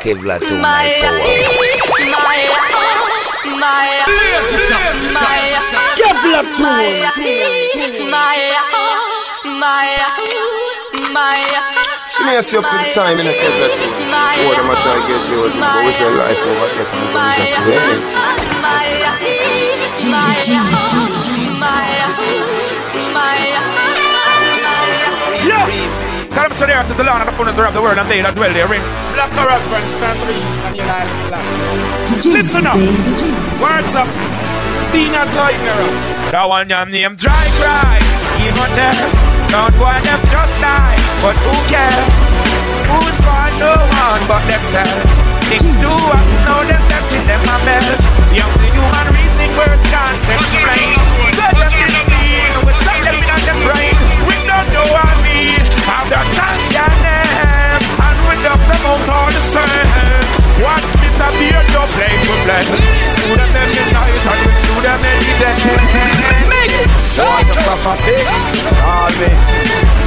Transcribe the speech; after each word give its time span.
Kevlar 0.00 0.40
to 0.40 0.54
my 0.56 0.96
power. 1.04 1.20
Maya, 2.08 2.56
Maya, 3.60 4.08
Kevlar 6.00 6.40
to 6.56 6.72
Maya, 8.08 8.62
Maya, 9.44 10.08
Maya. 11.12 11.60
Smears 12.06 12.48
you 12.50 12.60
up 12.60 12.64
to 12.64 12.76
the 12.80 12.88
time 12.94 13.20
in 13.20 13.26
a 13.26 13.32
Kevlar 13.32 13.68
too. 13.76 13.92
What 14.48 14.56
am 14.56 14.70
I 14.70 14.74
trying 14.80 15.02
to 15.02 15.08
get 15.08 15.28
you 15.28 15.44
out 15.44 15.52
of 15.52 15.60
But 15.60 15.84
we 15.84 15.92
say 15.92 16.08
life 16.16 16.40
over 16.48 16.68
here 16.72 16.88
can 16.88 17.12
come 17.12 17.20
Yeah. 17.44 18.30
Come 18.30 18.64
so 22.16 22.69
there 26.70 26.82
to 26.86 26.94
the 26.94 27.04
land 27.04 27.22
of 27.22 27.26
the 27.26 27.34
fullness 27.34 27.58
of 27.58 27.74
the 27.74 27.82
world 27.82 27.98
and 27.98 28.08
they 28.10 28.22
that 28.22 28.34
dwell 28.34 28.52
therein. 28.52 28.82
Black 29.16 29.32
Arab 29.34 29.62
friends 29.66 29.94
turn 29.98 30.14
to 30.14 30.24
the 30.28 30.36
east 30.38 30.62
and 30.62 30.76
United 30.78 31.14
Selassie. 31.26 32.30
Listen 32.30 32.64
up. 32.66 32.78
Words 33.58 33.92
up. 33.98 34.08
Be 34.94 35.10
not 35.10 35.26
so 35.30 35.42
ignorant. 35.50 35.94
That 36.30 36.46
one 36.46 36.70
your 36.70 36.86
name 36.86 37.18
dry 37.18 37.44
cry. 37.58 37.98
Even 38.38 38.70
tell. 38.78 38.98
Sound 39.50 39.74
boy 39.82 39.98
them 40.06 40.20
just 40.30 40.56
die. 40.62 40.98
But 41.24 41.36
who 41.42 41.54
care? 41.66 42.02
Who's 42.86 43.18
for 43.18 43.46
no 43.58 43.74
one 43.74 44.22
but 44.30 44.42
themselves? 44.46 45.30
Things 45.50 45.74
do 45.82 45.90
up, 45.90 46.22
know 46.46 46.62
them 46.62 46.82
that's 46.86 47.10
in 47.10 47.26
them 47.26 47.42
a 47.42 47.56
mess. 47.66 47.98
Young 48.30 48.54
the 48.62 48.70
human 48.70 49.06
reasoning 49.10 49.52
words 49.58 49.82
can't 49.90 50.22
explain. 50.38 50.94
So 51.34 51.46
them 51.50 51.79
just 58.42 58.64
them 58.68 58.82
out 58.88 59.08
all 59.08 59.28
the 59.28 59.42
same. 59.52 60.40
Watch 60.64 60.88
me 61.00 61.08
disappear, 61.08 61.60
no 61.72 61.84
play 61.92 62.08
to 62.08 62.34
play. 62.44 62.64
Them 63.30 63.54
every 63.54 63.84
night, 63.92 64.26
and 64.26 64.40
we 64.44 64.80
them 64.82 65.04
every 65.04 65.34
day. 65.40 65.56
Make 66.48 66.74
it 66.80 66.90
so 67.00 67.24
proper 67.64 67.96
fix, 68.04 68.24
call 68.80 69.10
me. 69.20 69.30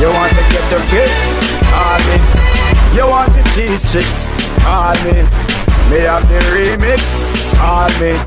You 0.01 0.09
want 0.09 0.33
to 0.33 0.43
get 0.49 0.65
your 0.73 0.83
kicks, 0.89 1.29
call 1.69 1.99
me. 2.09 2.17
You 2.93 3.05
want 3.07 3.31
the 3.33 3.43
cheese 3.53 3.89
tricks, 3.91 4.29
call 4.61 4.93
me. 5.05 5.25
Me 5.89 6.05
have 6.09 6.27
the 6.27 6.39
remix, 6.53 7.23
call 7.57 7.89
me. 8.01 8.17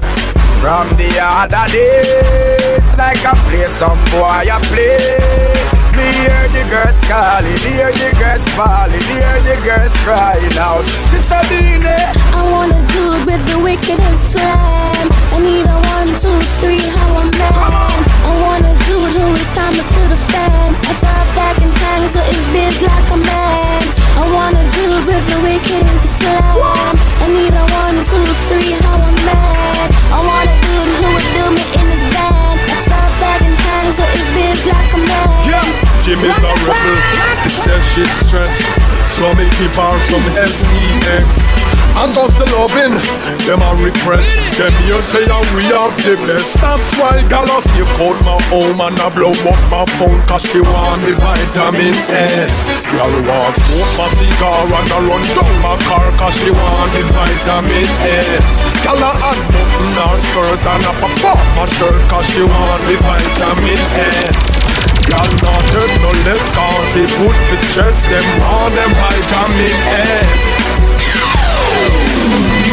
From 0.61 0.89
the 0.97 1.11
other 1.21 1.67
days, 1.71 2.85
like 2.97 3.23
I 3.25 3.35
play 3.47 3.67
some 3.77 3.99
boy, 4.11 4.51
I 4.51 4.59
play. 4.71 5.86
Me 5.97 6.05
hear 6.13 6.45
the 6.53 6.61
girls 6.69 7.01
calling, 7.09 7.57
hear 7.65 7.89
the 7.89 8.13
girls 8.21 8.45
falling, 8.53 9.01
hear 9.09 9.41
the 9.49 9.57
girls 9.65 9.97
crying 10.05 10.53
out. 10.61 10.85
Just 11.09 11.33
a 11.33 11.41
I 11.41 12.45
wanna 12.53 12.77
do 12.93 13.17
it 13.17 13.25
with 13.25 13.41
the 13.49 13.57
wicked 13.65 13.97
and 13.97 14.19
slam. 14.29 15.05
I 15.33 15.41
need 15.41 15.65
a 15.65 15.79
one, 15.97 16.13
two, 16.21 16.37
three, 16.61 16.85
how 16.93 17.17
I'm 17.17 17.33
man. 17.41 17.97
I 18.29 18.33
wanna 18.45 18.77
do 18.85 18.97
it 19.09 19.17
with 19.25 19.49
time 19.57 19.73
to 19.73 20.03
the 20.13 20.21
fan. 20.37 20.69
I 20.85 20.93
thought 21.01 21.29
back 21.33 21.57
and 21.65 21.73
handle 21.73 22.29
his 22.29 22.45
biz 22.53 22.77
like 22.85 23.09
a 23.17 23.21
man. 23.33 23.81
I 24.21 24.25
wanna 24.37 24.65
do 24.77 24.85
it 25.01 25.05
with 25.09 25.25
the 25.33 25.39
wicked 25.49 25.81
and 25.81 26.01
slam. 26.21 26.93
I 27.25 27.27
need 27.33 27.57
a 27.57 27.65
one, 27.73 28.05
two, 28.05 28.27
three, 28.53 28.77
how 28.85 29.01
I'm 29.01 29.17
mad. 29.25 29.89
I 30.13 30.21
wanna 30.21 30.57
do 30.61 30.75
it 30.77 30.93
who 31.01 31.09
would 31.17 31.29
do 31.41 31.45
me 31.57 31.65
in 31.73 31.87
his 31.89 32.05
van. 32.13 32.53
I 32.69 32.77
thought 32.85 33.13
back 33.17 33.41
and 33.41 33.57
handle 33.57 34.11
his 34.13 34.29
biz 34.37 34.61
like. 34.69 34.76
Yeah. 36.07 36.15
Jimmy's 36.15 36.39
a 36.39 36.53
rebel. 36.63 36.97
Says 37.51 37.83
she's 37.91 38.13
stressed. 38.23 38.63
So 39.19 39.35
me 39.35 39.51
keep 39.59 39.75
her 39.75 39.99
some 40.07 40.23
SEX. 40.39 41.27
And 41.99 42.13
just 42.15 42.39
loving, 42.53 42.95
them 43.49 43.59
a 43.65 43.71
request. 43.83 44.29
Them 44.55 44.71
you 44.87 45.01
say 45.01 45.25
that 45.27 45.43
we 45.57 45.65
have 45.73 45.97
the 46.05 46.15
best. 46.29 46.55
That's 46.63 46.85
why 47.01 47.25
gala 47.27 47.59
stay 47.59 47.83
called 47.99 48.21
my 48.23 48.39
home 48.53 48.79
and 48.85 48.95
I 49.01 49.09
blow 49.11 49.33
up 49.33 49.61
my 49.73 49.83
phone 49.97 50.21
cause 50.29 50.45
she 50.47 50.61
want 50.61 51.03
the 51.03 51.17
vitamin 51.17 51.97
S. 52.13 52.87
Girl 52.93 53.11
want 53.27 53.57
smoke 53.57 53.93
my 53.97 54.07
cigar 54.15 54.63
and 54.63 54.91
I 54.93 54.99
run 55.11 55.25
down 55.35 55.55
my 55.65 55.75
car 55.89 56.07
cause 56.21 56.37
she 56.39 56.53
want 56.53 56.93
the 56.93 57.03
vitamin 57.17 57.89
S. 58.07 58.47
Gala 58.85 59.11
and 59.11 59.43
button 59.51 59.91
her 59.97 60.15
skirt 60.23 60.63
and 60.71 60.85
I 60.87 60.93
pop 61.01 61.35
off 61.35 61.43
my 61.57 61.65
shirt 61.67 61.99
cause 62.07 62.29
she 62.31 62.45
want 62.45 62.81
the 62.85 62.95
vitamin 63.01 63.81
S. 64.31 64.66
Y'all 65.09 65.35
not 65.43 65.63
hurt 65.75 65.93
no 66.03 66.11
less 66.27 66.45
cause 66.53 66.97
it 66.97 67.11
put 67.19 67.37
the 67.51 67.57
stress 67.57 68.03
them 68.03 68.27
on 68.43 68.71
them 68.75 68.91
vitamin 68.95 69.75
S 72.61 72.66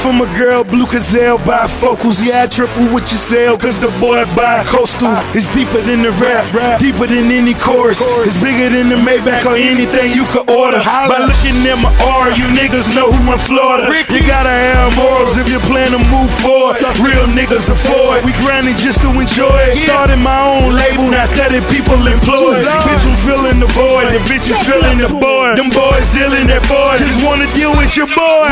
from 0.00 0.24
a 0.24 0.28
girl, 0.32 0.64
blue 0.64 0.88
gazelle, 0.88 1.36
bifocals. 1.44 2.24
Yeah, 2.24 2.44
I 2.44 2.46
triple 2.48 2.88
with 2.88 3.04
your 3.12 3.20
sale, 3.20 3.60
cause 3.60 3.76
the 3.76 3.92
boy 4.00 4.24
buy 4.32 4.64
coastal. 4.64 5.12
It's 5.36 5.52
deeper 5.52 5.84
than 5.84 6.00
the 6.00 6.12
rap, 6.16 6.48
deeper 6.80 7.04
than 7.04 7.28
any 7.28 7.52
chorus. 7.52 8.00
It's 8.24 8.40
bigger 8.40 8.72
than 8.72 8.88
the 8.88 8.96
Maybach 8.96 9.44
or 9.44 9.60
anything 9.60 10.16
you 10.16 10.24
could 10.32 10.48
order. 10.48 10.80
By 10.80 11.20
looking 11.20 11.60
at 11.68 11.76
my 11.76 11.92
R, 12.00 12.32
you 12.32 12.48
niggas 12.56 12.88
know 12.96 13.12
who 13.12 13.20
in 13.28 13.38
Florida. 13.44 13.92
You 14.08 14.24
gotta 14.24 14.48
have 14.48 14.96
morals 14.96 15.36
if 15.36 15.52
you 15.52 15.60
plan 15.68 15.92
to 15.92 16.00
move 16.08 16.32
forward. 16.40 16.80
Real 17.04 17.28
niggas 17.36 17.68
afford. 17.68 18.24
We 18.24 18.32
grinding 18.40 18.80
just 18.80 19.04
to 19.04 19.12
enjoy 19.12 19.60
it. 19.68 19.84
Started 19.84 20.16
my 20.16 20.40
own 20.40 20.72
label, 20.72 21.12
not 21.12 21.28
30 21.36 21.60
people 21.68 22.00
employed. 22.08 22.64
Bitch, 22.88 23.04
I'm 23.04 23.16
filling 23.20 23.60
the 23.60 23.68
void. 23.76 24.16
The 24.16 24.24
bitch 24.24 24.48
is 24.48 24.56
filling 24.64 24.96
the 24.96 25.12
boy. 25.12 25.60
Them 25.60 25.68
boys 25.68 26.08
dealing 26.16 26.48
that 26.48 26.64
boy. 26.64 26.96
Just 26.96 27.20
wanna 27.20 27.44
deal 27.52 27.76
with 27.76 27.92
your 28.00 28.08
boy. 28.08 28.48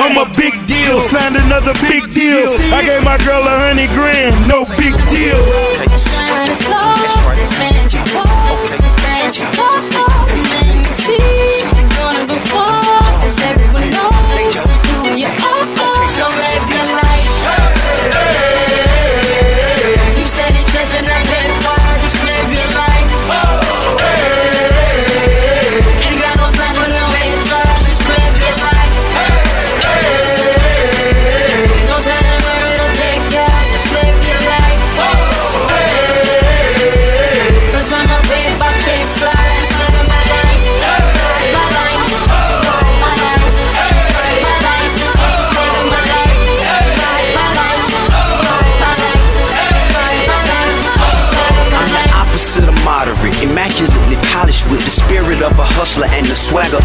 I'm 0.00 0.16
a 0.16 0.24
big 0.32 0.61
deal. 0.66 1.00
Signed 1.00 1.36
another 1.36 1.74
big 1.80 2.12
deal. 2.14 2.48
I 2.72 2.82
gave 2.84 3.02
my 3.04 3.18
girl 3.18 3.42
a 3.42 3.56
hundred 3.58 3.90
grand. 3.90 4.34
No 4.48 4.64
big 4.76 4.94
deal. 5.10 5.40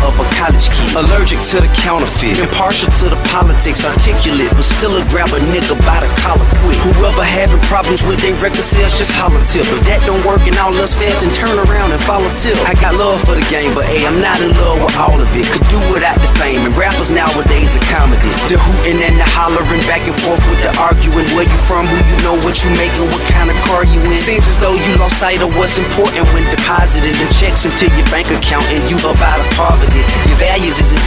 Of 0.03 0.19
a 0.19 0.23
college. 0.31 0.76
Allergic 0.97 1.37
to 1.53 1.61
the 1.61 1.69
counterfeit, 1.77 2.41
impartial 2.41 2.89
to 2.97 3.05
the 3.05 3.19
politics, 3.29 3.85
articulate, 3.85 4.49
but 4.49 4.65
still 4.65 4.97
a 4.97 5.05
grab 5.13 5.29
a 5.29 5.37
nigga 5.53 5.77
by 5.85 6.01
the 6.01 6.09
collar 6.25 6.41
quick. 6.65 6.73
Whoever 6.81 7.21
having 7.21 7.61
problems 7.69 8.01
with 8.01 8.17
their 8.25 8.33
record 8.41 8.65
sales, 8.65 8.97
just 8.97 9.13
holler 9.13 9.37
tip. 9.45 9.69
If 9.69 9.85
that 9.85 10.01
don't 10.09 10.25
work 10.25 10.41
and 10.49 10.57
all 10.57 10.73
us 10.81 10.97
fast, 10.97 11.21
then 11.21 11.29
turn 11.37 11.53
around 11.69 11.93
and 11.93 12.01
follow 12.01 12.25
tip. 12.41 12.57
I 12.65 12.73
got 12.81 12.97
love 12.97 13.21
for 13.21 13.37
the 13.37 13.45
game, 13.45 13.77
but 13.77 13.85
hey, 13.85 14.09
I'm 14.09 14.17
not 14.17 14.41
in 14.41 14.49
love 14.57 14.81
with 14.81 14.97
all 14.97 15.21
of 15.21 15.29
it. 15.37 15.45
Could 15.53 15.69
do 15.69 15.77
without 15.93 16.17
the 16.17 16.25
fame, 16.41 16.65
and 16.65 16.73
rappers 16.73 17.13
nowadays 17.13 17.77
are 17.77 17.87
comedy. 17.93 18.33
The 18.49 18.57
hooting 18.57 18.97
and 18.97 19.21
the 19.21 19.27
hollering, 19.37 19.85
back 19.85 20.01
and 20.09 20.17
forth 20.25 20.41
with 20.49 20.65
the 20.65 20.73
arguing. 20.81 21.29
Where 21.37 21.45
you 21.45 21.59
from, 21.69 21.85
who 21.85 21.97
you 22.09 22.17
know, 22.25 22.41
what 22.41 22.65
you 22.65 22.73
making, 22.73 23.05
what 23.13 23.21
kind 23.29 23.53
of 23.53 23.57
car 23.69 23.85
you 23.85 24.01
in. 24.01 24.17
Seems 24.17 24.49
as 24.49 24.57
though 24.57 24.73
you 24.73 24.97
lost 24.97 25.21
sight 25.21 25.45
of 25.45 25.53
what's 25.61 25.77
important 25.77 26.25
when 26.33 26.41
deposited 26.49 27.13
in 27.13 27.29
checks 27.37 27.69
into 27.69 27.85
your 27.93 28.07
bank 28.09 28.33
account 28.33 28.65
and 28.73 28.81
you 28.89 28.97
up 29.05 29.21
out 29.21 29.37
of 29.37 29.45
poverty. 29.53 29.96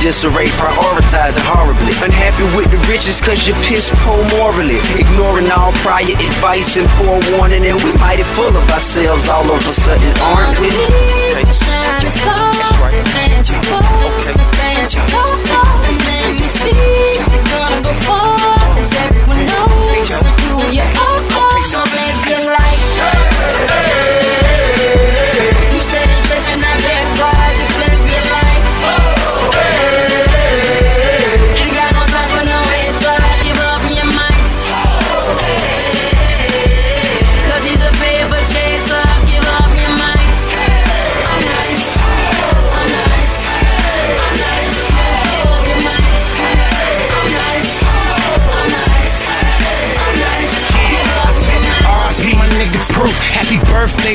Disarray, 0.01 0.49
prioritizing 0.57 1.45
horribly. 1.45 1.93
Unhappy 2.01 2.45
with 2.57 2.73
the 2.73 2.81
riches 2.89 3.21
cause 3.21 3.47
you're 3.47 3.57
piss 3.69 3.93
poor 4.03 4.19
morally. 4.41 4.81
Ignoring 4.97 5.53
all 5.53 5.73
prior 5.85 6.17
advice 6.17 6.77
and 6.81 6.89
forewarning, 6.97 7.69
and 7.69 7.77
we 7.85 7.93
mighty 8.01 8.25
full 8.35 8.51
of 8.51 8.65
ourselves 8.73 9.29
all 9.29 9.45
of 9.45 9.61
a 9.61 9.73
sudden, 9.73 10.11
aren't 10.33 10.59
we? 10.59 10.73
Okay. 10.73 11.45
That's 11.45 12.17
right. 12.81 12.97
Okay. 12.97 13.61
And 22.01 22.10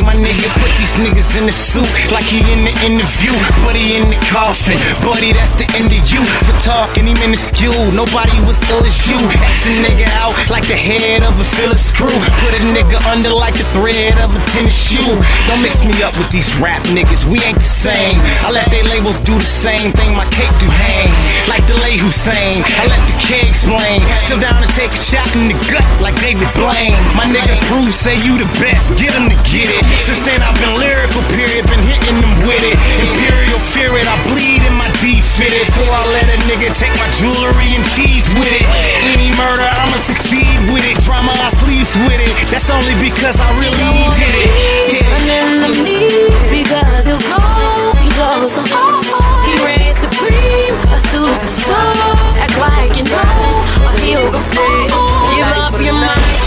my 0.01 0.13
nigga. 0.15 0.44
Niggas 0.95 1.35
in 1.35 1.45
the 1.45 1.51
suit 1.51 1.83
like 2.07 2.23
he 2.23 2.39
in 2.55 2.63
the 2.63 2.71
interview. 2.79 3.35
Buddy 3.67 3.99
in 3.99 4.07
the 4.07 4.19
coffin. 4.31 4.79
Buddy, 5.03 5.35
that's 5.35 5.59
the 5.59 5.67
end 5.75 5.91
of 5.91 6.03
you. 6.07 6.23
For 6.47 6.55
talking, 6.63 7.03
he 7.03 7.13
minuscule. 7.19 7.91
Nobody 7.91 8.39
was 8.47 8.55
ill 8.71 8.79
as 8.79 8.95
you. 9.03 9.19
X 9.51 9.67
a 9.67 9.75
nigga 9.75 10.07
out 10.15 10.31
like 10.47 10.63
the 10.63 10.79
head 10.79 11.27
of 11.27 11.35
a 11.35 11.43
Phillips 11.59 11.91
screw. 11.91 12.15
Put 12.39 12.55
a 12.55 12.61
nigga 12.71 12.95
under 13.11 13.27
like 13.27 13.59
the 13.59 13.67
thread 13.75 14.15
of 14.23 14.31
a 14.31 14.41
tennis 14.55 14.71
shoe. 14.71 15.19
Don't 15.51 15.59
mix 15.59 15.83
me 15.83 15.91
up 15.99 16.15
with 16.15 16.31
these 16.31 16.47
rap 16.63 16.79
niggas. 16.95 17.27
We 17.27 17.43
ain't 17.43 17.59
the 17.59 17.67
same. 17.67 18.15
I 18.47 18.55
let 18.55 18.71
they 18.71 18.83
labels 18.87 19.19
do 19.27 19.35
the 19.35 19.43
same 19.43 19.91
thing 19.91 20.15
my 20.15 20.25
cake 20.31 20.55
do 20.63 20.69
hang. 20.71 21.11
Like 21.51 21.67
the 21.67 21.75
lay 21.83 21.99
Hussein. 21.99 22.63
I 22.79 22.87
let 22.87 23.03
the 23.03 23.17
kid 23.19 23.43
explain. 23.51 23.99
Still 24.23 24.39
down 24.39 24.63
to 24.63 24.69
take 24.71 24.95
a 24.95 25.01
shot 25.01 25.27
in 25.35 25.51
the 25.51 25.57
gut 25.67 25.83
like 25.99 26.15
David 26.23 26.47
Blaine. 26.55 26.95
My 27.19 27.27
nigga 27.27 27.59
Proof 27.67 27.91
say 27.91 28.15
you 28.23 28.39
the 28.39 28.47
best. 28.63 28.95
Get 28.95 29.11
him 29.11 29.27
to 29.27 29.37
get 29.51 29.67
it. 29.67 29.83
Since 30.07 30.23
then 30.23 30.39
I've 30.39 30.55
been 30.63 30.84
lyrical 30.85 31.23
period. 31.33 31.65
Been 31.65 31.81
hitting 31.81 32.17
them 32.21 32.33
with 32.45 32.61
it. 32.61 32.77
Imperial 33.01 33.59
fear 33.73 33.89
it. 33.97 34.05
I 34.05 34.15
bleed 34.29 34.61
in 34.61 34.75
my 34.77 34.89
D 35.01 35.19
fitted. 35.19 35.65
Before 35.73 35.89
I 35.89 36.05
let 36.13 36.29
a 36.29 36.37
nigga 36.45 36.69
take 36.77 36.93
my 37.01 37.09
jewelry 37.17 37.73
and 37.73 37.83
cheese 37.97 38.29
with 38.37 38.53
it. 38.53 38.65
Any 39.09 39.33
murder, 39.33 39.65
I'ma 39.65 39.97
succeed 40.05 40.59
with 40.69 40.85
it. 40.85 41.01
Drama, 41.01 41.33
I 41.33 41.49
sleeps 41.57 41.97
with 42.05 42.21
it. 42.21 42.33
That's 42.53 42.69
only 42.69 42.95
because 43.01 43.35
I 43.41 43.49
really 43.57 44.05
did 44.13 44.33
it. 44.37 44.49
Did 44.85 45.01
it. 45.01 45.15
Because 46.53 47.05
he'll 47.05 47.19
go, 47.25 47.41
he 47.99 48.09
goes 48.15 48.53
so 48.53 48.63
hard. 48.69 49.03
He 49.45 49.53
reigns 49.65 49.97
supreme, 49.97 50.75
a 50.93 50.97
superstar. 50.97 51.93
Act 52.37 52.57
like 52.61 52.95
you 52.97 53.03
know, 53.09 53.85
or 53.85 53.93
he'll 54.01 54.31
go. 54.31 54.41
Give 55.33 55.49
up 55.57 55.81
your 55.81 55.93
mind. 55.93 56.44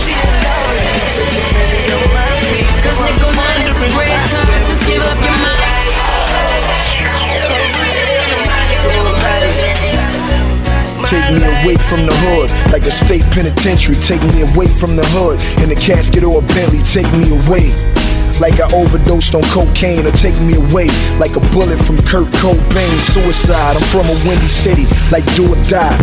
Take 11.08 11.32
me 11.32 11.40
away 11.40 11.76
from 11.88 12.04
the 12.04 12.12
hood, 12.12 12.50
like 12.70 12.82
a 12.82 12.90
state 12.90 13.24
penitentiary. 13.32 13.96
Take 13.96 14.22
me 14.34 14.42
away 14.42 14.68
from 14.68 14.94
the 14.94 15.06
hood, 15.06 15.40
in 15.62 15.70
a 15.70 15.74
casket 15.74 16.22
or 16.22 16.40
a 16.40 16.42
Bentley. 16.42 16.82
Take 16.82 17.10
me 17.14 17.32
away. 17.32 17.97
Like 18.40 18.60
I 18.60 18.70
overdosed 18.74 19.34
on 19.34 19.42
cocaine, 19.50 20.06
or 20.06 20.12
take 20.12 20.38
me 20.40 20.54
away 20.54 20.86
like 21.18 21.34
a 21.36 21.42
bullet 21.50 21.78
from 21.78 21.98
Kurt 22.06 22.30
Cobain. 22.38 22.94
Suicide, 23.10 23.76
I'm 23.76 23.82
from 23.90 24.06
a 24.06 24.16
windy 24.26 24.48
city, 24.48 24.86
like 25.10 25.26
do 25.34 25.50
or 25.52 25.58
die. 25.66 25.96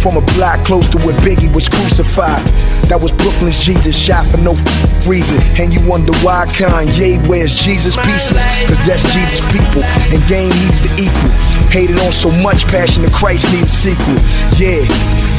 From 0.00 0.16
a 0.16 0.24
block 0.34 0.64
close 0.66 0.88
to 0.90 0.98
where 1.06 1.14
Biggie 1.22 1.52
was 1.54 1.68
crucified. 1.68 2.42
That 2.90 2.98
was 3.00 3.12
Brooklyn's 3.12 3.62
Jesus, 3.62 3.94
shot 3.96 4.26
for 4.26 4.36
no 4.36 4.52
f- 4.52 5.06
reason. 5.06 5.38
And 5.62 5.70
you 5.72 5.78
wonder 5.86 6.10
why 6.26 6.46
Kanye 6.50 7.22
wears 7.28 7.54
Jesus 7.54 7.94
pieces? 7.94 8.34
Cause 8.66 8.80
that's 8.82 9.04
Jesus' 9.14 9.44
people, 9.54 9.84
and 10.10 10.18
game 10.26 10.50
he's 10.66 10.82
the 10.82 10.90
equal. 11.06 11.30
Hated 11.70 12.00
on 12.02 12.10
so 12.10 12.32
much, 12.42 12.66
Passion 12.66 13.04
of 13.04 13.12
Christ 13.12 13.46
need 13.54 13.64
a 13.64 13.70
sequel. 13.70 14.18
Yeah, 14.58 14.82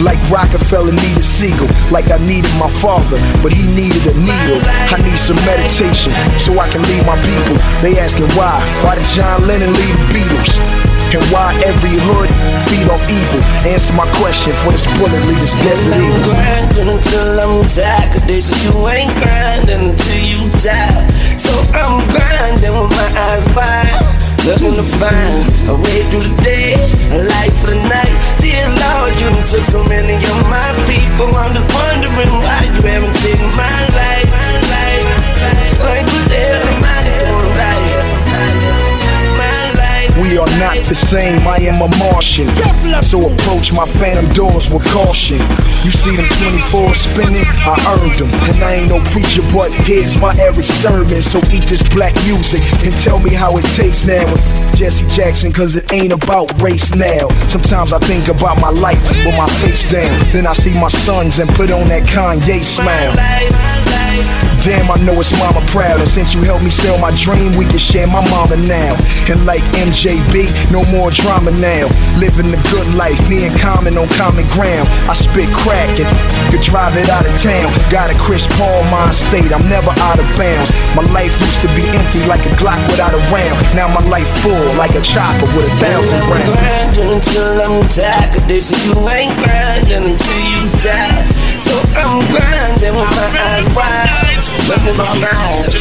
like 0.01 0.17
Rockefeller 0.29 0.93
needed 0.93 1.23
Sigel, 1.23 1.67
like 1.91 2.09
I 2.09 2.17
needed 2.17 2.51
my 2.57 2.69
father, 2.69 3.19
but 3.43 3.53
he 3.53 3.67
needed 3.67 4.07
a 4.09 4.15
needle. 4.17 4.61
I 4.89 4.97
need 5.03 5.19
some 5.19 5.37
meditation 5.45 6.11
so 6.39 6.57
I 6.57 6.69
can 6.69 6.81
lead 6.89 7.05
my 7.05 7.17
people. 7.21 7.57
They 7.85 7.99
asking 7.99 8.29
why? 8.33 8.57
Why 8.81 8.95
did 8.95 9.05
John 9.13 9.45
Lennon 9.45 9.73
lead 9.73 9.95
the 9.97 10.07
Beatles? 10.15 10.93
And 11.13 11.21
why 11.29 11.53
every 11.61 11.93
hood 11.93 12.25
feed 12.65 12.89
off 12.89 13.05
evil? 13.05 13.37
Answer 13.69 13.93
my 13.93 14.09
question 14.17 14.51
for 14.65 14.71
this 14.71 14.89
bullet 14.97 15.21
lead 15.29 15.37
this 15.37 15.53
desert 15.61 15.93
eagle. 15.93 16.33
grinding 16.33 16.89
until 16.89 17.39
I'm 17.39 17.67
tired. 17.69 18.09
Cause 18.13 18.25
they 18.25 18.41
say 18.41 18.57
you 18.65 18.73
ain't 18.89 19.13
grinding 19.21 19.93
until 19.93 20.21
you 20.25 20.49
die. 20.57 21.05
So 21.37 21.53
I'm 21.77 22.01
grinding 22.09 22.73
with 22.73 22.89
my 22.97 23.09
eyes 23.29 23.45
wide. 23.53 24.12
Looking 24.43 24.73
to 24.75 24.83
find 24.83 25.39
a 25.69 25.75
way 25.75 26.03
through 26.11 26.27
the 26.27 26.41
day, 26.43 26.75
a 27.15 27.23
life 27.23 27.55
for 27.61 27.67
the 27.71 27.79
night. 27.87 28.11
Dear 28.43 28.67
Lord, 28.67 29.15
you 29.15 29.29
done 29.31 29.45
took 29.47 29.63
so 29.63 29.81
many 29.85 30.15
of 30.15 30.39
my 30.51 30.67
people. 30.83 31.31
I'm 31.33 31.53
just 31.53 31.71
wondering 31.73 32.27
why 32.43 32.59
you 32.67 32.81
haven't 32.83 33.15
taken 33.23 33.47
my 33.55 33.79
life. 33.95 34.27
Like, 35.79 36.05
what 36.11 36.27
the 36.27 36.35
hell 36.35 36.67
am 36.75 36.83
I 36.83 36.92
We 40.21 40.37
are 40.37 40.49
not 40.61 40.77
the 40.85 40.93
same, 40.93 41.41
I 41.47 41.57
am 41.65 41.81
a 41.81 41.89
Martian. 41.97 42.45
So 43.01 43.33
approach 43.33 43.73
my 43.73 43.85
phantom 43.85 44.31
doors 44.33 44.69
with 44.69 44.85
caution. 44.93 45.41
You 45.81 45.89
see 45.89 46.15
them 46.15 46.29
24 46.69 46.93
spinning, 46.93 47.45
I 47.65 47.73
earned 47.97 48.13
them. 48.21 48.29
And 48.45 48.63
I 48.63 48.85
ain't 48.85 48.89
no 48.93 49.01
preacher, 49.09 49.41
but 49.49 49.73
here's 49.89 50.15
my 50.17 50.37
Erick 50.37 50.65
Sermon. 50.65 51.21
So 51.21 51.39
eat 51.49 51.65
this 51.65 51.81
black 51.89 52.13
music 52.29 52.61
and 52.85 52.93
tell 53.01 53.19
me 53.19 53.33
how 53.33 53.57
it 53.57 53.65
tastes 53.73 54.05
now. 54.05 54.21
With 54.31 54.45
Jesse 54.77 55.07
Jackson, 55.09 55.51
cause 55.51 55.75
it 55.75 55.91
ain't 55.91 56.13
about 56.13 56.61
race 56.61 56.93
now. 56.93 57.27
Sometimes 57.49 57.91
I 57.91 57.97
think 58.05 58.27
about 58.27 58.61
my 58.61 58.69
life 58.69 59.01
with 59.25 59.35
my 59.35 59.49
face 59.65 59.89
down. 59.89 60.13
Then 60.31 60.45
I 60.45 60.53
see 60.53 60.73
my 60.79 60.89
sons 60.89 61.39
and 61.39 61.49
put 61.57 61.71
on 61.71 61.87
that 61.89 62.03
Kanye 62.03 62.61
smile. 62.61 63.13
Damn, 64.63 64.87
I 64.87 64.95
know 65.03 65.19
it's 65.19 65.35
mama 65.35 65.59
proud. 65.67 65.99
And 65.99 66.07
since 66.07 66.31
you 66.31 66.39
helped 66.39 66.63
me 66.63 66.71
sell 66.71 66.95
my 66.95 67.11
dream, 67.19 67.51
we 67.59 67.67
can 67.67 67.83
share 67.83 68.07
my 68.07 68.23
mama 68.31 68.55
now. 68.63 68.95
And 69.27 69.43
like 69.43 69.59
MJB, 69.75 70.71
no 70.71 70.87
more 70.87 71.11
drama 71.11 71.51
now. 71.59 71.91
Living 72.15 72.47
the 72.47 72.55
good 72.71 72.87
life, 72.95 73.19
me 73.27 73.43
and 73.43 73.51
Common 73.59 73.99
on 73.99 74.07
common 74.15 74.47
ground. 74.55 74.87
I 75.11 75.19
spit 75.19 75.51
crack 75.51 75.91
and 75.99 76.07
could 76.47 76.63
drive 76.63 76.95
it 76.95 77.11
out 77.11 77.27
of 77.27 77.35
town. 77.43 77.75
Got 77.91 78.07
a 78.07 78.15
Chris 78.15 78.47
Paul 78.55 78.87
mind 78.87 79.11
state, 79.11 79.51
I'm 79.51 79.67
never 79.67 79.91
out 79.99 80.15
of 80.15 80.27
bounds. 80.39 80.71
My 80.95 81.03
life 81.11 81.35
used 81.43 81.59
to 81.67 81.69
be 81.75 81.83
empty 81.83 82.23
like 82.31 82.47
a 82.47 82.53
Glock 82.55 82.79
without 82.87 83.11
a 83.11 83.19
round. 83.35 83.59
Now 83.75 83.91
my 83.91 84.03
life 84.07 84.31
full 84.39 84.63
like 84.79 84.95
a 84.95 85.03
chopper 85.03 85.43
with 85.59 85.67
a 85.67 85.75
thousand 85.83 86.23
rounds. 86.31 86.55
grinding 86.55 87.11
until 87.11 87.51
I'm 87.67 87.83
tired. 87.91 88.31
Cause 88.47 88.71
you 88.71 88.95
ain't 89.11 89.35
grinding 89.43 90.15
until 90.15 90.39
you 90.39 90.71
die. 90.79 91.42
So 91.57 91.77
I'm 91.95 92.19
grinding 92.31 92.95
with 92.95 93.09
my 93.13 93.29
eyes 93.37 93.67
wide. 93.75 94.09
Looking 94.67 94.97
around. 94.99 95.73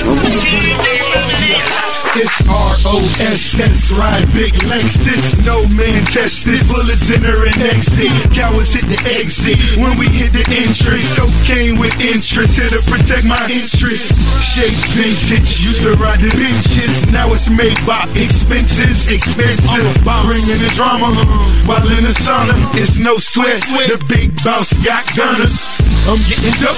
It's 2.13 2.45
R 2.45 2.77
O 2.93 3.01
SS, 3.25 3.89
ride 3.97 4.29
big 4.37 4.53
Lexus. 4.69 5.41
No 5.49 5.65
man 5.73 6.05
test 6.13 6.45
this. 6.45 6.61
Bullets 6.69 7.09
enter 7.09 7.41
and 7.41 7.63
exit. 7.73 8.13
Cowards 8.37 8.77
hit 8.77 8.85
the 8.85 9.01
exit. 9.17 9.57
When 9.81 9.97
we 9.97 10.13
hit 10.13 10.37
the 10.37 10.45
entry. 10.61 11.01
entrance, 11.01 11.09
cocaine 11.17 11.81
with 11.81 11.97
interest. 12.05 12.61
Here 12.61 12.69
to 12.69 12.85
protect 12.85 13.25
my 13.25 13.41
interest. 13.49 14.13
Shapes 14.45 14.93
vintage. 14.93 15.65
Used 15.65 15.89
to 15.89 15.97
ride 15.97 16.21
the 16.21 16.29
benches. 16.37 17.09
Now 17.17 17.33
it's 17.33 17.49
made 17.49 17.81
by 17.89 18.05
expenses. 18.13 19.09
Expensive. 19.09 19.89
Bringing 20.05 20.61
the 20.61 20.69
drama. 20.77 21.17
While 21.65 21.89
in 21.97 22.05
the 22.05 22.13
sauna, 22.13 22.53
it's 22.77 23.01
no 23.01 23.17
sweat. 23.17 23.57
The 23.89 23.97
big 24.05 24.37
boss 24.45 24.69
got 24.85 25.01
gunners. 25.17 25.81
I'm 26.05 26.21
getting 26.29 26.53
dough. 26.61 26.77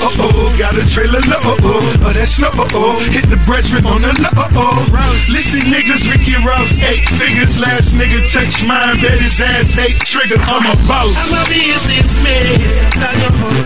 Got 0.63 0.79
a 0.79 0.87
trailer 0.87 1.27
low. 1.27 1.59
Oh, 1.59 2.13
that's 2.15 2.39
no. 2.39 2.55
Hit 3.11 3.27
the 3.27 3.41
breast 3.43 3.75
on 3.83 3.99
the 3.99 4.15
low. 4.15 5.24
Listen, 5.33 5.73
niggas, 5.73 6.05
Ricky 6.13 6.37
Ross, 6.45 6.77
eight 6.85 7.09
figures. 7.17 7.57
Last 7.61 7.97
nigga 7.97 8.21
touch 8.29 8.61
mine, 8.65 9.01
bet 9.01 9.21
his 9.21 9.41
ass 9.41 9.79
eight 9.81 9.97
triggers. 10.05 10.43
I'm 10.45 10.69
a 10.69 10.77
boss. 10.85 11.17
I'm 11.17 11.41
a 11.41 11.49
businessman. 11.49 12.61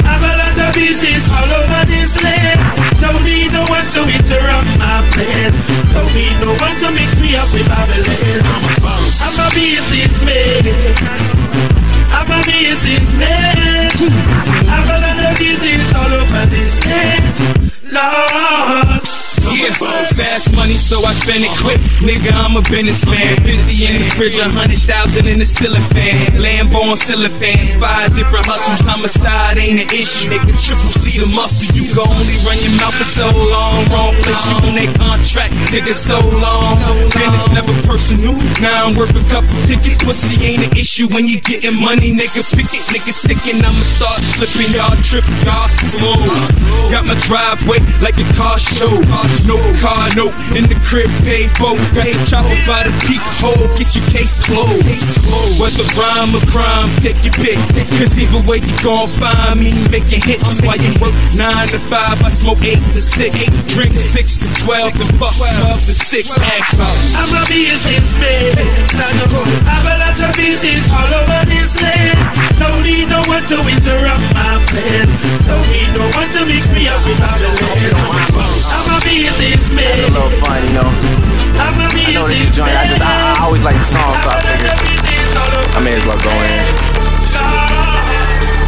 I'm 0.07 0.23
a 0.23 0.33
lot 0.39 0.55
of 0.55 0.75
business 0.75 1.27
all 1.35 1.51
over 1.51 1.83
this 1.91 2.23
land. 2.23 2.63
Don't 3.03 3.25
need 3.25 3.51
no 3.51 3.67
one 3.67 3.85
to 3.91 4.01
interrupt 4.07 4.71
my 4.79 5.03
plan. 5.11 5.51
Don't 5.91 6.13
need 6.15 6.37
no 6.39 6.55
one 6.63 6.77
to 6.79 6.95
mix 6.95 7.19
me 7.19 7.35
up 7.35 7.51
with 7.51 7.67
Babylon. 7.67 8.39
I'm 8.47 8.63
a 8.63 8.75
boss. 8.79 9.19
I'm 9.19 9.35
a 9.43 9.49
businessman. 9.51 10.63
I'm 12.15 12.31
a 12.31 12.39
businessman. 12.47 13.91
I'm 14.71 14.87
a 14.87 14.97
lot 15.03 15.21
of 15.27 15.39
business 15.39 15.95
all 15.95 16.13
over 16.13 16.47
this 16.55 16.85
land. 16.87 17.67
Lord. 17.91 19.18
Yeah, 19.49 19.73
fast 20.13 20.53
money, 20.55 20.77
so 20.77 21.01
I 21.05 21.13
spend 21.17 21.45
it 21.45 21.55
quick. 21.57 21.81
Nigga, 22.05 22.37
I'm 22.37 22.57
a 22.57 22.63
businessman. 22.69 23.41
50 23.41 23.57
in 23.87 24.05
the 24.05 24.09
fridge, 24.13 24.37
100,000 24.37 25.25
in 25.25 25.39
the 25.41 25.49
ceiling 25.49 25.85
fan. 25.89 26.37
Lambo 26.37 26.85
on 26.85 26.97
fans, 27.41 27.73
five 27.81 28.13
different 28.13 28.45
hustles. 28.45 28.85
Homicide 28.85 29.57
ain't 29.57 29.81
an 29.81 29.89
issue. 29.89 30.29
Nigga, 30.29 30.53
triple 30.53 30.93
C 30.93 31.17
the 31.17 31.29
muscle. 31.33 31.73
You 31.73 31.89
can 31.89 32.05
only 32.05 32.37
run 32.45 32.61
your 32.61 32.77
mouth 32.77 32.93
for 32.93 33.09
so 33.09 33.25
long. 33.33 33.77
Wrong 33.89 34.13
place, 34.21 34.43
you 34.53 34.57
on 34.69 34.75
that 34.77 34.93
contract. 35.01 35.57
Nigga, 35.73 35.97
so 35.97 36.21
long. 36.39 36.77
Business 37.09 37.49
never 37.57 37.73
personal. 37.89 38.37
Now 38.61 38.89
I'm 38.89 38.95
worth 39.01 39.17
a 39.17 39.25
couple 39.33 39.57
tickets. 39.65 39.97
Pussy 40.05 40.37
ain't 40.45 40.69
an 40.69 40.73
issue 40.77 41.09
when 41.09 41.25
you 41.25 41.41
getting 41.41 41.77
money. 41.81 42.13
Nigga, 42.13 42.45
pick 42.53 42.69
it. 42.69 42.85
Nigga, 42.93 43.13
sticking. 43.17 43.65
I'ma 43.65 43.81
start 43.81 44.21
slipping. 44.21 44.77
Y'all 44.77 44.93
tripping. 45.01 45.41
Y'all 45.43 45.69
slow. 45.69 46.21
Got 46.93 47.09
my 47.09 47.17
driveway 47.25 47.81
like 48.05 48.21
a 48.21 48.27
car 48.37 48.61
show. 48.61 48.93
No 49.47 49.57
car 49.79 50.09
note 50.17 50.35
in 50.57 50.65
the 50.67 50.79
crib, 50.83 51.11
pay 51.23 51.47
for. 51.61 51.77
Got 51.95 52.09
the 52.09 52.19
chopper 52.27 52.59
by 52.67 52.83
the 52.87 52.93
peak 53.05 53.23
hole, 53.39 53.69
get 53.79 53.93
your 53.95 54.07
case 54.11 54.43
closed. 54.45 55.23
Whether 55.61 55.87
rhyme 55.95 56.35
or 56.35 56.45
crime, 56.51 56.89
take 56.99 57.21
your 57.23 57.35
pick. 57.37 57.59
Cause 57.99 58.15
either 58.19 58.43
way 58.49 58.59
you 58.59 58.77
gon' 58.83 59.09
find 59.17 59.61
me 59.61 59.73
making 59.89 60.25
hits. 60.25 60.61
While 60.65 60.81
you 60.81 60.93
work 60.99 61.15
9 61.37 61.69
to 61.75 61.79
5, 61.79 62.23
I 62.25 62.31
smoke 62.31 62.63
8 62.65 62.77
to 62.77 63.01
6. 63.01 63.75
Drink 63.75 63.95
6 63.95 64.39
to 64.43 64.49
12, 64.65 65.01
and 65.07 65.13
fuck 65.21 65.35
12 65.37 65.87
to 65.87 65.95
6. 65.95 66.39
Ask 66.39 66.79
I'm 67.17 67.31
a 67.37 67.43
businessman. 67.49 68.57
I'm 69.67 69.87
a 69.87 69.95
lot 70.01 70.19
of 70.19 70.33
business 70.37 70.89
all 70.93 71.09
over 71.09 71.41
this 71.47 71.81
land. 71.81 72.19
Don't 72.59 72.83
need 72.83 73.09
no 73.09 73.23
one 73.27 73.43
to 73.49 73.57
interrupt 73.65 74.25
my 74.35 74.59
plan. 74.69 75.07
Don't 75.47 75.69
need 75.73 75.91
no 75.95 76.05
one 76.13 76.29
to 76.37 76.45
mix 76.47 76.73
me 76.73 76.89
up 76.89 77.01
with 77.07 77.21
other 77.23 77.53
I'm 78.69 78.89
a 78.93 78.99
businessman. 79.37 79.85
That's 79.85 80.09
a 80.09 80.13
little 80.13 80.29
fun, 80.41 80.65
you 80.65 80.73
know. 80.73 80.89
I'm 81.61 81.75
a 81.81 81.85
I 81.91 82.13
know 82.15 82.27
this 82.27 82.41
is 82.41 82.55
joint. 82.55 82.71
I 82.71 82.87
just 82.89 83.03
I, 83.03 83.37
I 83.37 83.45
always 83.45 83.63
like 83.63 83.77
the 83.77 83.85
song, 83.85 84.17
so 84.19 84.29
I 84.31 84.41
figured 84.41 84.73
I 85.77 85.81
may 85.85 85.95
as 85.95 86.05
well 86.07 86.21
go 86.23 86.33
in. 87.65 87.68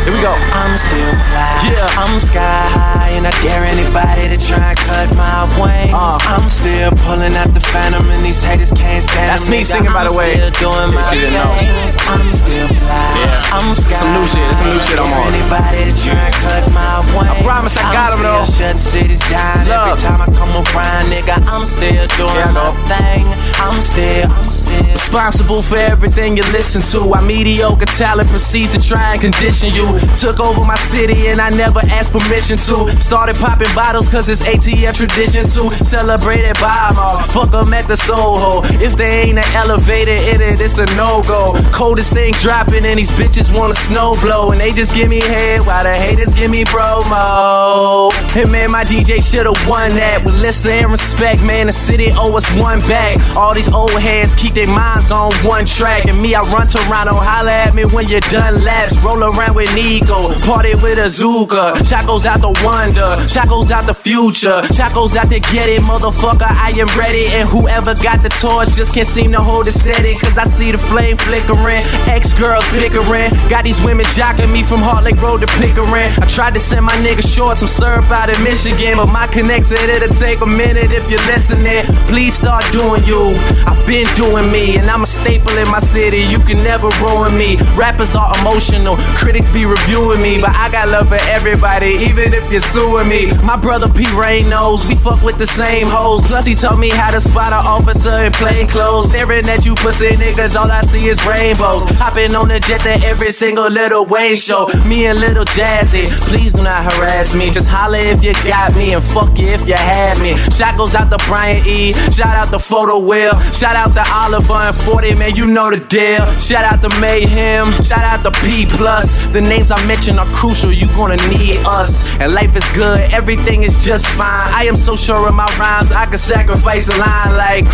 Here 0.05 0.17
we 0.17 0.21
go. 0.25 0.33
I'm 0.57 0.75
still 0.81 1.13
fly. 1.29 1.71
Yeah. 1.71 2.01
I'm 2.01 2.19
sky 2.19 2.41
high, 2.73 3.13
and 3.21 3.27
I 3.29 3.33
dare 3.45 3.63
anybody 3.69 4.33
to 4.33 4.39
try 4.41 4.73
and 4.73 4.79
cut 4.81 5.13
my 5.15 5.45
wings. 5.61 5.93
Uh. 5.93 6.17
I'm 6.25 6.49
still 6.49 6.91
pulling 7.05 7.37
out 7.37 7.53
the 7.53 7.61
phantom, 7.61 8.09
and 8.09 8.25
these 8.25 8.43
haters 8.43 8.73
can't 8.73 9.05
stand 9.05 9.29
That's 9.29 9.49
me 9.49 9.63
singing, 9.63 9.93
by 9.93 10.09
the 10.09 10.15
way. 10.17 10.41
Still 10.41 10.73
doing 10.73 10.91
my 10.97 11.05
know. 11.05 11.53
thing. 11.61 11.69
I'm 12.09 12.25
still 12.33 12.67
fly. 12.81 13.13
Yeah. 13.21 13.55
I'm 13.55 13.75
sky 13.77 14.01
Some 14.01 14.13
new 14.17 14.25
shit. 14.27 14.41
Some 14.57 14.73
new 14.73 14.81
shit 14.81 14.99
I'm 14.99 15.13
on. 15.13 15.31
Anybody 15.37 15.93
to 15.93 15.95
try 15.95 16.17
and 16.17 16.35
cut 16.43 16.65
my 16.73 17.05
wings. 17.13 17.31
I 17.31 17.43
promise 17.45 17.77
I 17.77 17.85
got 17.93 18.17
'em, 18.17 18.25
though. 18.25 18.43
Shutting 18.49 18.81
cities 18.81 19.21
down 19.29 19.69
every 19.69 19.95
Love. 19.95 20.01
time 20.01 20.21
I 20.25 20.29
come 20.33 20.51
around, 20.57 21.13
nigga. 21.13 21.37
I'm 21.47 21.69
still 21.69 22.09
doing 22.17 22.35
Yeah, 22.35 22.49
I 22.51 22.57
my 22.57 22.73
thing. 22.89 23.25
I'm 23.61 23.79
still, 23.85 24.27
I'm 24.33 24.49
still. 24.49 24.91
Responsible 24.97 25.61
for 25.63 25.77
everything 25.77 26.37
you 26.41 26.43
listen 26.57 26.81
to. 26.97 27.13
Our 27.15 27.23
mediocre 27.23 27.85
talent 27.87 28.29
proceeds 28.31 28.73
to 28.73 28.81
try 28.81 29.13
and 29.13 29.21
condition 29.21 29.69
you. 29.77 29.90
Took 30.21 30.41
over 30.41 30.65
my 30.65 30.77
city 30.77 31.29
and 31.29 31.41
I 31.41 31.51
never 31.51 31.81
asked 31.91 32.13
permission 32.13 32.57
to. 32.69 32.89
Started 33.01 33.37
popping 33.37 33.73
bottles 33.75 34.09
cause 34.09 34.29
it's 34.29 34.43
ATF 34.43 34.95
tradition 34.95 35.45
to. 35.57 35.71
Celebrate 35.85 36.45
it 36.45 36.59
by 36.61 36.89
'em 36.91 36.99
all. 36.99 37.19
Fuck 37.35 37.55
'em 37.55 37.73
at 37.75 37.89
the 37.89 37.97
Soho. 37.97 38.63
If 38.81 38.97
they 38.97 39.23
ain't 39.23 39.39
an 39.39 39.51
elevator 39.55 40.19
in 40.33 40.41
it, 40.41 40.61
it's 40.61 40.79
a 40.79 40.87
no 40.97 41.23
go. 41.27 41.57
Coldest 41.73 42.13
thing 42.13 42.33
dropping 42.35 42.85
and 42.87 42.99
these 42.99 43.11
bitches 43.11 43.51
wanna 43.53 43.75
snow 43.75 44.17
blow. 44.21 44.51
And 44.51 44.61
they 44.61 44.73
just 44.73 44.95
give 44.95 45.09
me 45.09 45.21
head 45.21 45.67
while 45.67 45.85
the 45.85 45.93
haters 45.93 46.35
give 46.35 46.51
me 46.51 46.65
promo. 46.65 48.11
And 48.37 48.51
man, 48.53 48.71
my 48.71 48.85
DJ 48.85 49.21
should've 49.21 49.61
won 49.69 49.91
that. 49.97 50.25
With 50.25 50.35
listen 50.35 50.73
and 50.73 50.91
respect, 50.91 51.43
man, 51.43 51.67
the 51.67 51.73
city 51.73 52.13
owe 52.17 52.37
us 52.37 52.49
one 52.53 52.81
back. 52.81 53.19
All 53.37 53.55
these 53.55 53.73
old 53.73 53.93
heads 53.93 54.35
keep 54.35 54.55
their 54.55 54.69
minds 54.69 55.11
on 55.11 55.33
one 55.43 55.65
track. 55.65 56.05
And 56.07 56.21
me, 56.21 56.35
I 56.35 56.43
run 56.53 56.67
Toronto, 56.67 57.15
holla 57.15 57.53
at 57.53 57.75
me 57.75 57.85
when 57.85 58.09
you're 58.09 58.27
done 58.33 58.63
laps. 58.65 58.97
Roll 58.99 59.23
around 59.25 59.55
with 59.55 59.73
Nico, 59.81 60.29
party 60.45 60.75
with 60.85 61.01
Azuka. 61.01 61.73
Shot 61.89 62.07
goes 62.07 62.27
out 62.27 62.45
the 62.45 62.53
wonder, 62.61 63.17
shot 63.25 63.49
out 63.49 63.87
the 63.89 63.95
future. 63.95 64.61
Shot 64.77 64.93
out 64.93 65.29
to 65.33 65.41
get 65.41 65.73
it, 65.73 65.81
motherfucker. 65.81 66.45
I 66.45 66.77
am 66.77 66.91
ready. 67.01 67.25
And 67.33 67.49
whoever 67.49 67.95
got 68.05 68.21
the 68.21 68.29
torch 68.29 68.77
just 68.77 68.93
can't 68.93 69.07
seem 69.07 69.33
to 69.33 69.41
hold 69.41 69.67
it 69.69 69.73
steady. 69.73 70.15
Cause 70.21 70.37
I 70.37 70.45
see 70.45 70.71
the 70.71 70.77
flame 70.77 71.17
flickering. 71.17 71.81
Ex 72.13 72.35
girls 72.35 72.69
bickering. 72.77 73.33
Got 73.49 73.65
these 73.65 73.81
women 73.81 74.05
jocking 74.13 74.53
me 74.53 74.63
from 74.63 74.81
Heart 74.85 75.05
Lake 75.05 75.21
Road 75.23 75.41
to 75.41 75.49
Pickering. 75.57 76.13
I 76.21 76.29
tried 76.29 76.53
to 76.55 76.61
send 76.61 76.85
my 76.85 76.97
nigga 77.01 77.25
short 77.25 77.57
some 77.57 77.69
syrup 77.69 78.11
out 78.11 78.29
of 78.29 78.37
Michigan. 78.45 79.01
But 79.01 79.09
my 79.09 79.27
connect 79.29 79.65
said 79.65 79.89
it'll 79.89 80.15
take 80.21 80.41
a 80.45 80.47
minute 80.47 80.93
if 80.93 81.09
you're 81.09 81.25
listening. 81.25 81.89
Please 82.13 82.37
start 82.37 82.65
doing 82.69 83.01
you. 83.09 83.33
I've 83.65 83.81
been 83.87 84.07
doing 84.13 84.53
me. 84.53 84.77
And 84.77 84.91
I'm 84.91 85.03
a 85.03 85.07
staple 85.07 85.57
in 85.57 85.69
my 85.73 85.81
city. 85.81 86.21
You 86.29 86.39
can 86.45 86.61
never 86.61 86.93
ruin 87.01 87.33
me. 87.33 87.57
Rappers 87.81 88.15
are 88.15 88.29
emotional. 88.45 89.01
Critics 89.17 89.51
be 89.51 89.70
reviewing 89.71 90.21
me. 90.21 90.41
But 90.41 90.51
I 90.59 90.69
got 90.71 90.89
love 90.89 91.09
for 91.09 91.23
everybody, 91.31 91.95
even 92.11 92.35
if 92.35 92.45
you're 92.51 92.61
suing 92.61 93.09
me. 93.09 93.31
My 93.47 93.57
brother 93.57 93.89
P. 93.89 94.05
Reign 94.19 94.51
knows 94.51 94.87
we 94.89 94.97
fuck 94.97 95.23
with 95.23 95.39
the 95.39 95.47
same 95.47 95.87
hoes. 95.87 96.27
Plus, 96.27 96.45
he 96.45 96.55
taught 96.55 96.79
me 96.79 96.91
how 96.91 97.11
to 97.11 97.21
spot 97.21 97.55
an 97.55 97.63
officer 97.63 98.27
in 98.27 98.33
plain 98.33 98.67
clothes. 98.67 99.09
Staring 99.11 99.49
at 99.49 99.65
you 99.65 99.75
pussy 99.75 100.11
niggas, 100.19 100.59
all 100.59 100.71
I 100.71 100.83
see 100.83 101.07
is 101.07 101.25
rainbows. 101.25 101.85
Hopping 102.03 102.35
on 102.35 102.49
the 102.49 102.59
jet 102.59 102.83
to 102.83 102.95
every 103.07 103.31
single 103.31 103.71
Lil 103.71 104.07
Wayne 104.07 104.35
show. 104.35 104.69
Me 104.85 105.07
and 105.07 105.19
Little 105.21 105.45
Jazzy, 105.45 106.11
please 106.29 106.53
do 106.53 106.63
not 106.63 106.85
harass 106.85 107.35
me. 107.35 107.51
Just 107.51 107.69
holler 107.69 107.99
if 107.99 108.25
you 108.25 108.33
got 108.45 108.75
me 108.75 108.95
and 108.95 109.05
fuck 109.05 109.39
you 109.39 109.47
if 109.47 109.67
you 109.67 109.75
had 109.75 110.19
me. 110.21 110.35
Shot 110.51 110.77
goes 110.77 110.95
out 110.95 111.11
to 111.11 111.19
Brian 111.27 111.65
E. 111.67 111.93
Shout 112.11 112.35
out 112.35 112.51
to 112.51 112.59
Photo 112.59 112.99
Will. 112.99 113.39
Shout 113.53 113.77
out 113.77 113.95
to 113.95 114.03
Oliver 114.13 114.55
and 114.55 114.77
40, 114.77 115.15
man, 115.15 115.35
you 115.35 115.47
know 115.47 115.71
the 115.71 115.79
deal. 115.79 116.27
Shout 116.41 116.65
out 116.65 116.83
to 116.83 117.01
Mayhem. 117.01 117.71
Shout 117.83 118.03
out 118.03 118.25
to 118.25 118.31
P 118.41 118.67
Plus. 118.67 119.27
The 119.27 119.41
names 119.61 119.71
I 119.71 119.87
mention 119.87 120.19
are 120.19 120.27
crucial. 120.33 120.73
You 120.73 120.87
gonna 120.97 121.17
need 121.29 121.59
us. 121.67 122.09
And 122.19 122.33
life 122.33 122.57
is 122.57 122.67
good. 122.71 123.01
Everything 123.13 123.63
is 123.63 123.77
just 123.85 124.07
fine. 124.07 124.49
I 124.61 124.65
am 124.65 124.77
so 124.77 124.97
sure 124.97 125.29
of 125.29 125.35
my 125.35 125.49
rhymes. 125.59 125.93
I 125.93 126.07
could 126.07 126.21
sacrifice 126.21 126.89
a 126.89 126.97
line 126.97 127.37
like. 127.37 127.67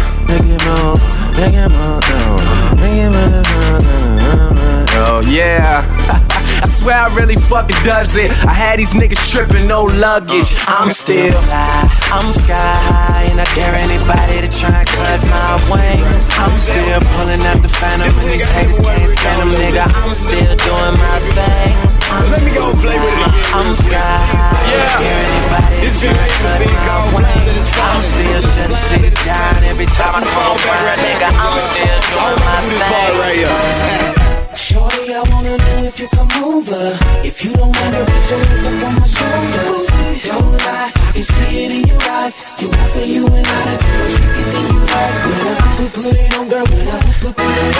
Oh 5.07 5.23
yeah. 5.23 5.87
I 6.59 6.67
swear 6.67 6.99
I 6.99 7.15
really 7.15 7.39
fucking 7.39 7.79
does 7.87 8.19
it. 8.19 8.27
I 8.43 8.51
had 8.51 8.83
these 8.83 8.91
niggas 8.91 9.23
tripping, 9.31 9.71
no 9.71 9.87
luggage. 9.87 10.51
Uh. 10.67 10.83
I'm 10.83 10.91
still 10.91 11.31
fly. 11.47 11.87
I'm 12.11 12.33
sky 12.35 12.59
high, 12.91 13.31
and 13.31 13.39
I 13.39 13.47
dare 13.55 13.79
anybody 13.79 14.43
to 14.43 14.51
try 14.51 14.83
and 14.83 14.89
cut 14.91 15.21
my 15.31 15.63
wings. 15.71 16.27
I'm 16.43 16.59
still 16.59 16.99
pulling 17.15 17.39
out 17.47 17.63
the 17.63 17.71
phantom, 17.71 18.11
and 18.11 18.27
these 18.27 18.51
haters 18.51 18.83
can't 18.83 19.07
stand 19.07 19.47
them, 19.47 19.55
nigga. 19.55 19.87
I'm 19.95 20.11
still 20.11 20.55
doing 20.59 20.97
my 20.99 21.19
thing. 21.39 21.75
I'm 22.11 22.27
Let 22.27 22.43
me 22.43 22.51
go 22.51 22.67
play 22.83 22.99
with 22.99 23.15
it. 23.23 23.31
I'm 23.55 23.79
sky 23.79 23.95
high. 24.03 24.59
Yeah. 24.75 25.07
Dare 25.07 25.23
anybody 25.23 25.77
to 25.87 25.91
try 26.03 26.19
and 26.19 26.35
cut 26.43 26.61
my 26.83 26.99
wings. 27.15 27.69
I'm 27.79 28.03
still 28.03 28.43
shutting 28.43 28.75
cities 28.75 29.19
down 29.23 29.63
every 29.71 29.87
time 29.87 30.19
I 30.19 30.23
come 30.27 30.59
around, 30.67 30.99
nigga. 30.99 31.31
I'm 31.31 31.55
still 31.63 31.99
doing 32.11 32.39
my 32.43 32.59
thing. 32.75 34.36
Shorty, 34.57 35.13
I 35.13 35.21
wanna 35.29 35.53
know 35.59 35.85
if 35.85 36.01
you 36.01 36.09
come 36.17 36.33
over. 36.43 36.97
If 37.23 37.45
you 37.45 37.53
don't 37.53 37.77
wanna 37.77 38.01
put 38.09 38.31
your 38.31 38.41
hands 38.41 38.65
up 38.67 38.73
on 38.73 38.93
my 38.97 39.07
shoulders. 39.07 39.85
Don't 40.25 40.57
lie, 40.65 40.89
I 40.89 41.13
can 41.13 41.23
see 41.23 41.65
it 41.65 41.73
in 41.77 41.85
your 41.87 42.01
eyes. 42.11 42.57
You 42.63 42.69
want 42.73 42.91
for 42.91 43.05
you 43.05 43.27
and 43.37 43.47
I, 43.47 43.77
girls 43.77 44.17
freaking 44.17 44.49
than 44.57 44.65
you 44.73 44.81
like. 44.97 45.17
When 45.29 45.45
I 45.45 45.61
put, 45.77 45.93
put 45.93 46.09
it 46.09 46.33
on 46.39 46.49
girl. 46.49 46.65
Put 46.65 46.77
it 46.77 46.89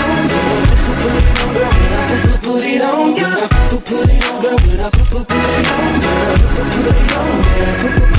on 0.05 0.29
you. 0.29 0.45
Put 0.77 1.17
it 1.17 1.33
on, 1.33 1.49
girl. 1.57 1.73
When 1.73 1.97
I 1.97 2.41
put 2.45 2.61
it 2.61 2.83
on, 2.85 3.17
girl. 3.17 3.49
Put 3.73 4.05
it 4.05 4.25
on, 4.29 4.45
girl. 4.45 4.61
Put 5.11 5.33
it 5.33 5.73
on, 5.73 5.97
girl. 8.01 8.16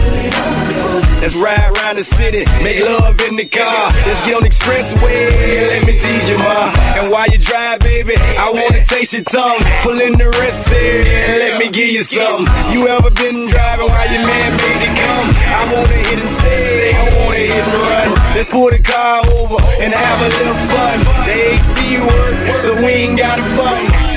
Let's 1.21 1.35
ride 1.35 1.71
around 1.75 1.97
the 1.97 2.03
city, 2.03 2.45
make 2.63 2.79
love 2.79 3.19
in 3.27 3.35
the 3.35 3.45
car. 3.45 3.91
Let's 4.05 4.21
get 4.25 4.35
on 4.35 4.43
the 4.43 4.49
expressway 4.49 5.67
let 5.77 5.85
me 5.85 5.93
tease 5.99 6.29
you, 6.29 6.37
ma. 6.37 6.73
And 6.97 7.11
while 7.11 7.27
you 7.27 7.37
drive, 7.37 7.79
baby, 7.79 8.15
I 8.17 8.49
wanna 8.49 8.85
taste 8.85 9.13
your 9.13 9.23
tongue. 9.23 9.61
Pull 9.83 9.99
in 10.01 10.13
the 10.17 10.29
rest 10.41 10.69
here 10.69 11.05
and 11.05 11.37
let 11.39 11.59
me 11.59 11.69
give 11.69 11.89
you 11.89 12.03
some. 12.03 12.47
You 12.71 12.87
ever 12.87 13.09
been 13.11 13.49
driving 13.49 13.89
while 13.89 14.09
your 14.09 14.25
man 14.25 14.51
made 14.57 14.81
you 14.81 14.93
come? 14.97 15.27
I 15.35 15.61
wanna 15.73 15.99
hit 16.07 16.19
and 16.19 16.29
stay, 16.29 16.95
I 16.95 17.03
wanna 17.17 17.37
hit 17.37 17.63
and 17.65 17.81
run. 17.85 18.09
Let's 18.35 18.49
pull 18.49 18.69
the 18.69 18.79
car 18.79 19.21
over 19.37 19.59
and 19.83 19.93
have 19.93 20.19
a 20.21 20.29
little 20.37 20.59
fun. 20.71 20.97
The 21.27 21.35
AC 21.53 22.01
work, 22.01 22.57
so 22.63 22.71
we 22.77 22.89
ain't 23.05 23.19
got 23.19 23.37
a 23.39 23.45
button. 23.57 24.07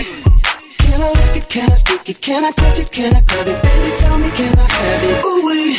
Can 1.51 1.67
I 1.67 1.75
lick 1.75 1.75
it? 1.75 1.75
Can 1.75 1.75
I 1.75 1.77
stick 1.77 2.09
it? 2.09 2.23
Can 2.23 2.45
I 2.45 2.53
touch 2.53 2.79
it? 2.79 2.93
Can 2.93 3.11
I 3.11 3.21
grab 3.27 3.49
it? 3.49 3.59
Baby, 3.59 3.91
tell 3.99 4.17
me, 4.23 4.31
can 4.31 4.55
I 4.55 4.71
have 4.71 5.03
it? 5.03 5.19
Ooh 5.27 5.43
wee. 5.43 5.75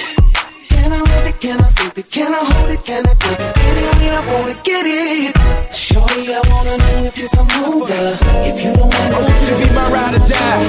Can 0.67 0.91
I 0.91 0.99
rub 0.99 1.23
it? 1.31 1.39
Can 1.39 1.63
I 1.63 1.69
flip 1.79 1.97
it? 1.97 2.11
Can 2.11 2.35
I 2.35 2.43
hold 2.43 2.71
it? 2.75 2.83
Can 2.83 3.07
I 3.07 3.15
grip 3.15 3.39
it? 3.39 3.55
Any 3.55 3.87
way 3.87 4.11
I 4.11 4.19
wanna 4.27 4.55
get 4.67 4.83
it. 4.83 5.31
Shorty, 5.71 6.27
I 6.27 6.43
wanna 6.51 6.75
know 6.75 7.07
if 7.07 7.15
you 7.15 7.23
come 7.31 7.47
over. 7.71 8.03
If 8.43 8.59
you 8.59 8.75
don't 8.75 8.91
wanna, 8.91 9.15
I 9.15 9.23
want 9.23 9.31
you 9.31 9.47
to 9.47 9.55
be 9.63 9.71
my 9.71 9.87
ride 9.87 10.11
or 10.11 10.23
die. 10.27 10.59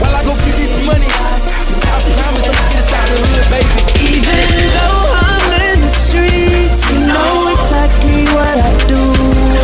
While 0.00 0.16
I 0.16 0.24
go 0.24 0.32
get 0.40 0.56
this 0.56 0.80
money, 0.88 1.04
I 1.04 2.00
promise 2.16 2.48
gonna 2.48 2.64
get 2.64 2.80
us 2.80 2.88
out 2.96 3.12
the 3.12 3.16
hood, 3.20 3.44
baby. 3.52 3.76
Even 4.08 4.40
though 4.72 5.04
I'm 5.20 5.44
in 5.68 5.84
the 5.84 5.92
streets, 5.92 6.88
you 6.88 7.12
know 7.12 7.52
exactly 7.52 8.24
what 8.32 8.56
I 8.56 8.72
do. 8.88 9.04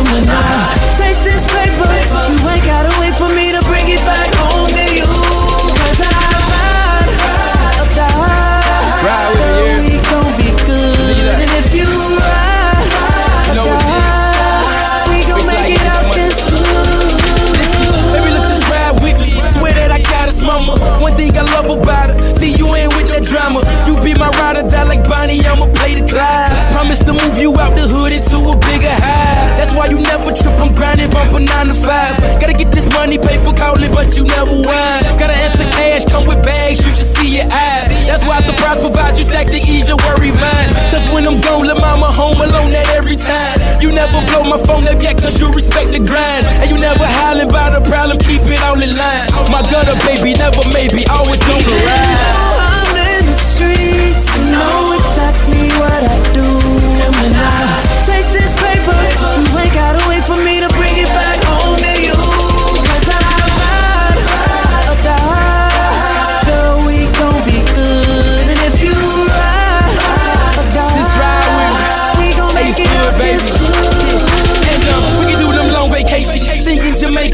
When 0.05 0.29
I 0.29 0.69
taste 0.93 1.25
this 1.25 1.49
paper, 1.49 1.89
you 1.89 2.45
ain't 2.45 2.61
gotta 2.61 2.85
wait 2.85 2.86
for 3.27 3.35
me 3.35 3.51
to 3.51 3.61
bring 3.65 3.87
it 3.89 3.99
back 4.05 4.26
you 34.17 34.25
never 34.25 34.57
whine. 34.65 35.05
Gotta 35.21 35.37
answer 35.45 35.69
cash, 35.77 36.03
come 36.09 36.25
with 36.25 36.41
bags, 36.41 36.81
you 36.81 36.89
should 36.89 37.05
see 37.05 37.37
your 37.37 37.45
eyes. 37.45 37.87
That's 38.09 38.25
why 38.25 38.41
surprise 38.41 38.81
provide 38.81 39.13
you 39.17 39.23
stacks 39.23 39.53
to 39.53 39.61
ease 39.61 39.87
your 39.87 40.01
worry 40.09 40.33
mind. 40.33 40.73
Cause 40.89 41.05
when 41.13 41.29
I'm 41.29 41.37
gone, 41.39 41.69
let 41.69 41.77
mama 41.77 42.09
home 42.09 42.41
alone 42.41 42.73
that 42.73 42.89
every 42.97 43.15
time. 43.15 43.55
You 43.77 43.93
never 43.93 44.17
blow 44.33 44.43
my 44.49 44.57
phone 44.65 44.89
up 44.89 44.97
yet, 44.97 45.21
cause 45.21 45.37
you 45.37 45.53
respect 45.53 45.93
the 45.93 46.01
grind. 46.01 46.43
And 46.65 46.73
you 46.73 46.81
never 46.81 47.05
hollering 47.05 47.47
about 47.47 47.77
a 47.77 47.85
problem, 47.85 48.17
keep 48.17 48.41
it 48.49 48.59
all 48.65 48.81
in 48.81 48.89
line. 48.89 49.29
My 49.53 49.61
gutter, 49.69 49.95
baby, 50.09 50.33
never 50.33 50.65
maybe, 50.73 51.05
always 51.13 51.39
gonna 51.45 51.77
ride. 51.85 52.57
I'm 52.57 52.97
in 52.97 53.29
the 53.29 53.37
streets, 53.37 54.25
you 54.33 54.49
know 54.49 54.97
exactly 54.97 55.69
what 55.77 56.01
I 56.01 56.17
do. 56.33 56.49
And 57.05 57.13
when 57.21 57.33
I 57.37 57.53
taste 58.01 58.33
this 58.33 58.57
paper, 58.57 58.97
you 59.45 59.53
ain't 59.61 59.73
gotta 59.77 60.01
wait 60.09 60.16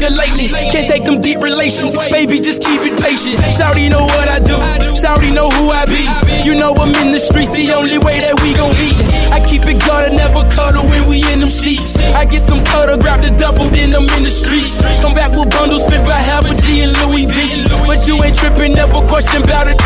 Lately. 0.04 0.52
Can't 0.68 0.84
take 0.84 1.04
them 1.08 1.20
deep 1.20 1.40
relations. 1.40 1.96
Baby, 2.12 2.36
just 2.36 2.62
keep 2.62 2.84
it 2.84 3.00
patient. 3.00 3.40
Shawty 3.56 3.88
know 3.88 4.04
what 4.04 4.28
I 4.28 4.36
do. 4.38 4.52
Shawty 4.92 5.32
know 5.32 5.48
who 5.48 5.72
I 5.72 5.88
be. 5.88 6.04
You 6.44 6.52
know 6.54 6.76
I'm 6.76 6.92
in 7.00 7.08
the 7.08 7.18
streets, 7.18 7.48
the 7.48 7.72
only 7.72 7.96
way 7.96 8.20
that 8.20 8.36
we 8.44 8.52
gon' 8.52 8.76
eat. 8.76 9.00
I 9.32 9.40
keep 9.40 9.64
it 9.64 9.80
guarded, 9.80 10.12
never 10.12 10.44
cuddle 10.52 10.84
when 10.84 11.08
we 11.08 11.24
in 11.32 11.40
them 11.40 11.48
sheets. 11.48 11.96
I 12.12 12.28
get 12.28 12.44
some 12.44 12.60
cuddle, 12.68 13.00
grab 13.00 13.24
the 13.24 13.32
duffel, 13.32 13.72
then 13.72 13.96
I'm 13.96 14.04
in 14.20 14.28
the 14.28 14.30
streets. 14.30 14.76
Come 15.00 15.16
back 15.16 15.32
with 15.32 15.48
bundles, 15.56 15.88
spent 15.88 16.04
by 16.04 16.20
half 16.20 16.44
a 16.44 16.52
G 16.52 16.84
in 16.84 16.92
Louis 17.00 17.24
V. 17.24 17.64
But 17.88 18.04
you 18.04 18.20
ain't 18.20 18.36
tripping, 18.36 18.76
never 18.76 19.00
question 19.08 19.40
about 19.40 19.72
it. 19.72 19.80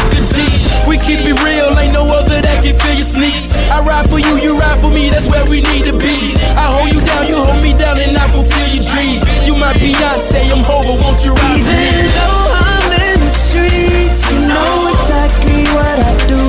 We 0.90 0.98
keep 0.98 1.22
it 1.22 1.38
real, 1.46 1.70
ain't 1.78 1.94
no 1.94 2.10
other 2.10 2.42
that 2.42 2.58
can 2.66 2.74
fill 2.74 2.96
your 2.98 3.06
sneaks. 3.06 3.54
I 3.70 3.86
ride 3.86 4.10
for 4.10 4.18
you, 4.18 4.34
you 4.42 4.58
ride 4.58 4.82
for 4.82 4.90
me, 4.90 5.14
that's 5.14 5.30
where 5.30 5.46
we 5.46 5.62
need 5.62 5.86
to 5.86 5.94
be. 5.94 6.34
I 6.58 6.66
hold 6.74 6.90
you 6.90 6.98
down, 7.06 7.30
you 7.30 7.38
hold 7.38 7.62
me 7.62 7.70
down, 7.78 8.02
and 8.02 8.18
I 8.18 8.26
fulfill 8.34 8.66
your 8.74 8.82
dreams. 8.82 9.22
You 9.46 9.54
my 9.62 9.70
Beyonce, 10.08 10.50
I'm 10.50 10.64
Hova, 10.64 10.96
won't 11.04 11.22
you 11.22 11.32
ride 11.32 11.60
for 11.60 11.68
me? 11.68 11.84
Even 11.84 12.06
though 12.16 12.48
I'm 12.48 12.88
in 13.12 13.20
the 13.20 13.30
streets, 13.30 14.32
you 14.32 14.40
know 14.40 14.88
exactly 14.96 15.68
what 15.76 16.00
I 16.00 16.16
do. 16.24 16.40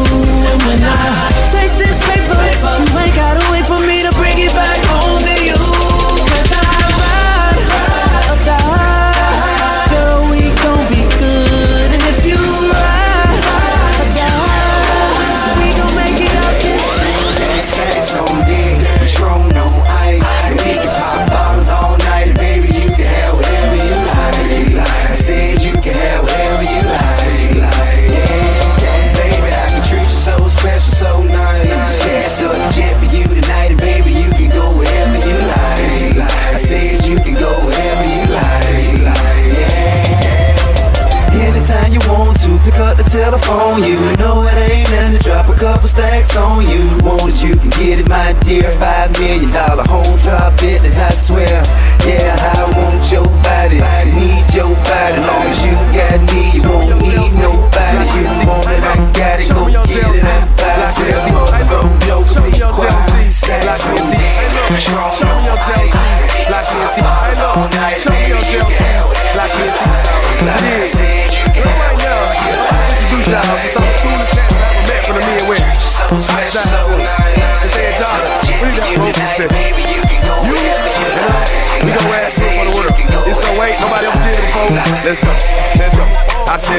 And 0.48 0.64
when 0.64 0.80
I 0.80 1.28
taste 1.52 1.76
this 1.76 2.00
paper, 2.08 2.40
you 2.40 3.00
ain't 3.04 3.16
gotta 3.16 3.44
wait 3.52 3.66
for 3.68 3.80
me 3.84 4.00
to 4.08 4.16
bring 4.16 4.40
it 4.40 4.54
back 4.56 4.79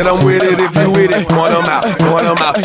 I 0.01 0.03
said 0.03 0.17
I'm 0.17 0.25
with 0.25 0.43
it 0.43 0.57
if 0.57 0.73
you 0.81 0.89
with 0.97 1.13
it. 1.13 1.29
Point 1.29 1.53
'em 1.53 1.69
out, 1.69 1.85
point 2.01 2.25
'em 2.25 2.41
out. 2.41 2.57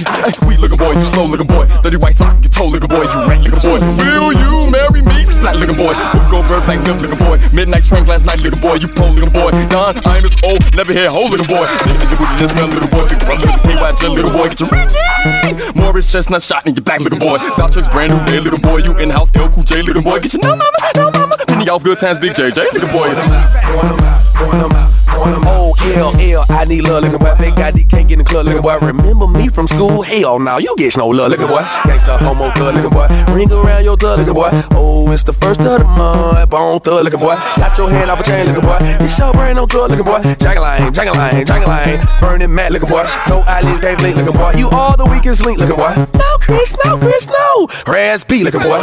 We 0.48 0.56
looking 0.56 0.78
boy, 0.78 0.95
you 0.95 1.04
slow 1.04 1.26
looking 1.26 1.48
boy. 1.48 1.67
Dirty 1.84 1.98
white 1.98 2.15
sock, 2.15 2.39
you 2.41 2.48
toe 2.48 2.67
looking 2.67 2.88
boy. 2.88 3.04
You 3.12 3.28
rank 3.28 3.43
looking 3.43 3.60
boy. 3.60 3.80
Will 4.00 4.32
you 4.32 4.71
marry 4.71 5.02
me? 5.02 5.26
Flat 5.43 5.60
looking 5.60 5.76
boy. 5.76 5.91
We 6.15 6.19
go 6.32 6.48
bird 6.48 6.63
like 6.63 6.80
milk 6.88 7.02
looking 7.04 7.19
boy. 7.19 7.36
Midnight 7.52 7.84
train 7.84 8.06
last 8.06 8.24
night 8.24 8.39
looking 8.39 8.62
boy. 8.62 8.76
You 8.76 8.88
pro 8.88 9.12
looking 9.12 9.36
boy. 9.36 9.52
Don, 9.67 9.91
I'm 10.08 10.24
as 10.24 10.32
old, 10.48 10.63
never 10.80 10.93
hear 10.93 11.10
whole 11.12 11.28
looking 11.28 11.52
boy. 11.52 11.67
Nigga, 11.67 12.15
with 12.15 12.39
this 12.39 12.52
smell 12.56 12.71
little 12.71 12.88
boy. 12.88 13.04
Big 13.12 13.19
brother, 13.19 13.48
the 13.52 13.60
pay 13.67 13.76
white 13.76 14.00
little 14.02 14.32
boy. 14.32 14.48
Get 14.48 14.60
your 14.62 14.69
yeah. 14.71 15.71
Morris 15.76 16.10
chestnut 16.10 16.41
shot 16.41 16.65
in 16.65 16.74
your 16.76 16.88
back 16.88 17.02
little 17.02 17.19
boy. 17.19 17.38
Vouchers 17.60 17.89
brand 17.89 18.15
new 18.15 18.24
day 18.32 18.39
little 18.39 18.63
boy. 18.63 18.78
You 18.78 18.95
in 18.95 19.10
house 19.10 19.30
L 19.36 19.50
Cool 19.50 19.63
J 19.63 19.82
little 19.82 20.02
boy. 20.02 20.19
Get 20.21 20.32
your 20.32 20.43
no 20.43 20.56
mama, 20.56 20.88
no 20.95 21.12
mama. 21.12 21.36
Penny 21.50 21.67
off 21.67 21.84
good 21.84 22.00
times, 22.00 22.17
big 22.17 22.32
JJ 22.32 22.71
little 22.71 22.91
boy. 22.95 23.12
Point 23.12 23.19
'em 23.19 24.00
out, 24.00 24.24
point 24.39 24.63
'em 24.63 24.71
out, 24.71 24.91
point 25.12 25.36
'em 25.36 25.43
out. 25.43 25.52
Oh, 25.52 25.55
L 25.93 26.12
L, 26.19 26.45
I 26.50 26.65
need 26.65 26.82
love, 26.82 27.04
looking 27.04 27.19
boy. 27.19 27.36
Big 27.38 27.54
ID 27.54 27.84
can't 27.86 28.08
get 28.08 28.13
in 28.13 28.19
the 28.19 28.26
club, 28.26 28.45
looking 28.45 28.62
boy. 28.62 28.78
Remember 28.80 29.28
me 29.28 29.48
from 29.50 29.67
school? 29.67 30.02
Hell, 30.02 30.39
now 30.39 30.58
you 30.58 30.74
get 30.78 30.98
no 30.98 31.08
love, 31.08 31.32
looking 31.32 31.48
boy. 31.48 31.62
Gangsta 31.86 32.17
homo 32.17 32.52
thug, 32.52 32.76
looking 32.76 32.89
boy. 32.89 33.08
Ring 33.34 33.52
around 33.52 33.84
your 33.84 33.95
thug, 33.95 34.19
looking 34.19 34.34
boy. 34.34 34.50
Oh, 34.71 35.12
it's 35.12 35.24
the 35.24 35.34
first 35.34 35.60
of 35.62 35.80
the 35.80 35.86
month, 35.86 36.50
bone 36.50 36.80
thug, 36.80 37.04
looking 37.04 37.19
boy. 37.19 37.36
Got 37.58 37.78
your 37.78 37.89
hand 37.89 38.10
off 38.10 38.19
a 38.19 38.24
chain, 38.24 38.48
looking 38.48 38.63
boy. 38.63 38.80
It's 39.00 39.17
your 39.19 39.32
brain 39.34 39.58
on 39.58 39.67
thug, 39.67 39.91
looking 39.91 40.06
boy. 40.06 40.21
Jangaline, 40.41 40.91
jangaline, 40.91 41.45
jangaline. 41.45 42.19
Burning 42.19 42.54
mad, 42.54 42.71
looking 42.74 42.89
boy. 42.89 43.04
No 43.28 43.41
eyelids, 43.41 43.80
game 43.80 43.98
link, 44.00 44.17
looking 44.17 44.34
boy. 44.34 44.54
You 44.58 44.69
all 44.69 44.98
the 44.98 45.06
weakest 45.06 45.45
link, 45.45 45.60
looking 45.60 45.78
boy. 45.78 45.93
No, 46.15 46.38
Chris, 46.41 46.76
no, 46.84 46.98
Chris, 46.98 47.28
no. 47.28 47.67
Raz 47.88 48.24
B, 48.24 48.43
looking 48.43 48.62
boy. 48.62 48.82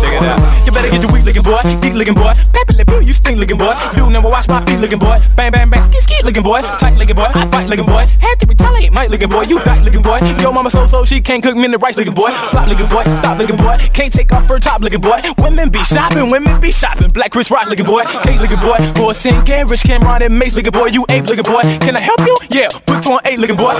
Check 0.00 0.14
it 0.14 0.22
out. 0.22 0.40
You 0.64 0.72
better 0.72 0.90
get 0.90 1.02
your 1.02 1.12
weak 1.12 1.24
looking 1.24 1.42
boy, 1.42 1.60
geek 1.82 1.94
looking 1.94 2.14
boy. 2.14 2.32
Peppy 2.52 2.74
lip, 2.74 2.88
you 3.02 3.12
stink 3.12 3.38
looking 3.38 3.58
boy. 3.58 3.74
You 3.96 4.08
never 4.08 4.28
watch 4.28 4.46
my 4.48 4.64
feet 4.64 4.78
looking 4.78 4.99
boy. 5.00 5.18
Bang, 5.34 5.50
bang, 5.50 5.68
bang, 5.68 5.82
ski, 5.82 6.00
ski 6.00 6.22
looking 6.22 6.42
boy. 6.42 6.60
Tight 6.78 6.96
looking 6.96 7.16
boy, 7.16 7.28
I 7.34 7.46
fight 7.48 7.68
looking 7.68 7.86
boy. 7.86 8.06
Had 8.20 8.38
to 8.40 8.46
retaliate, 8.46 8.92
might 8.92 9.10
looking 9.10 9.28
boy. 9.28 9.42
You 9.42 9.58
back 9.60 9.82
looking 9.84 10.02
boy. 10.02 10.20
Yo, 10.38 10.52
mama 10.52 10.70
so 10.70 10.86
so, 10.86 11.04
she 11.04 11.20
can't 11.20 11.42
cook 11.42 11.56
me 11.56 11.64
in 11.64 11.70
the 11.72 11.78
rice 11.78 11.96
looking 11.96 12.14
boy. 12.14 12.30
Flop 12.52 12.68
looking 12.68 12.86
boy, 12.86 13.04
stop 13.16 13.38
looking 13.38 13.56
boy. 13.56 13.76
Can't 13.92 14.12
take 14.12 14.30
off 14.32 14.46
her 14.46 14.58
top 14.58 14.80
looking 14.82 15.00
boy. 15.00 15.20
Women 15.38 15.70
be 15.70 15.82
shopping, 15.84 16.30
women 16.30 16.60
be 16.60 16.70
shopping. 16.70 17.10
Black 17.10 17.32
Chris 17.32 17.50
Rock 17.50 17.68
looking 17.68 17.86
boy. 17.86 18.04
Case 18.22 18.40
looking 18.40 18.60
boy. 18.60 18.78
Boy, 18.94 19.12
Sin 19.12 19.34
Rich 19.44 19.82
Cam'ron 19.82 20.22
and 20.22 20.38
Mase 20.38 20.54
looking 20.54 20.72
boy. 20.72 20.86
You 20.86 21.04
ape 21.08 21.26
looking 21.26 21.44
boy. 21.44 21.62
Can 21.80 21.96
I 21.96 22.00
help 22.00 22.20
you? 22.20 22.36
Yeah, 22.50 22.68
put 22.86 23.06
on 23.06 23.20
eight 23.24 23.38
looking 23.38 23.56
boy. 23.56 23.74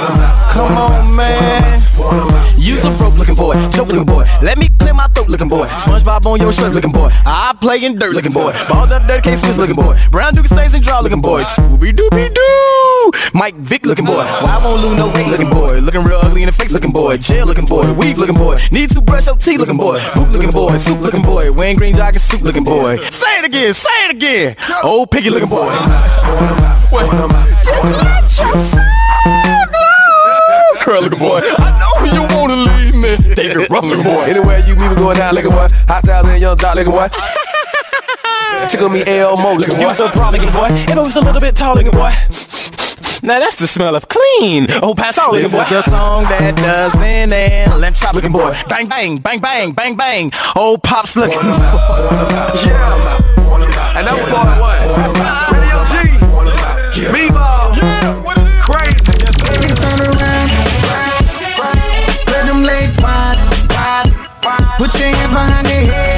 Come 0.50 0.76
on, 0.76 1.14
man. 1.14 1.82
Use 2.58 2.84
a 2.84 2.90
broke 2.90 3.16
looking 3.16 3.34
boy, 3.34 3.54
choke 3.70 3.88
looking 3.88 4.04
boy. 4.04 4.24
Let 4.42 4.58
me 4.58 4.68
clear 4.78 4.94
my 4.94 5.08
throat 5.08 5.28
looking 5.28 5.48
boy. 5.48 5.66
SpongeBob 5.68 6.26
on 6.26 6.40
your 6.40 6.52
shirt 6.52 6.72
looking 6.72 6.92
boy. 6.92 7.10
I 7.24 7.54
play 7.60 7.84
in 7.84 7.96
dirt 7.96 8.14
looking 8.14 8.32
boy. 8.32 8.52
Balled 8.68 8.92
up 8.92 9.06
dirt 9.08 9.24
case 9.24 9.40
switch 9.40 9.56
looking 9.56 9.76
boy. 9.76 9.98
Brown 10.10 10.34
Duke 10.34 10.46
stains 10.46 10.74
and 10.74 10.82
draw 10.82 11.00
looking 11.00 11.09
boy. 11.18 11.42
Scooby 11.42 11.90
Dooby 11.90 12.32
Doo. 12.32 13.10
Mike 13.34 13.56
Vick 13.56 13.84
looking 13.84 14.04
boy. 14.04 14.22
Why 14.22 14.60
won't 14.62 14.82
lose 14.82 14.96
no 14.96 15.08
weight 15.08 15.26
looking 15.26 15.50
boy? 15.50 15.80
Looking 15.80 16.04
real 16.04 16.20
ugly 16.22 16.42
in 16.42 16.46
the 16.46 16.52
face 16.52 16.70
looking 16.70 16.92
boy. 16.92 17.16
Jail 17.16 17.46
looking 17.46 17.64
boy. 17.64 17.92
Weak 17.94 18.16
looking 18.16 18.36
boy. 18.36 18.58
Need 18.70 18.90
to 18.90 19.00
brush 19.00 19.26
your 19.26 19.36
teeth 19.36 19.58
looking 19.58 19.76
boy. 19.76 19.98
Boot 20.14 20.28
looking 20.28 20.50
boy. 20.50 20.78
Soup 20.78 21.00
looking 21.00 21.22
boy. 21.22 21.50
Wearing 21.50 21.76
green 21.76 21.96
jogging 21.96 22.20
suit 22.20 22.42
looking 22.42 22.62
boy. 22.62 22.98
Say 23.10 23.40
it 23.40 23.44
again. 23.46 23.74
Say 23.74 24.06
it 24.06 24.14
again. 24.14 24.56
Old 24.84 25.10
piggy 25.10 25.30
looking 25.30 25.48
boy. 25.48 25.68
Curl 30.80 31.02
looking 31.02 31.18
boy. 31.18 31.40
I 31.42 31.74
know 31.80 32.14
you 32.14 32.38
wanna 32.38 32.56
leave 32.56 32.94
me. 32.94 33.34
David 33.34 33.68
Ruff 33.70 33.82
looking 33.84 34.04
boy. 34.04 34.22
Anywhere 34.22 34.60
you 34.60 34.76
be, 34.76 34.86
we 34.88 34.94
going 34.94 35.16
down 35.16 35.34
looking 35.34 35.50
boy. 35.50 35.66
Hot 35.88 36.04
styles 36.04 36.26
and 36.28 36.40
young 36.40 36.56
dot 36.56 36.76
looking 36.76 36.92
boy. 36.92 37.08
Tickle 38.68 38.88
me 38.88 39.02
Elmo 39.06 39.54
looking 39.54 39.76
boy. 39.76 39.82
You 39.82 39.90
so 39.94 40.08
proud 40.08 40.32
looking 40.34 40.50
boy. 40.52 40.66
If 40.70 40.90
I 40.96 41.00
was 41.00 41.16
a 41.16 41.20
little 41.20 41.40
bit 41.40 41.56
taller, 41.56 41.82
looking 41.82 41.98
boy. 41.98 42.12
Now 43.22 43.38
that's 43.38 43.56
the 43.56 43.66
smell 43.66 43.94
of 43.96 44.08
clean. 44.08 44.66
Oh, 44.82 44.94
pass 44.94 45.18
out 45.18 45.32
looking 45.32 45.42
This 45.44 45.52
boy. 45.52 45.62
is 45.62 45.68
the 45.84 45.90
song 45.90 46.22
that 46.24 46.56
doesn't 46.56 47.02
end. 47.02 47.30
Lamp 47.80 47.96
chop 47.96 48.14
looking 48.14 48.32
boy. 48.32 48.54
Bang, 48.68 48.88
bang, 48.88 49.18
bang, 49.18 49.40
bang, 49.40 49.72
bang, 49.72 49.96
bang. 49.96 50.32
Old 50.56 50.82
pops 50.82 51.16
looking. 51.16 51.36
Yeah. 51.38 53.18
And 53.96 54.06
that 54.06 54.14
was 54.16 54.28
part 54.32 54.58
one. 54.60 54.78
Radio 55.52 55.84
G. 55.90 55.92
Meatball. 57.12 57.74
Crazy. 58.64 58.96
Baby, 59.50 59.68
turn 59.74 60.00
around. 60.00 60.48
Spread 62.14 62.44
them 62.48 62.62
legs 62.62 62.96
wide. 63.02 63.38
Put 64.78 64.90
your 64.98 65.08
hands 65.08 65.30
behind 65.30 65.66
your 65.68 65.82
head. 65.92 66.09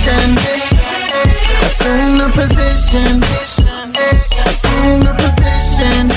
Position. 0.00 0.32
Assume 1.62 2.18
the 2.18 2.30
position. 2.34 3.20
Assume 4.46 5.00
the 5.00 5.12
position. 5.18 6.10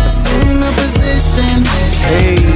Assume 0.00 0.60
the 0.60 0.72
position. 0.80 1.64
Hey, 2.02 2.51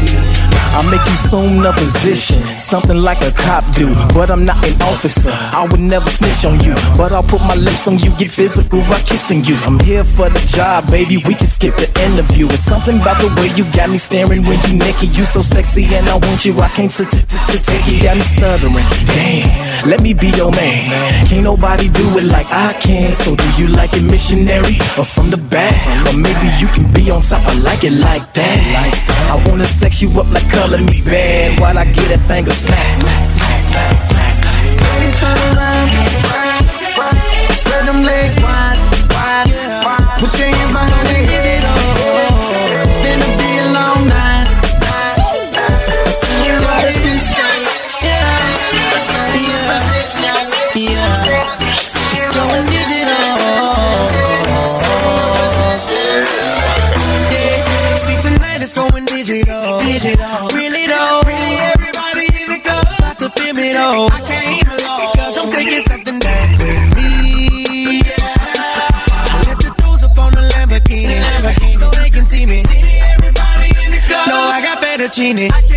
I 0.76 0.84
make 0.90 1.00
you 1.08 1.16
assume 1.16 1.62
the 1.62 1.72
position, 1.72 2.44
something 2.58 2.98
like 2.98 3.22
a 3.22 3.32
cop 3.32 3.64
do. 3.72 3.94
But 4.12 4.30
I'm 4.30 4.44
not 4.44 4.60
an 4.60 4.76
officer, 4.82 5.32
I 5.32 5.66
would 5.70 5.80
never 5.80 6.10
snitch 6.10 6.44
on 6.44 6.60
you. 6.60 6.74
But 6.98 7.12
I'll 7.12 7.22
put 7.22 7.40
my 7.48 7.54
lips 7.54 7.88
on 7.88 7.98
you, 7.98 8.10
get 8.18 8.30
physical 8.30 8.80
by 8.82 9.00
kissing 9.08 9.42
you. 9.44 9.56
I'm 9.64 9.80
here 9.80 10.04
for 10.04 10.28
the 10.28 10.38
job, 10.52 10.90
baby, 10.90 11.16
we 11.16 11.32
can 11.32 11.46
skip 11.46 11.74
the 11.76 11.88
interview. 12.04 12.44
It's 12.52 12.60
something 12.60 13.00
about 13.00 13.24
the 13.24 13.32
way 13.40 13.48
you 13.56 13.64
got 13.72 13.88
me 13.88 13.96
staring 13.96 14.44
when 14.44 14.60
you 14.68 14.76
naked. 14.76 15.16
You 15.16 15.24
so 15.24 15.40
sexy 15.40 15.84
and 15.96 16.06
I 16.10 16.16
want 16.20 16.44
you, 16.44 16.52
I 16.60 16.68
can't 16.68 16.92
take 16.92 17.08
it, 17.08 18.02
got 18.04 18.16
me 18.16 18.22
stuttering. 18.22 18.76
Damn, 19.16 19.88
let 19.88 20.02
me 20.02 20.12
be 20.12 20.28
your 20.36 20.52
man. 20.52 20.92
Can't 21.24 21.44
nobody 21.44 21.88
do 21.88 22.04
it 22.20 22.24
like 22.24 22.48
I 22.52 22.74
can. 22.84 23.14
So 23.14 23.34
do 23.34 23.48
you 23.56 23.68
like 23.68 23.94
it 23.94 24.04
missionary 24.04 24.76
or 25.00 25.08
from 25.08 25.30
the 25.30 25.38
back? 25.38 25.72
Or 26.04 26.12
maybe 26.12 26.52
you 26.60 26.68
can 26.68 26.84
be 26.92 27.10
on 27.10 27.22
top, 27.22 27.48
I 27.48 27.54
like 27.64 27.82
it 27.82 27.96
like 27.96 28.34
that. 28.34 28.60
I 29.32 29.40
wanna 29.48 29.64
sex 29.64 30.02
you 30.02 30.10
up 30.20 30.28
like 30.30 30.44
color 30.66 30.82
me 30.82 31.00
bad 31.02 31.60
while 31.60 31.78
I 31.78 31.84
get 31.84 32.08
that 32.08 32.26
thing 32.26 32.46
a 32.48 32.50
smack, 32.50 32.94
smack, 32.94 33.24
smack, 33.24 33.60
smack, 33.60 33.98
smack, 33.98 34.34
smack. 34.34 34.64
Baby, 34.64 35.12
turn 35.18 35.56
around. 35.56 36.45
Got 75.36 75.52
fettuccine. 75.52 75.75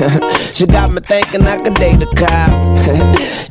she 0.54 0.64
got 0.66 0.90
me 0.92 1.00
thinking 1.00 1.42
I 1.42 1.56
could 1.58 1.74
date 1.74 2.00
a 2.02 2.06
cop. 2.06 2.50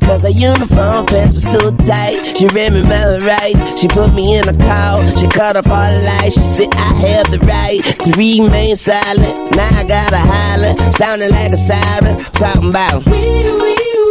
Cause 0.02 0.22
her 0.22 0.30
uniform 0.30 1.06
pants 1.06 1.46
were 1.46 1.60
so 1.60 1.70
tight. 1.76 2.34
She 2.36 2.48
read 2.48 2.72
me 2.72 2.82
my 2.82 3.18
rights. 3.18 3.80
She 3.80 3.86
put 3.86 4.12
me 4.14 4.36
in 4.36 4.48
a 4.48 4.56
call. 4.56 5.06
She 5.14 5.28
cut 5.28 5.56
off 5.56 5.68
all 5.68 5.86
the 5.86 6.02
lights. 6.18 6.34
She 6.34 6.40
said 6.40 6.74
I 6.74 6.92
have 7.06 7.30
the 7.30 7.38
right 7.46 7.80
to 8.02 8.10
remain 8.18 8.74
silent. 8.74 9.54
Now 9.54 9.70
I 9.78 9.84
gotta 9.86 10.18
holler. 10.18 10.74
Sounding 10.90 11.30
like 11.30 11.52
a 11.52 11.56
siren. 11.56 12.18
Talking 12.34 12.70
about. 12.70 13.06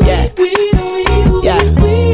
Yeah. 0.07 0.31
Yeah. 1.43 2.08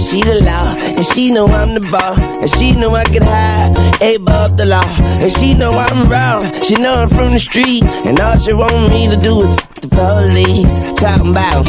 She 0.00 0.22
the 0.22 0.42
law, 0.44 0.74
and 0.96 1.04
she 1.04 1.32
know 1.32 1.46
I'm 1.46 1.74
the 1.74 1.80
ball, 1.92 2.18
and 2.40 2.50
she 2.50 2.72
know 2.72 2.90
I 2.94 3.04
get 3.04 3.22
high, 3.22 3.68
above 4.14 4.56
the 4.56 4.66
law, 4.66 4.90
and 5.22 5.30
she 5.30 5.54
know 5.54 5.70
I'm 5.70 6.08
wrong. 6.10 6.42
She 6.64 6.74
know 6.74 6.92
I'm 6.94 7.08
from 7.08 7.32
the 7.32 7.38
street, 7.38 7.84
and 8.06 8.18
all 8.18 8.38
she 8.38 8.52
want 8.54 8.90
me 8.90 9.08
to 9.08 9.16
do 9.16 9.42
is 9.42 9.52
f 9.52 9.74
the 9.82 9.88
police. 9.88 10.90
Talking 10.98 11.30
about. 11.30 11.66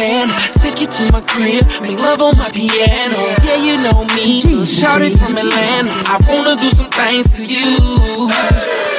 Can 0.00 0.28
take 0.60 0.80
you 0.80 0.86
to 0.86 1.12
my 1.12 1.20
crib, 1.20 1.66
make 1.82 1.98
love 1.98 2.22
on 2.22 2.36
my 2.38 2.50
piano. 2.50 3.20
Yeah, 3.44 3.60
you 3.60 3.76
know 3.84 4.04
me, 4.16 4.40
shout 4.64 5.02
it 5.02 5.12
from 5.18 5.36
Atlanta. 5.36 5.92
I 6.08 6.16
wanna 6.28 6.56
do 6.56 6.70
some 6.70 6.88
things 6.88 7.34
to 7.36 7.44
you. 7.44 8.32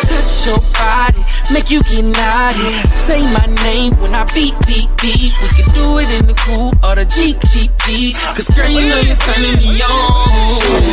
Touch 0.06 0.46
your 0.46 0.62
body, 0.78 1.24
make 1.52 1.72
you 1.72 1.82
get 1.90 2.06
naughty. 2.06 2.70
Say 3.10 3.22
my 3.34 3.48
name 3.66 3.94
when 3.98 4.14
I 4.14 4.26
beat, 4.36 4.54
beat, 4.68 4.90
beat. 5.02 5.34
We 5.42 5.48
can 5.58 5.74
do 5.74 5.98
it 5.98 6.10
in 6.18 6.28
the 6.30 6.38
coupe 6.38 6.78
or 6.86 6.94
the 6.94 7.06
Jeep, 7.06 7.40
Jeep, 7.50 7.72
Jeep. 7.86 8.16
Cause 8.38 8.50
girl, 8.52 8.70
you 8.70 8.86
know 8.86 9.02
you're 9.02 9.22
turning 9.26 9.58
me 9.58 9.82
on. 9.82 10.91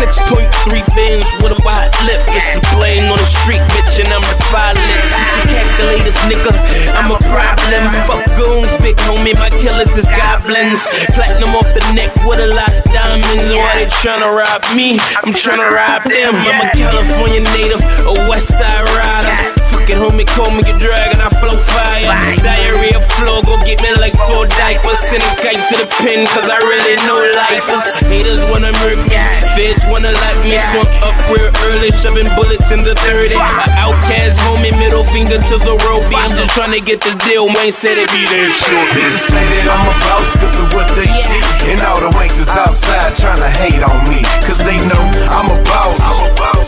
6.3 0.00 0.80
Benz 0.96 1.28
with 1.44 1.52
a 1.52 1.60
wide 1.60 1.92
lip. 2.08 2.24
It's 2.32 2.56
a 2.56 2.60
plane 2.72 3.04
on 3.12 3.20
the 3.20 3.28
street, 3.28 3.60
bitch, 3.76 4.00
and 4.00 4.08
I'm 4.08 4.24
the 4.24 4.36
pilot. 4.48 4.80
Teach 4.80 5.36
your 5.36 5.46
calculators, 5.52 6.16
nigga. 6.24 6.52
I'm 6.96 7.12
a 7.12 7.20
problem. 7.28 7.92
Fuck 8.08 8.24
goons, 8.32 8.72
big 8.80 8.96
homie. 9.04 9.36
My 9.36 9.52
killers 9.60 9.92
is 9.92 10.08
goblins. 10.16 10.88
Platinum 11.12 11.52
off 11.52 11.68
the 11.76 11.84
neck 11.92 12.16
with 12.24 12.40
a 12.40 12.48
lot 12.48 12.72
of 12.72 12.84
diamonds. 12.88 13.52
Why 13.52 13.84
they 13.84 13.92
tryna 14.00 14.32
rob 14.32 14.64
me? 14.74 14.96
I'm 15.20 15.36
tryna 15.36 15.68
rob 15.68 16.04
them. 16.08 16.32
I'm 16.32 16.64
a 16.64 16.72
California 16.72 17.44
native, 17.52 17.84
a 18.08 18.12
West 18.24 18.48
Side 18.48 18.88
rider. 18.96 19.59
Fucking 19.90 20.06
homie, 20.06 20.26
call 20.38 20.54
me 20.54 20.62
a 20.70 20.78
dragon, 20.78 21.18
I 21.18 21.26
flow 21.42 21.58
fire. 21.58 22.14
Diarrhea 22.46 23.02
flow, 23.18 23.42
go 23.42 23.58
get 23.66 23.82
me 23.82 23.90
like 23.98 24.14
four 24.30 24.46
diapers. 24.46 25.02
Sending 25.10 25.26
kites 25.42 25.66
to 25.74 25.82
the 25.82 25.88
pin, 25.98 26.30
cause 26.30 26.46
I 26.46 26.62
really 26.62 26.94
know 27.10 27.18
lifers. 27.18 27.82
Haters 28.06 28.38
wanna 28.54 28.70
murk 28.86 29.02
me, 29.10 29.18
feds 29.58 29.82
wanna 29.90 30.14
like 30.22 30.38
me. 30.46 30.62
Swung 30.70 30.86
up 31.02 31.18
real 31.26 31.50
early, 31.66 31.90
shoving 31.90 32.30
bullets 32.38 32.70
in 32.70 32.86
the 32.86 32.94
30. 33.02 33.34
A 33.34 33.42
outcast 33.82 34.38
homie, 34.46 34.70
middle 34.78 35.02
finger 35.10 35.42
to 35.50 35.58
the 35.58 35.74
rope. 35.82 36.06
I'm 36.14 36.30
just 36.38 36.54
trying 36.54 36.70
to 36.70 36.82
get 36.86 37.02
this 37.02 37.18
deal, 37.26 37.50
Wayne 37.50 37.74
said 37.74 37.98
it 37.98 38.06
be 38.14 38.22
that 38.30 38.46
short. 38.62 38.94
Bitches 38.94 39.26
say 39.26 39.42
that 39.42 39.74
I'm 39.74 39.90
a 39.90 39.94
boss 40.06 40.30
cause 40.38 40.54
of 40.62 40.70
what 40.70 40.86
they 40.94 41.10
see. 41.10 41.42
And 41.74 41.82
all 41.82 41.98
the 41.98 42.14
wanksters 42.14 42.54
outside 42.54 43.18
trying 43.18 43.42
to 43.42 43.50
hate 43.50 43.82
on 43.82 44.06
me. 44.06 44.22
Cause 44.46 44.62
they 44.62 44.78
know 44.86 45.02
I'm 45.34 45.50
a 45.50 45.58
boss. 45.66 45.98
Yeah, 45.98 46.59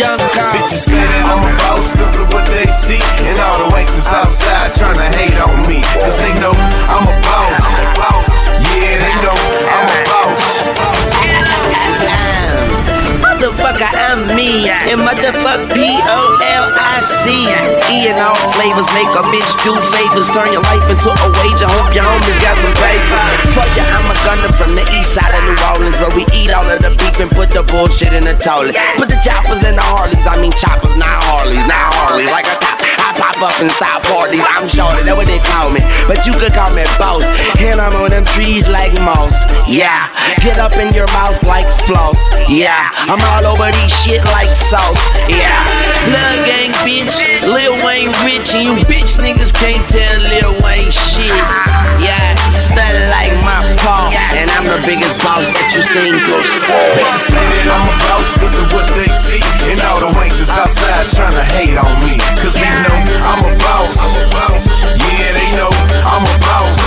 Young 0.00 0.16
Bitches 0.16 0.88
say 0.88 0.96
that 0.96 1.24
I'm 1.28 1.44
a 1.44 1.52
boss 1.60 1.92
cause 1.92 2.16
of 2.24 2.32
what 2.32 2.48
they 2.48 2.64
see. 2.72 3.04
And 3.28 3.36
all 3.36 3.60
the 3.60 3.68
wanksters 3.68 4.08
outside 4.08 4.72
trying 4.72 4.96
to 4.96 5.08
hate 5.12 5.36
on 5.36 5.60
me. 5.68 5.84
Cause 6.00 6.16
they 6.16 6.32
know 6.40 6.56
I'm 6.88 7.04
a 7.04 7.16
boss. 7.20 7.60
Yeah, 8.64 8.96
they 8.96 9.14
know 9.20 9.39
Motherfucker, 13.80 14.12
I'm 14.12 14.36
me. 14.36 14.68
And 14.68 15.00
motherfuck 15.00 15.72
P-O-L-I-C. 15.72 17.48
And 17.48 18.20
all 18.20 18.36
flavors 18.52 18.84
make 18.92 19.08
a 19.16 19.24
bitch 19.32 19.52
do 19.64 19.72
favors. 19.88 20.28
Turn 20.28 20.52
your 20.52 20.60
life 20.68 20.84
into 20.84 21.08
a 21.08 21.26
wager. 21.40 21.64
Hope 21.64 21.94
your 21.94 22.04
homies 22.04 22.40
got 22.44 22.60
some 22.60 22.76
paper. 22.76 23.24
For 23.56 23.64
ya, 23.72 23.88
I'm 23.88 24.04
a 24.04 24.16
gunner 24.20 24.52
from 24.52 24.74
the 24.76 24.84
east 24.92 25.16
side 25.16 25.32
of 25.32 25.42
New 25.48 25.56
Orleans 25.72 25.96
where 25.96 26.12
we 26.12 26.28
eat 26.36 26.52
all 26.52 26.68
of 26.68 26.82
the 26.82 26.90
beef 26.92 27.20
and 27.20 27.30
put 27.30 27.50
the 27.50 27.62
bullshit 27.62 28.12
in 28.12 28.24
the 28.24 28.36
toilet. 28.36 28.76
Put 28.96 29.08
the 29.08 29.20
choppers 29.24 29.64
in 29.64 29.76
the 29.76 29.82
Harleys. 29.82 30.26
I 30.26 30.36
mean 30.40 30.52
choppers, 30.52 30.94
not 30.96 31.24
Harleys, 31.24 31.64
not 31.64 31.94
Harleys. 31.96 32.30
Like 32.30 32.46
a 32.46 32.60
cop. 32.60 32.79
Pop 33.20 33.36
up 33.44 33.52
and 33.60 33.68
stop 33.68 34.00
parties. 34.08 34.40
I'm 34.48 34.64
shorty, 34.64 35.04
that's 35.04 35.12
what 35.12 35.28
they 35.28 35.44
call 35.44 35.68
me. 35.68 35.84
But 36.08 36.24
you 36.24 36.32
could 36.32 36.56
call 36.56 36.72
me 36.72 36.88
boss. 36.96 37.20
And 37.60 37.76
I'm 37.76 37.92
on 38.00 38.08
them 38.08 38.24
trees 38.32 38.64
like 38.64 38.96
moss. 39.04 39.36
Yeah. 39.68 40.08
Get 40.40 40.56
up 40.56 40.72
in 40.80 40.94
your 40.96 41.04
mouth 41.12 41.36
like 41.44 41.68
floss. 41.84 42.16
Yeah. 42.48 42.88
I'm 43.12 43.20
all 43.36 43.52
over 43.52 43.68
these 43.76 43.92
shit 43.92 44.24
like 44.32 44.56
sauce. 44.56 44.96
Yeah. 45.28 45.52
Blood 46.08 46.48
gang 46.48 46.72
bitch. 46.80 47.12
Lil 47.44 47.76
Wayne 47.84 48.08
rich 48.24 48.56
and 48.56 48.64
you 48.64 48.84
bitch 48.88 49.20
niggas 49.20 49.52
can't 49.52 49.84
tell 49.92 50.16
Lil 50.32 50.56
Wayne 50.64 50.88
shit. 50.88 51.28
Yeah. 52.00 52.32
Study 52.56 53.04
like 53.12 53.29
the 54.70 54.78
biggest 54.86 55.18
boss 55.18 55.50
that 55.50 55.68
you 55.74 55.82
seen. 55.82 56.14
Bitches 56.14 57.24
say 57.26 57.42
that 57.42 57.66
I'm 57.74 57.90
a 57.90 57.94
boss 58.06 58.30
cause 58.38 58.54
of 58.54 58.70
what 58.70 58.86
they 58.94 59.10
see. 59.26 59.42
And 59.66 59.82
all 59.82 59.98
the 59.98 60.10
wanksters 60.14 60.52
outside 60.54 61.10
trying 61.10 61.34
to 61.34 61.42
hate 61.42 61.74
on 61.74 61.90
me. 62.06 62.22
Cause 62.38 62.54
they 62.54 62.70
know 62.86 62.98
I'm 63.26 63.50
a 63.50 63.54
boss. 63.58 63.98
Yeah, 64.94 65.34
they 65.34 65.50
know 65.58 65.74
I'm 66.06 66.22
a 66.22 66.34
boss. 66.38 66.78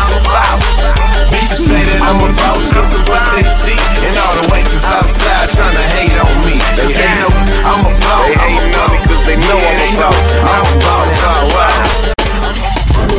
Bitches 1.27 1.59
say 1.59 1.83
that 1.83 1.99
I'm 2.07 2.23
a 2.23 2.31
boss 2.39 2.71
cause 2.71 2.93
of 2.95 3.03
what 3.03 3.23
they 3.35 3.43
see. 3.43 3.79
And 4.07 4.15
all 4.15 4.31
the 4.39 4.47
wanksters 4.47 4.87
outside 4.87 5.51
trying 5.51 5.75
to 5.75 5.85
hate 5.99 6.15
on 6.15 6.35
me. 6.47 6.55
Cause 6.79 6.95
they 6.95 7.11
know 7.19 7.31
I'm 7.67 7.83
a 7.83 7.91
boss. 7.99 8.23
They 8.31 8.35
hating 8.47 8.75
on 8.79 8.87
me 8.95 8.99
cause 9.11 9.23
they 9.27 9.35
know 9.43 9.59
I'm 9.59 9.75
a 9.75 9.89
boss. 9.99 10.27
I'm 10.39 10.67
a 10.71 11.51
boss. 11.51 12.02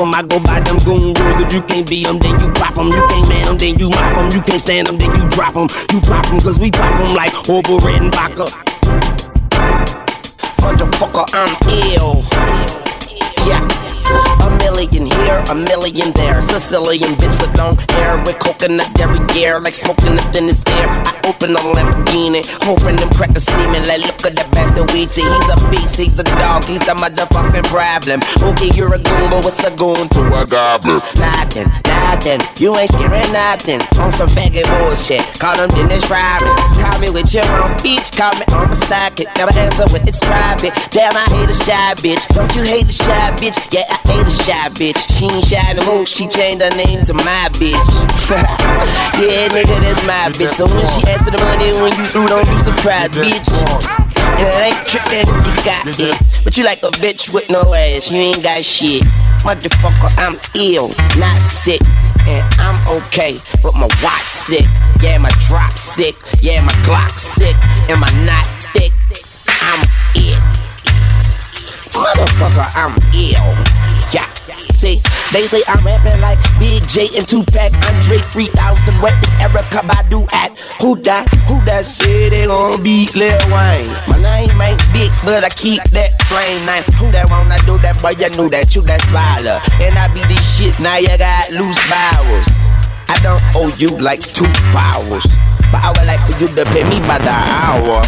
them. 0.00 0.14
I 0.14 0.22
go 0.22 0.40
by 0.40 0.60
them 0.60 0.78
goon 0.78 1.12
rules. 1.12 1.40
If 1.40 1.52
you 1.52 1.62
can't 1.62 1.88
be 1.88 2.04
them, 2.04 2.18
then 2.18 2.40
you 2.40 2.50
pop 2.52 2.74
them. 2.74 2.88
You 2.88 3.02
can't 3.06 3.28
man 3.28 3.46
them, 3.46 3.58
then 3.58 3.78
you 3.78 3.90
mop 3.90 4.16
them. 4.16 4.32
You 4.32 4.42
can't 4.42 4.60
stand 4.60 4.88
them, 4.88 4.96
then 4.96 5.14
you 5.14 5.28
drop 5.28 5.54
them. 5.54 5.68
You 5.92 6.00
pop 6.00 6.26
them, 6.26 6.40
cause 6.40 6.58
we 6.58 6.70
pop 6.70 6.90
them 6.98 7.14
like 7.14 7.32
over 7.48 7.76
red 7.84 8.02
and 8.02 8.12
vodka. 8.12 8.46
Motherfucker, 10.60 11.26
I'm 11.32 11.52
ill. 11.68 12.24
Yeah. 13.46 13.89
Million 14.70 15.06
here, 15.06 15.42
a 15.50 15.54
million 15.54 16.12
there. 16.12 16.40
Sicilian 16.40 17.10
bitch 17.18 17.34
with 17.42 17.58
long 17.58 17.76
hair, 17.98 18.16
with 18.22 18.38
coconut 18.38 18.86
gear, 19.34 19.58
like 19.60 19.74
smoking 19.74 20.14
in 20.14 20.44
his 20.46 20.62
air. 20.78 20.86
I 20.86 21.12
open 21.26 21.50
a 21.58 21.60
Lamborghini, 21.74 22.46
hoping 22.62 22.96
them 22.96 23.10
crackers 23.10 23.44
see 23.44 23.66
me. 23.66 23.82
Like, 23.90 24.06
look 24.06 24.22
at 24.26 24.38
the 24.38 24.46
bastard 24.54 24.86
we 24.94 25.06
see. 25.06 25.26
He's 25.26 25.50
a 25.50 25.56
beast, 25.70 25.96
he's 25.98 26.18
a 26.18 26.24
dog, 26.38 26.64
he's 26.64 26.86
a 26.86 26.94
motherfucking 26.94 27.66
problem. 27.66 28.22
Okay, 28.42 28.70
you're 28.78 28.94
a 28.94 28.98
goon, 29.02 29.26
but 29.30 29.42
what's 29.42 29.58
a 29.66 29.74
goon 29.74 30.08
to 30.14 30.20
a 30.38 30.46
goblin? 30.46 31.02
Nothing, 31.18 31.66
nothing. 31.90 32.40
You 32.62 32.76
ain't 32.78 32.94
scaring 32.94 33.32
nothing. 33.34 33.82
On 33.98 34.10
some 34.10 34.30
faggot 34.30 34.70
bullshit. 34.78 35.26
Call 35.42 35.58
them 35.58 35.70
Dennis 35.74 36.06
Rodman. 36.06 36.54
Call 36.78 36.98
me 37.02 37.10
with 37.10 37.34
your 37.34 37.46
own 37.58 37.74
beach, 37.82 38.14
call 38.14 38.32
me 38.38 38.46
on 38.54 38.70
my 38.70 38.78
socket. 38.78 39.26
Never 39.34 39.52
answer 39.58 39.86
when 39.90 40.06
it's 40.06 40.22
private. 40.22 40.72
Damn, 40.94 41.16
I 41.16 41.26
hate 41.34 41.50
a 41.50 41.56
shy 41.58 41.94
bitch. 41.98 42.22
Don't 42.32 42.54
you 42.54 42.62
hate 42.62 42.86
a 42.86 42.94
shy 42.94 43.26
bitch? 43.36 43.58
Yeah, 43.74 43.84
I 43.90 43.98
hate 44.08 44.26
a 44.26 44.30
shy 44.30 44.59
bitch. 44.68 45.00
She 45.16 45.24
ain't 45.24 45.44
shy 45.46 45.72
no 45.72 45.84
more, 45.86 46.06
she 46.06 46.28
changed 46.28 46.62
her 46.62 46.74
name 46.76 47.04
to 47.04 47.14
my 47.14 47.48
bitch. 47.56 47.90
yeah, 49.16 49.48
nigga, 49.48 49.80
that's 49.80 50.02
my 50.04 50.28
bitch. 50.36 50.52
So 50.52 50.66
when 50.66 50.86
she 50.92 51.00
asks 51.08 51.24
for 51.24 51.30
the 51.30 51.38
money, 51.38 51.72
when 51.80 51.92
you 51.96 52.06
do, 52.12 52.28
don't 52.28 52.44
be 52.44 52.58
surprised, 52.60 53.16
bitch. 53.16 53.48
And 54.36 54.46
it 54.46 54.72
ain't 54.72 54.86
trippin' 54.86 55.24
if 55.24 55.46
you 55.48 55.54
got 55.64 55.84
it. 55.88 56.44
But 56.44 56.56
you 56.56 56.64
like 56.64 56.82
a 56.82 56.92
bitch 57.00 57.32
with 57.32 57.48
no 57.50 57.62
ass, 57.74 58.10
you 58.10 58.18
ain't 58.18 58.42
got 58.42 58.64
shit. 58.64 59.02
Motherfucker, 59.40 60.12
I'm 60.18 60.36
ill, 60.54 60.88
not 61.18 61.40
sick. 61.40 61.80
And 62.28 62.44
I'm 62.60 62.76
okay, 63.00 63.40
but 63.62 63.74
my 63.74 63.88
watch 64.02 64.28
sick. 64.28 64.66
Yeah, 65.02 65.18
my 65.18 65.30
drop 65.48 65.78
sick. 65.78 66.14
Yeah, 66.42 66.60
my 66.64 66.72
Glock 66.84 67.16
sick. 67.16 67.56
Am 67.88 68.04
I 68.04 68.10
not 68.24 68.46
thick. 68.74 68.92
I'm 69.48 69.80
it. 70.14 70.40
Motherfucker, 71.92 72.70
I'm 72.74 72.96
ill. 73.14 73.79
They 74.80 75.44
say 75.46 75.62
I'm 75.68 75.84
rapping 75.84 76.22
like 76.22 76.40
Big 76.58 76.80
J 76.88 77.08
and 77.14 77.28
Tupac. 77.28 77.68
Andre 77.84 78.16
3000, 78.32 78.94
where 79.02 79.12
is 79.20 79.28
Erykah 79.36 79.84
Badu 79.84 80.24
at? 80.32 80.56
Who 80.80 80.96
that? 81.04 81.28
Who 81.46 81.60
that 81.66 81.84
say 81.84 82.30
they 82.30 82.46
gon' 82.46 82.82
beat 82.82 83.14
Lil 83.14 83.36
Wayne? 83.52 83.92
My 84.08 84.16
name 84.16 84.56
ain't 84.56 84.80
big, 84.94 85.12
but 85.22 85.44
I 85.44 85.50
keep 85.50 85.82
that 85.92 86.16
flame 86.24 86.64
name. 86.64 86.84
Who 86.96 87.12
that 87.12 87.28
wanna 87.28 87.58
do 87.66 87.76
that? 87.84 88.00
Boy, 88.00 88.16
you 88.16 88.30
knew 88.40 88.48
that 88.48 88.74
you 88.74 88.80
that 88.88 89.04
swallow. 89.04 89.60
And 89.84 89.98
I 89.98 90.08
be 90.14 90.24
this 90.24 90.40
shit, 90.56 90.80
now 90.80 90.96
you 90.96 91.12
got 91.18 91.50
loose 91.52 91.80
bowels. 91.92 92.48
I 93.12 93.20
don't 93.20 93.44
owe 93.52 93.68
you 93.76 93.90
like 94.00 94.20
two 94.20 94.48
flowers. 94.72 95.28
But 95.70 95.86
I 95.86 95.94
would 95.94 96.06
like 96.06 96.22
for 96.26 96.34
you 96.42 96.50
to 96.50 96.64
pay 96.74 96.84
me 96.84 96.98
by 97.00 97.18
the 97.22 97.30
hour. 97.30 98.02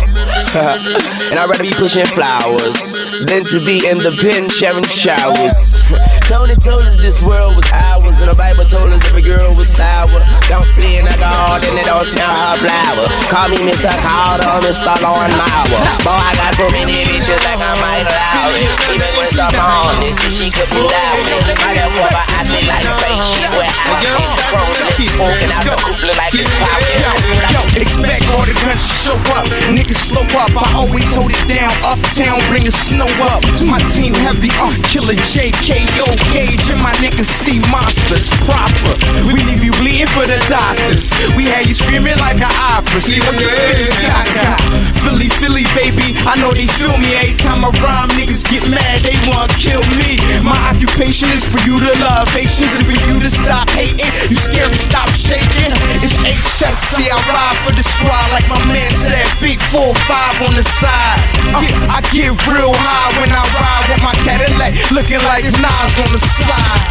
and 1.31 1.39
I'd 1.39 1.49
rather 1.49 1.63
be 1.63 1.73
pushing 1.73 2.05
flowers 2.05 2.93
than 3.25 3.47
to 3.49 3.63
be 3.63 3.87
in 3.87 4.03
the 4.03 4.13
pen 4.19 4.51
sharing 4.51 4.85
showers. 4.85 5.81
Tony 6.29 6.59
told 6.59 6.85
us 6.85 6.99
this 6.99 7.23
world 7.23 7.57
was 7.57 7.67
ours, 7.73 8.19
and 8.21 8.29
the 8.29 8.35
Bible 8.35 8.65
told 8.65 8.91
us 8.93 9.01
every 9.07 9.23
girl 9.23 9.55
was 9.55 9.69
sour. 9.69 10.21
Don't 10.51 10.67
play 10.75 10.99
in 10.99 11.05
the 11.07 11.17
garden, 11.17 11.79
it 11.79 11.87
don't 11.87 12.05
smell 12.05 12.29
her 12.29 12.57
flower. 12.59 13.07
Call 13.31 13.49
me 13.49 13.59
Mr. 13.63 13.91
Carter, 14.03 14.61
Mr. 14.65 14.93
Lawn 15.01 15.31
Mower. 15.33 15.83
Boy, 16.03 16.19
I 16.19 16.33
got 16.37 16.53
so 16.59 16.67
many 16.75 17.05
bitches 17.07 17.41
like 17.47 17.61
I'm 17.63 17.79
Mike 17.79 18.09
Lowrey. 18.09 18.67
Even 18.93 19.11
when 19.17 19.29
stuff 19.31 19.55
on 19.55 20.01
this, 20.03 20.19
she 20.33 20.51
couldn't 20.51 20.73
me. 20.75 21.37
I 21.63 21.77
just 21.79 21.95
want 21.95 22.13
I 22.13 22.43
say 22.45 22.65
like 22.67 22.87
fake 23.01 23.25
shit 23.25 23.51
where 23.55 23.69
I 23.69 23.95
came 24.03 24.33
from. 24.51 24.67
Keep 24.97 25.11
smoking 25.15 25.53
out 25.53 25.65
the 25.69 25.77
cooler 25.81 26.17
like 26.17 26.35
it's 26.35 26.51
popping. 26.61 27.52
Yo, 27.53 27.61
expect 27.77 28.25
all 28.33 28.49
the 28.49 28.57
guns 28.65 28.81
to 28.81 28.95
show 29.13 29.19
up. 29.37 29.45
Niggas 29.69 30.01
slow 30.09 30.25
up. 30.41 30.49
I 30.57 30.73
always 30.73 31.13
hold 31.13 31.37
it 31.37 31.45
down. 31.45 31.69
Uptown, 31.85 32.41
bring 32.49 32.65
the 32.65 32.73
snow 32.73 33.05
up. 33.29 33.45
My 33.61 33.77
team 33.93 34.17
heavy, 34.17 34.49
uh, 34.57 34.73
killer 34.89 35.13
JKO 35.13 36.09
Gage 36.33 36.65
and 36.73 36.81
my 36.81 36.97
niggas 37.05 37.29
see 37.29 37.61
monsters 37.69 38.33
proper. 38.49 38.97
We 39.29 39.37
leave 39.45 39.61
you 39.61 39.77
bleeding 39.77 40.09
for 40.17 40.25
the 40.25 40.41
doctors. 40.49 41.13
We 41.37 41.45
had 41.45 41.69
you 41.69 41.77
screaming 41.77 42.17
like 42.17 42.41
an 42.41 42.49
opera. 42.73 43.05
See 43.05 43.21
what 43.21 43.37
you 43.37 43.53
is 43.77 43.93
gaga. 44.01 44.57
Philly, 45.05 45.29
Philly, 45.29 45.69
baby. 45.77 46.17
I 46.25 46.41
know 46.41 46.57
they 46.57 46.65
feel 46.81 46.97
me 46.97 47.13
every 47.21 47.37
time 47.37 47.69
I 47.69 47.71
rhyme. 47.85 48.09
Niggas 48.17 48.49
get 48.49 48.65
mad, 48.73 49.05
they 49.05 49.17
wanna 49.29 49.53
kill 49.61 49.85
me. 50.01 50.17
My 50.41 50.57
occupation 50.73 51.29
is 51.37 51.45
for 51.45 51.61
you 51.69 51.77
to 51.77 51.93
love 52.01 52.33
patience 52.33 52.81
and 52.81 52.89
for 52.89 52.97
you 52.97 53.21
to 53.21 53.29
stop 53.29 53.69
hating. 53.77 54.09
You 54.33 54.41
scary, 54.41 54.81
stop 54.81 55.13
shaking. 55.13 55.69
It's 56.01 56.17
HSC, 56.17 57.13
I 57.13 57.21
for 57.65 57.73
the 57.75 57.83
squad 57.83 58.31
like 58.31 58.47
my 58.49 58.59
man 58.71 58.93
said. 58.93 59.27
Big 59.41 59.59
4-5 59.75 60.47
on 60.47 60.55
the 60.55 60.65
side. 60.65 61.19
Uh, 61.51 61.97
I 61.97 62.01
get 62.15 62.31
real 62.47 62.75
high 62.75 63.11
when 63.19 63.31
I 63.31 63.43
ride 63.57 63.85
with 63.91 64.03
my 64.03 64.15
Cadillac, 64.23 64.73
looking 64.91 65.21
like 65.27 65.45
it's 65.45 65.59
Nas 65.59 65.93
on 65.99 66.11
the 66.13 66.23
side. 66.23 66.83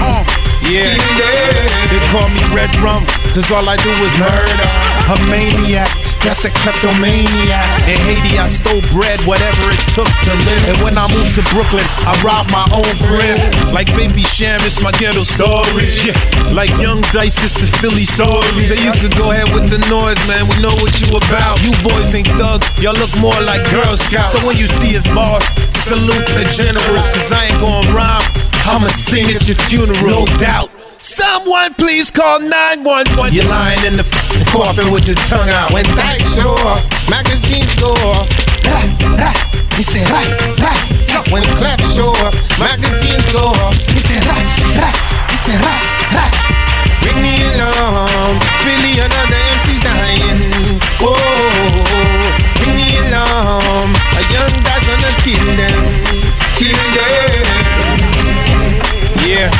Uh, 0.00 0.47
yeah. 0.68 0.92
They 1.88 2.00
call 2.12 2.28
me 2.28 2.44
Red 2.54 2.70
Rum, 2.84 3.04
cause 3.32 3.50
all 3.50 3.68
I 3.68 3.76
do 3.80 3.90
is 4.04 4.14
murder. 4.20 4.68
A 5.08 5.16
maniac. 5.32 5.88
That's 6.20 6.44
a 6.44 6.50
kleptomaniac. 6.50 7.64
In 7.88 7.96
Haiti, 8.04 8.36
I 8.36 8.46
stole 8.46 8.82
bread, 8.92 9.16
whatever 9.22 9.70
it 9.70 9.80
took 9.94 10.10
to 10.26 10.32
live. 10.44 10.62
And 10.68 10.76
when 10.82 10.98
I 10.98 11.06
moved 11.14 11.38
to 11.38 11.44
Brooklyn, 11.54 11.86
I 12.04 12.12
robbed 12.20 12.50
my 12.50 12.66
own 12.74 12.90
crib. 13.06 13.38
Like 13.72 13.88
Baby 13.94 14.26
Cham, 14.26 14.60
it's 14.66 14.82
my 14.82 14.90
ghetto 14.98 15.22
stories. 15.22 16.04
Yeah. 16.04 16.18
Like 16.52 16.70
Young 16.76 17.00
Dice, 17.14 17.38
it's 17.40 17.54
the 17.54 17.70
Philly 17.78 18.04
story. 18.04 18.44
So 18.66 18.74
you 18.74 18.92
could 19.00 19.16
go 19.16 19.30
ahead 19.30 19.48
with 19.54 19.70
the 19.70 19.80
noise, 19.88 20.18
man. 20.26 20.44
We 20.50 20.58
know 20.60 20.74
what 20.82 20.98
you 21.00 21.08
about. 21.16 21.62
You 21.62 21.72
boys 21.86 22.12
ain't 22.12 22.28
thugs, 22.36 22.66
y'all 22.82 22.98
look 22.98 23.14
more 23.16 23.38
like 23.46 23.62
Girl 23.70 23.96
Scouts. 23.96 24.34
So 24.34 24.42
when 24.44 24.58
you 24.58 24.66
see 24.66 24.92
his 24.92 25.06
boss, 25.06 25.54
salute 25.78 26.26
the 26.34 26.44
generals, 26.50 27.08
cause 27.14 27.30
I 27.32 27.46
ain't 27.46 27.60
gonna 27.62 27.94
rhyme. 27.94 28.47
I'ma 28.68 28.88
sing 28.88 29.24
at 29.32 29.48
your 29.48 29.56
funeral, 29.64 30.04
no 30.04 30.26
doubt. 30.36 30.68
Someone 31.00 31.72
please 31.80 32.10
call 32.10 32.38
911. 32.38 33.32
You're 33.32 33.48
lying 33.48 33.80
in 33.86 33.96
the 33.96 34.04
f- 34.04 34.52
coffin 34.52 34.92
with 34.92 35.08
your 35.08 35.16
tongue 35.24 35.48
out. 35.48 35.72
When 35.72 35.88
that 35.96 36.20
show 36.36 36.52
up, 36.68 36.84
magazines 37.08 37.72
go 37.80 37.96
off. 38.12 38.28
Ah, 38.68 38.84
ah. 39.24 39.36
He 39.72 39.82
said, 39.82 40.04
ah, 40.12 40.68
ah. 40.68 41.24
When 41.32 41.42
clap 41.56 41.80
magazines 42.60 43.24
go 43.32 43.48
off. 43.56 43.72
He 43.88 44.04
said, 44.04 44.20
ah, 44.28 44.36
ah. 44.36 44.92
He 45.32 45.36
said, 45.40 45.60
ah, 45.64 46.28
ah. 46.28 46.30
Ring 47.08 47.24
the 47.24 47.34
alarm, 47.56 48.36
Philly 48.68 49.00
another 49.00 49.40
MC's 49.56 49.80
dying. 49.80 50.76
Whoa, 51.00 51.16
ring 52.60 52.76
the 52.76 52.88
alarm, 53.08 53.90
a 54.12 54.22
young 54.28 54.52
guy's 54.60 54.84
gonna 54.84 55.12
kill 55.24 55.46
them, 55.56 55.80
kill 56.60 56.76
them. 56.92 57.67
Yeah, 59.28 59.52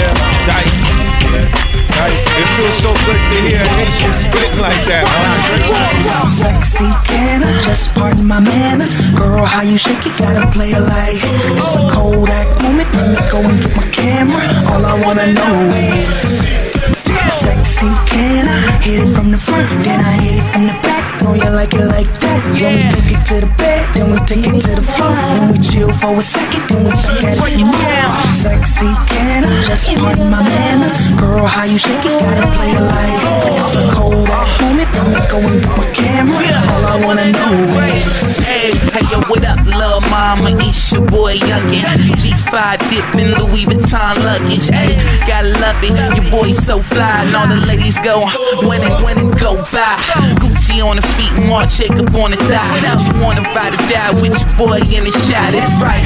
yeah, 0.00 0.16
dice. 0.48 0.80
Yeah, 1.28 1.44
dice. 1.92 2.24
It 2.40 2.48
feels 2.56 2.76
so 2.80 2.88
good 3.04 3.20
to 3.20 3.36
hear 3.44 3.60
Haitian 3.76 4.14
spit 4.14 4.48
like 4.56 4.80
that. 4.88 5.04
Huh? 5.04 6.26
Sexy, 6.26 6.88
can 7.04 7.44
I 7.44 7.60
just 7.60 7.92
pardon 7.94 8.26
my 8.26 8.40
manners? 8.40 9.10
Girl, 9.10 9.44
how 9.44 9.60
you 9.60 9.76
shake 9.76 10.06
it, 10.06 10.16
gotta 10.16 10.50
play 10.50 10.70
it 10.70 10.80
like 10.80 11.20
it's 11.20 11.76
a 11.76 11.84
Kodak 11.92 12.48
moment. 12.62 12.88
Let 12.94 13.08
me 13.12 13.30
go 13.30 13.40
and 13.44 13.60
get 13.60 13.76
my 13.76 13.84
camera. 13.92 14.40
All 14.72 14.86
I 14.86 14.96
wanna 15.04 15.34
know 15.34 15.68
is. 15.68 16.99
Sexy, 17.28 17.90
can 18.08 18.48
I 18.48 18.80
hit 18.80 19.04
it 19.04 19.14
from 19.14 19.30
the 19.30 19.38
front? 19.38 19.68
Then 19.84 20.00
I 20.00 20.16
hit 20.24 20.40
it 20.40 20.46
from 20.52 20.66
the 20.66 20.76
back. 20.80 21.04
Know 21.22 21.34
you 21.34 21.50
like 21.52 21.74
it 21.74 21.84
like 21.84 22.08
that. 22.24 22.40
Then 22.56 22.72
we 22.80 22.84
take 22.88 23.12
it 23.12 23.22
to 23.28 23.34
the 23.44 23.50
bed. 23.60 23.84
Then 23.92 24.12
we 24.12 24.18
take 24.24 24.46
it 24.48 24.56
to 24.56 24.72
the 24.80 24.82
floor. 24.82 25.12
Then 25.12 25.52
we 25.52 25.58
chill 25.60 25.92
for 25.92 26.16
a 26.16 26.22
second. 26.22 26.64
Then 26.72 26.84
we 26.84 26.90
back 26.96 27.20
at 27.20 27.36
it 27.36 27.44
some 27.52 27.68
more. 27.68 28.32
Sexy, 28.32 28.88
can 29.12 29.44
I 29.44 29.62
just 29.62 29.92
pardon 30.00 30.30
my 30.32 30.40
manners? 30.40 30.96
Girl, 31.20 31.44
how 31.44 31.64
you 31.68 31.78
shake 31.78 32.00
it? 32.08 32.16
Gotta 32.24 32.48
play 32.56 32.72
it 32.72 32.80
like 32.80 33.20
it's 33.52 33.76
a 33.76 33.84
Kodak 33.92 34.48
moment. 34.64 34.88
Let 34.96 35.06
me 35.12 35.20
go 35.28 35.38
and 35.44 35.60
get 35.60 35.76
my 35.76 35.86
camera. 35.92 36.56
All 36.72 36.84
I 36.88 36.96
wanna 37.04 37.28
know 37.36 37.52
is. 37.92 38.40
Hey, 38.40 38.72
hey, 38.96 39.04
yo, 39.12 39.20
what 39.28 39.44
up, 39.44 39.60
lil' 39.68 40.00
mama? 40.08 40.56
It's 40.64 40.92
your 40.92 41.04
boy 41.04 41.36
Youngin. 41.36 42.16
G5 42.16 42.79
dipping 42.90 43.30
Louis 43.38 43.64
Vuitton 43.64 44.18
luggage. 44.26 44.66
Hey, 44.66 44.98
gotta 45.26 45.54
love 45.62 45.78
it. 45.80 45.94
Your 46.18 46.26
boy 46.30 46.50
so 46.50 46.82
fly, 46.82 47.22
and 47.24 47.34
all 47.34 47.46
the 47.46 47.56
ladies 47.64 47.98
go 48.02 48.26
when 48.66 48.82
and 48.82 49.04
when 49.04 49.16
and 49.18 49.32
go 49.38 49.54
by. 49.70 49.94
Gucci 50.42 50.82
on 50.82 50.96
the 50.96 51.06
feet, 51.14 51.32
Marc 51.46 51.70
Jacob 51.70 52.10
on 52.18 52.32
the 52.32 52.36
thigh. 52.50 52.98
She 52.98 53.12
wanna 53.22 53.46
ride 53.54 53.72
or 53.72 53.82
die 53.86 54.10
with 54.20 54.34
your 54.34 54.52
boy 54.58 54.82
in 54.90 55.06
the 55.06 55.14
shot. 55.24 55.54
It's 55.54 55.70
right. 55.78 56.02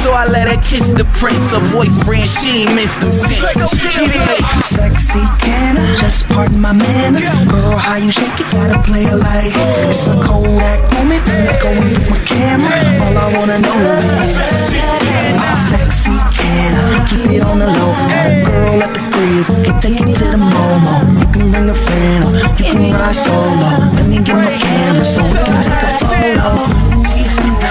So 0.00 0.12
I 0.12 0.24
let 0.26 0.48
her 0.48 0.60
kiss 0.62 0.94
the 0.94 1.04
prince, 1.18 1.50
her 1.52 1.60
boyfriend. 1.74 2.26
She 2.26 2.62
ain't 2.62 2.74
missed 2.74 3.02
him 3.02 3.12
since. 3.12 3.42
She 3.76 4.06
did. 4.06 4.40
Sexy, 4.64 5.20
can 5.42 5.76
I 5.76 5.94
just 5.98 6.28
pardon 6.28 6.60
my 6.60 6.72
manners? 6.72 7.28
Girl, 7.50 7.76
how 7.76 7.96
you 7.96 8.10
shake 8.10 8.38
it? 8.38 8.46
Gotta 8.52 8.80
play 8.86 9.02
it 9.02 9.16
like 9.18 9.52
it's 9.90 10.06
a 10.06 10.14
Kodak 10.22 10.80
moment. 10.94 11.26
Let 11.26 11.42
me 11.42 11.54
go 11.58 11.68
and 11.74 11.90
get 11.96 12.08
my 12.08 12.18
camera. 12.24 12.78
All 13.02 13.18
I 13.18 13.26
wanna 13.36 13.58
know 13.58 13.76
is, 13.98 14.99
I'm 15.36 15.56
sexy 15.56 16.16
killer. 16.36 16.88
Keep 17.08 17.36
it 17.36 17.42
on 17.42 17.58
the 17.58 17.66
low. 17.66 17.92
Got 18.10 18.26
a 18.26 18.34
girl 18.44 18.82
at 18.82 18.94
the 18.94 19.02
crib. 19.12 19.44
We 19.48 19.64
can 19.64 19.76
take 19.80 20.00
it 20.00 20.14
to 20.18 20.24
the 20.34 20.40
Momo. 20.40 20.94
You 21.20 21.26
can 21.32 21.50
bring 21.50 21.68
a 21.68 21.74
friend 21.74 22.24
or 22.24 22.32
you 22.38 22.50
can 22.56 22.92
ride 22.92 23.14
solo. 23.14 23.70
Let 23.96 24.06
me 24.06 24.22
get 24.22 24.36
my 24.36 24.54
camera 24.56 25.04
so 25.04 25.22
we 25.22 25.38
can 25.46 25.58
take 25.62 25.82
a 25.82 25.90
photo. 25.98 26.50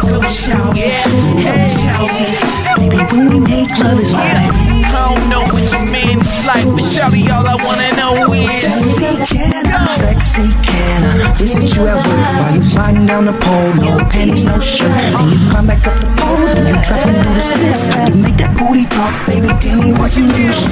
Go 0.08 0.22
shout, 0.28 0.76
yeah, 0.76 1.66
shout. 1.66 2.78
Baby, 2.78 2.98
when 3.12 3.30
we 3.30 3.40
make 3.40 3.72
love 3.78 4.00
it's 4.00 4.14
like. 4.14 4.80
I 4.90 5.16
don't 5.16 5.30
know 5.30 5.44
what 5.54 5.66
you 5.72 5.82
mean. 5.92 6.20
It's 6.20 6.44
like 6.46 6.66
Michelle, 6.66 7.14
all 7.34 7.46
I 7.46 7.56
wanna 7.64 7.90
know 7.96 8.34
is 8.34 8.50
sexy 8.62 9.38
can 9.38 9.66
I, 9.68 9.86
sexy 10.02 10.50
can 10.66 11.04
I 11.06 11.34
visit 11.38 11.76
you 11.76 11.88
at 11.88 11.98
work 12.06 12.22
while 12.40 12.56
you 12.56 12.64
sliding 12.64 13.06
down 13.06 13.26
the 13.26 13.34
pole? 13.34 13.74
No 13.76 14.04
panties, 14.10 14.46
no 14.46 14.60
shirt, 14.60 14.90
and 14.90 15.32
you 15.32 15.40
climb 15.52 15.68
back 15.68 15.86
up 15.88 16.00
the 16.00 16.09
pole 16.30 16.48
and 16.48 16.68
you 16.70 16.78
and 17.10 17.18
do 17.24 17.30
the 17.34 17.42
splits. 17.42 17.88
How 17.88 18.06
you 18.08 18.16
make 18.22 18.38
that 18.38 18.54
booty 18.58 18.86
talk, 18.86 19.14
baby? 19.26 19.50
Tell 19.58 19.78
me 19.82 19.92
what 19.98 20.14
you 20.14 20.30
shit. 20.54 20.70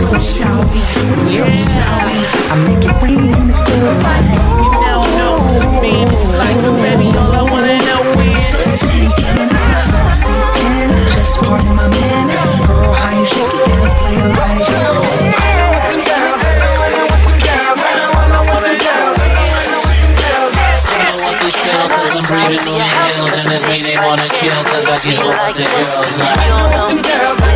Go 0.00 0.18
shout, 0.18 0.64
go 0.68 1.46
shout. 1.48 2.04
I 2.52 2.56
make 2.66 2.84
it 2.84 2.96
rain 3.00 3.32
in 3.32 3.48
the 3.48 3.56
club 3.56 3.96
like. 4.04 4.28
You 4.60 4.68
now 4.84 5.00
know 5.16 5.34
what 5.44 5.64
it 5.64 5.74
means. 5.80 6.22
Like 6.36 6.60
a 6.60 6.72
baby, 6.84 7.08
all 7.16 7.32
I 7.32 7.42
wanna 7.48 7.76
know 7.88 8.02
is. 8.20 8.44
Sexy, 8.60 9.08
can 9.16 9.48
I? 9.48 9.68
Sexy, 9.88 10.36
can 10.60 10.90
I? 10.90 11.08
Just 11.14 11.40
pardon 11.40 11.72
my 11.74 11.88
manners. 11.88 12.44
Girl, 12.66 12.92
how 12.92 13.12
you 13.18 13.26
shake 13.26 13.54
it, 13.56 13.62
gotta 13.68 13.90
play 13.98 14.16
it 14.16 14.36
right. 14.36 14.60
Cause 21.90 22.16
I'm 22.16 22.46
breathing 22.46 22.74
on 22.74 23.09
hills 23.30 23.44
and 23.44 23.52
this 23.52 23.64
they 23.82 23.96
wanna 24.00 24.26
kill 24.28 24.62
Cause 24.64 24.86
I 24.86 24.96
get 25.08 25.18
all 25.22 25.52
the 25.54 25.62
girls 25.62 26.18
like 26.18 26.38
You 26.46 26.56
know 26.74 26.88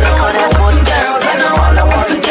they 0.01 0.11
call 0.15 0.33
that 0.33 0.51
girls 0.59 1.19
I 1.21 1.33
know 1.39 1.51
all 1.51 1.79
I 1.79 1.83
want 1.83 2.24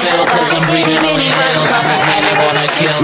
feel 0.00 0.24
cause 0.24 0.50
I'm 0.56 0.64
breathing 0.72 1.02
on 1.04 1.16
the 1.20 1.28
hills 1.28 1.70
and 1.70 1.86
this 1.92 2.02
mean 2.08 2.22
they 2.24 2.36
wanna 2.40 2.66
kill 2.74 2.96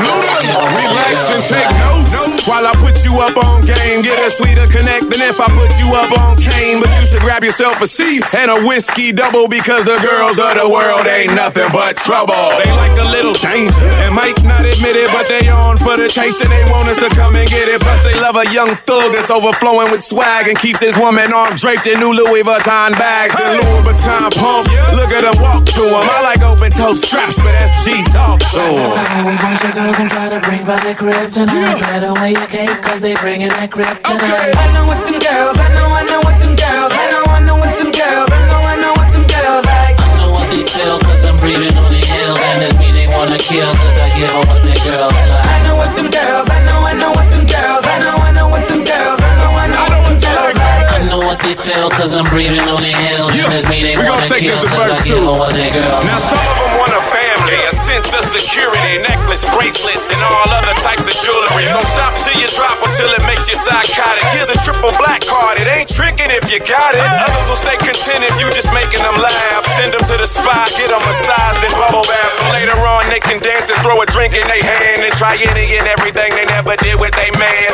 Relax 0.76 1.16
and 1.32 1.42
take 1.44 1.70
notes 1.84 2.46
while 2.48 2.66
I 2.66 2.72
put 2.78 3.04
you 3.04 3.18
up 3.20 3.36
on 3.36 3.64
game. 3.64 4.02
Get 4.02 4.18
a 4.22 4.30
sweeter 4.30 4.66
connect 4.66 5.10
than 5.10 5.20
if 5.20 5.40
I 5.40 5.48
put 5.50 5.74
you 5.78 5.92
up 5.94 6.10
on 6.16 6.38
cane. 6.38 6.80
But 6.80 6.90
you 7.00 7.06
should 7.06 7.20
grab 7.20 7.42
yourself 7.42 7.80
a 7.82 7.86
seat 7.86 8.22
and 8.34 8.50
a 8.50 8.58
whiskey 8.64 9.12
double 9.12 9.48
because 9.48 9.84
the 9.84 9.98
girls 9.98 10.38
of 10.38 10.54
the 10.54 10.68
world 10.68 11.06
ain't 11.06 11.34
nothing 11.34 11.68
but 11.72 11.96
trouble. 11.96 12.38
They 12.62 12.70
like 12.72 12.96
a 12.98 13.08
little 13.10 13.34
danger 13.34 13.74
and 14.06 14.14
might 14.14 14.38
not 14.44 14.64
admit 14.64 14.96
it, 14.96 15.10
but 15.12 15.28
they 15.28 15.48
on 15.48 15.78
for 15.78 15.96
the 15.96 16.08
chase 16.08 16.40
and 16.40 16.50
they 16.50 16.64
want 16.70 16.88
us 16.88 16.96
to 17.02 17.10
come 17.10 17.36
and 17.36 17.48
get 17.48 17.68
it. 17.68 17.80
Plus 17.80 18.02
they 18.04 18.14
love 18.20 18.36
a 18.36 18.46
young 18.50 18.74
thug 18.86 19.12
that's 19.12 19.30
overflowing 19.30 19.90
with 19.90 20.04
swag 20.04 20.48
and 20.48 20.58
keeps 20.58 20.80
his 20.80 20.96
woman 20.96 21.32
arm 21.32 21.54
draped 21.56 21.86
in 21.86 21.98
new 21.98 22.12
Louis 22.12 22.42
Vuitton 22.42 22.92
bags 22.94 23.34
and 23.36 23.60
Louis 23.60 23.82
Vuitton 23.90 24.30
pumps. 24.38 24.70
Look 24.94 25.10
at 25.10 25.26
them 25.26 25.36
walk 25.42 25.66
to 25.76 25.82
him. 25.82 25.94
I 25.94 26.22
like 26.22 26.42
open 26.42 26.70
toe 26.70 26.85
straps, 26.94 27.36
but 27.36 27.50
that's 27.50 27.84
G 27.84 28.04
talk 28.12 28.38
to 28.38 28.62
him. 28.62 29.26
We 29.26 29.34
bunch 29.42 29.64
of 29.64 29.74
girls 29.74 29.98
and 29.98 30.08
try 30.10 30.28
to 30.28 30.38
bring 30.40 30.64
back 30.64 30.84
the 30.84 30.94
kryptonite. 30.94 31.80
Better 31.80 32.12
wear 32.14 32.30
your 32.30 32.46
cape 32.46 32.78
cause 32.82 33.00
they 33.00 33.14
bringing 33.16 33.48
that 33.48 33.70
kryptonite. 33.70 34.54
I 34.54 34.72
know 34.72 34.86
what 34.86 35.02
them 35.02 35.18
girls, 35.18 35.58
I 35.58 35.66
know, 35.74 35.88
I 35.90 36.04
know 36.04 36.20
what 36.20 36.38
them 36.38 36.54
girls 36.54 36.92
I 36.94 37.10
know, 37.10 37.24
I 37.26 37.40
know 37.42 37.56
what 37.56 37.74
them 37.78 37.90
girls, 37.90 38.30
I 38.30 38.38
know, 38.46 38.62
I 38.62 38.76
know 38.78 38.92
what 38.94 39.08
them 39.10 39.26
girls 39.26 39.64
like. 39.66 39.98
I 39.98 40.18
know 40.20 40.30
what 40.30 40.46
they 40.52 40.62
feel 40.62 40.98
cause 41.00 41.24
I'm 41.24 41.40
breathing 41.40 41.74
on 41.74 41.90
the 41.90 41.98
hills 41.98 42.38
And 42.38 42.62
this 42.62 42.76
mean 42.78 42.94
they 42.94 43.08
wanna 43.08 43.38
kill 43.38 43.72
cause 43.72 43.98
I 43.98 44.08
get 44.14 44.30
all 44.30 44.46
of 44.46 44.60
the 44.62 44.74
girls 44.84 45.16
like 45.32 45.45
feel, 51.66 51.90
cause 51.90 52.16
I'm 52.16 52.28
breathing 52.30 52.62
on 52.70 52.78
the 52.80 52.94
hills. 52.94 53.34
Yeah. 53.34 53.44
In 53.46 53.50
this 53.50 53.66
meeting, 53.68 53.98
we 53.98 54.06
gonna 54.06 54.26
take 54.26 54.46
this 54.46 54.60
to 54.62 54.70
verse 54.70 55.02
two. 55.02 55.18
Now, 55.18 56.18
some 56.30 56.38
of 56.46 56.56
them 56.62 56.72
wanna 56.78 56.95
a 58.12 58.16
a 58.16 58.22
security, 58.22 58.96
necklace, 59.04 59.44
bracelets, 59.52 60.08
and 60.08 60.20
all 60.24 60.48
other 60.48 60.72
types 60.80 61.04
of 61.04 61.14
jewelry. 61.20 61.68
So 61.68 61.80
shop 61.92 62.14
till 62.24 62.38
you 62.40 62.48
drop 62.54 62.80
until 62.80 63.12
it 63.12 63.24
makes 63.28 63.48
you 63.48 63.56
psychotic. 63.60 64.24
Here's 64.32 64.48
a 64.48 64.58
triple 64.64 64.94
black 64.96 65.20
card, 65.26 65.60
it 65.60 65.68
ain't 65.68 65.88
tricking 65.88 66.32
if 66.32 66.48
you 66.48 66.60
got 66.64 66.94
it. 66.94 67.02
Others 67.02 67.46
will 67.50 67.60
stay 67.60 67.76
content 67.76 68.24
if 68.24 68.34
you 68.40 68.48
just 68.56 68.72
making 68.72 69.02
them 69.02 69.16
laugh. 69.20 69.62
Send 69.76 69.92
them 69.92 70.04
to 70.06 70.16
the 70.16 70.28
spot, 70.28 70.70
get 70.78 70.88
them 70.88 71.02
massaged 71.02 71.60
and 71.66 71.74
bubble 71.76 72.06
bath. 72.08 72.32
So 72.38 72.44
later 72.56 72.78
on 72.86 73.08
they 73.10 73.20
can 73.20 73.42
dance 73.42 73.68
and 73.68 73.78
throw 73.82 74.00
a 74.00 74.06
drink 74.06 74.32
in 74.38 74.46
their 74.46 74.62
hand 74.62 75.02
and 75.02 75.12
try 75.18 75.36
any 75.36 75.76
and 75.76 75.86
everything 75.90 76.32
they 76.32 76.46
never 76.46 76.76
did 76.80 76.96
with 76.96 77.12
they 77.18 77.30
man. 77.36 77.72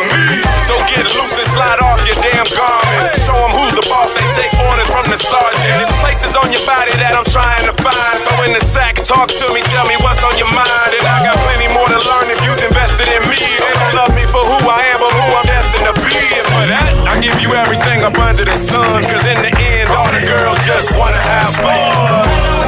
So 0.66 0.74
get 0.88 1.04
loose 1.06 1.36
and 1.38 1.48
slide 1.54 1.78
off 1.84 2.02
your 2.08 2.18
damn 2.18 2.48
garments. 2.56 3.14
Show 3.28 3.36
them 3.36 3.52
who's 3.52 3.74
the 3.76 3.84
boss, 3.86 4.10
they 4.16 4.26
take 4.34 4.54
orders 4.64 4.88
from 4.88 5.06
the 5.06 5.18
sergeant. 5.18 5.76
This 5.76 5.92
place 6.00 6.20
is 6.24 6.34
on 6.34 6.48
your 6.50 6.64
body 6.64 6.94
that 6.98 7.14
I'm 7.14 7.28
trying 7.28 7.68
to 7.68 7.74
find. 7.82 8.16
So 8.22 8.32
in 8.48 8.56
the 8.56 8.62
sack, 8.62 8.96
talk 9.04 9.28
to 9.28 9.46
me, 9.52 9.60
tell 9.70 9.86
me 9.86 9.96
what's 10.00 10.21
on 10.24 10.38
your 10.38 10.50
mind. 10.54 10.92
And 10.94 11.06
I 11.06 11.18
got 11.26 11.36
plenty 11.42 11.68
more 11.68 11.86
to 11.86 11.98
learn 11.98 12.30
if 12.30 12.40
you's 12.46 12.62
invested 12.62 13.08
in 13.10 13.22
me. 13.26 13.38
They 13.38 13.74
don't 13.74 13.94
love 13.94 14.12
me 14.14 14.24
for 14.30 14.42
who 14.42 14.58
I 14.66 14.94
am, 14.94 15.02
but 15.02 15.10
who 15.10 15.26
I'm 15.34 15.46
destined 15.46 15.86
to 15.90 15.94
be. 15.98 16.16
And 16.38 16.46
for 16.46 16.64
that, 16.70 16.90
I 17.10 17.18
give 17.18 17.38
you 17.42 17.54
everything 17.54 18.06
up 18.06 18.18
under 18.18 18.44
the 18.44 18.56
sun. 18.56 19.02
Cause 19.10 19.26
in 19.26 19.38
the 19.42 19.52
end, 19.52 19.90
all 19.90 20.10
the 20.10 20.22
girls 20.22 20.58
just 20.66 20.98
wanna 20.98 21.20
have 21.20 21.50
fun. 21.58 22.22
Ooh, 22.28 22.62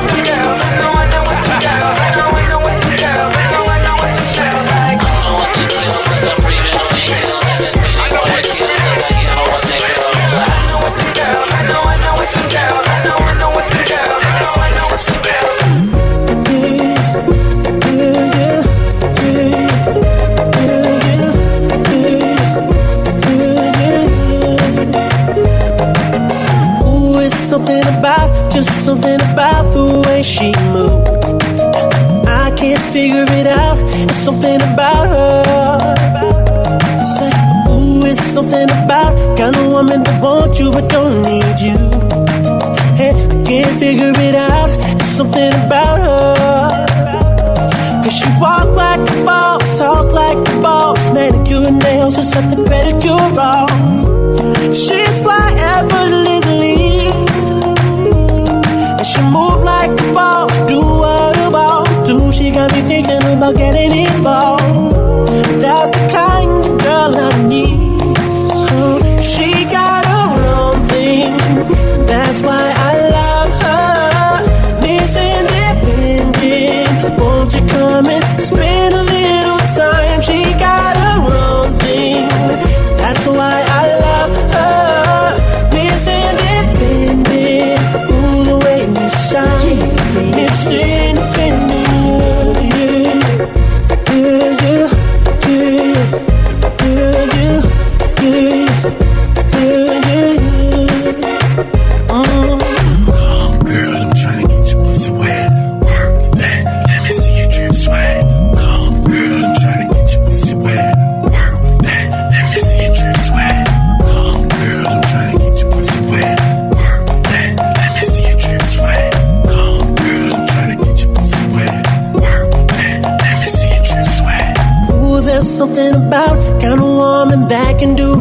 just 28.65 28.85
something 28.85 29.21
about 29.33 29.73
the 29.73 29.85
way 30.07 30.23
she 30.23 30.53
moves. 30.73 31.09
I 32.27 32.51
can't 32.57 32.85
figure 32.93 33.27
it 33.41 33.47
out. 33.47 33.77
It's 34.03 34.17
something 34.25 34.61
about 34.73 35.07
her. 35.15 35.95
It's 37.01 37.17
like, 37.21 37.39
ooh, 37.69 38.07
it's 38.07 38.23
something 38.33 38.69
about 38.71 39.13
kind 39.39 39.57
of 39.57 39.67
woman 39.71 40.03
that 40.03 40.23
wants 40.23 40.59
you 40.59 40.71
but 40.71 40.89
don't 40.89 41.23
need 41.23 41.59
you. 41.67 41.79
Hey, 42.99 43.13
I 43.13 43.45
can't 43.45 43.79
figure 43.79 44.13
it 44.29 44.35
out. 44.35 44.71
It's 45.01 45.17
something 45.19 45.53
about 45.67 45.99
her. 45.99 46.85
Cause 48.03 48.17
she 48.19 48.29
walk 48.41 48.69
like 48.77 49.01
a 49.01 49.25
boss, 49.25 49.79
talk 49.79 50.13
like 50.13 50.37
a 50.37 50.61
boss, 50.61 50.99
manicure 51.13 51.67
and 51.69 51.79
nails 51.83 52.19
or 52.19 52.23
something 52.23 52.65
pedicure 52.65 53.37
off. 53.37 53.71
She's 54.75 55.17
fly 55.23 55.53
effortlessly, 55.73 56.24
about 63.33 63.57
getting 63.57 63.93
involved. 64.07 64.95
That's 65.63 65.94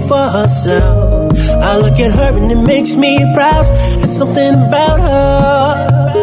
for 0.08 0.28
herself. 0.38 1.38
I 1.70 1.78
look 1.78 2.00
at 2.00 2.12
her 2.12 2.38
and 2.38 2.52
it 2.52 2.62
makes 2.74 2.96
me 2.96 3.18
proud. 3.34 3.66
There's 3.98 4.18
something 4.18 4.54
about 4.68 5.00
her. 5.00 6.14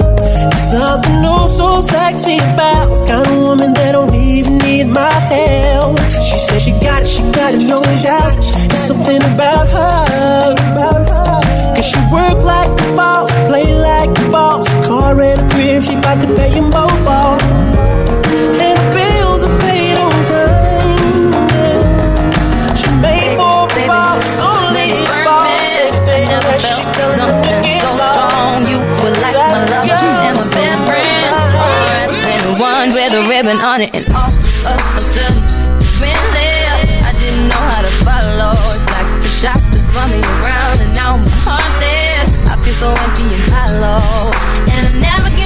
There's 0.51 0.71
something 0.71 1.23
oh 1.25 1.49
so 1.59 1.87
sexy 1.93 2.37
about 2.37 3.09
kind 3.09 3.27
of 3.27 3.39
woman 3.39 3.73
that 3.75 3.93
don't 3.93 4.15
even 4.15 4.59
need 4.59 4.85
my 4.85 5.11
help. 5.11 5.99
She 6.29 6.39
says 6.47 6.63
she 6.63 6.73
got 6.73 7.03
it, 7.03 7.09
she 7.09 7.23
got 7.33 7.55
it, 7.55 7.63
no 7.67 7.83
doubt. 8.03 8.37
There's 8.69 8.87
something 8.87 9.23
about 9.35 9.67
her. 9.69 10.53
About 10.73 11.03
her. 11.13 11.75
Cause 11.75 11.87
she 11.87 12.01
work 12.13 12.39
like 12.45 12.71
a 12.71 12.97
boss, 12.97 13.31
play 13.49 13.75
like 13.75 14.11
a 14.19 14.31
boss. 14.31 14.69
Car 14.87 15.21
and 15.21 15.41
a 15.41 15.55
crib, 15.55 15.83
she 15.85 15.95
about 15.95 16.21
to 16.21 16.35
pay 16.35 16.51
them 16.55 16.71
both 16.71 17.07
off. 17.07 17.41
felt 26.61 26.85
something 27.17 27.65
so 27.81 27.91
strong. 28.13 28.69
You 28.69 28.79
were 29.01 29.15
like 29.25 29.37
my 29.37 29.65
love 29.65 29.89
and 29.89 30.37
my 30.37 30.47
best 30.53 30.81
friend. 30.87 31.33
More 32.45 32.61
one 32.61 32.93
with 32.93 33.13
a 33.13 33.23
ribbon 33.29 33.59
on 33.61 33.81
it, 33.81 33.95
and 33.95 34.07
all 34.13 34.29
of 34.29 34.97
a 34.97 35.01
sudden, 35.01 35.43
when 36.01 36.17
I 37.09 37.13
didn't 37.19 37.49
know 37.49 37.63
how 37.73 37.83
to 37.83 37.93
follow. 38.05 38.53
It's 38.77 38.89
like 38.93 39.09
the 39.23 39.29
shop 39.29 39.61
is 39.73 39.89
running 39.97 40.25
around, 40.41 40.81
and 40.85 40.93
now 40.95 41.17
my 41.17 41.29
heart 41.47 41.61
haunted. 41.61 42.29
I 42.47 42.55
feel 42.65 42.77
so 42.77 42.89
empty 42.93 43.25
and 43.25 43.45
hollow, 43.53 44.31
and 44.73 44.87
I 44.87 44.93
never. 45.01 45.40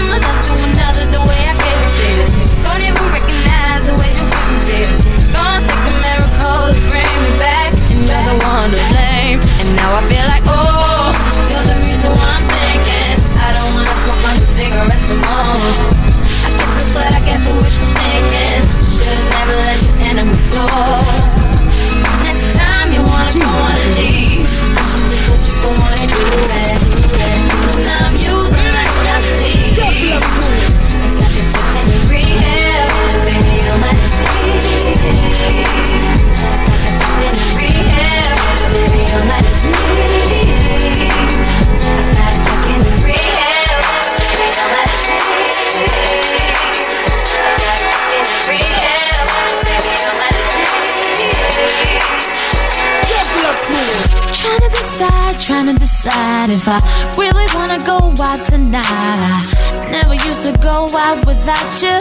Trying 55.39 55.67
to 55.67 55.75
decide 55.75 56.51
if 56.51 56.69
I 56.69 56.79
really 57.17 57.47
wanna 57.55 57.79
go 57.85 57.99
out 58.23 58.45
tonight. 58.45 58.85
I 58.85 59.89
never 59.91 60.15
used 60.15 60.43
to 60.43 60.53
go 60.63 60.87
out 60.97 61.27
without 61.27 61.71
you. 61.83 61.97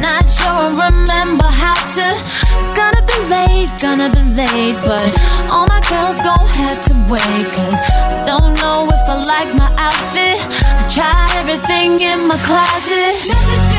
Not 0.00 0.28
sure 0.28 0.48
I 0.48 0.88
remember 0.88 1.46
how 1.46 1.78
to. 1.96 2.06
Gonna 2.74 3.02
be 3.02 3.18
late, 3.28 3.70
gonna 3.80 4.08
be 4.08 4.22
late, 4.34 4.78
but 4.84 5.06
all 5.50 5.66
my 5.66 5.80
girls 5.88 6.20
gon' 6.20 6.46
have 6.62 6.80
to 6.88 6.94
wait. 7.08 7.46
Cause 7.52 7.80
I 7.80 8.22
don't 8.26 8.54
know 8.60 8.88
if 8.88 9.04
I 9.08 9.16
like 9.22 9.50
my 9.56 9.70
outfit. 9.78 10.38
I 10.80 10.84
tried 10.88 11.32
everything 11.40 12.00
in 12.00 12.26
my 12.26 12.38
closet. 12.48 13.69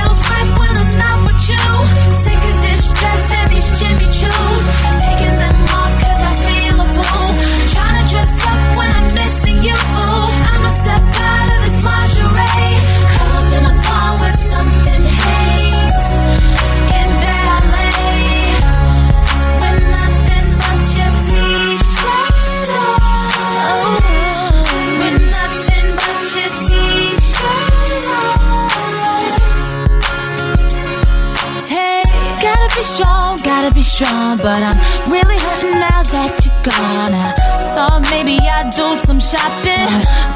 Be 32.82 32.86
strong, 32.86 33.38
gotta 33.46 33.72
be 33.76 33.82
strong, 33.84 34.38
but 34.38 34.58
I'm 34.58 34.74
really 35.14 35.38
hurting 35.38 35.78
now 35.78 36.02
that 36.02 36.34
you're 36.42 36.64
gone. 36.66 37.14
I 37.14 37.30
thought 37.78 38.02
maybe 38.10 38.42
I'd 38.42 38.74
do 38.74 38.98
some 39.06 39.22
shopping, 39.22 39.86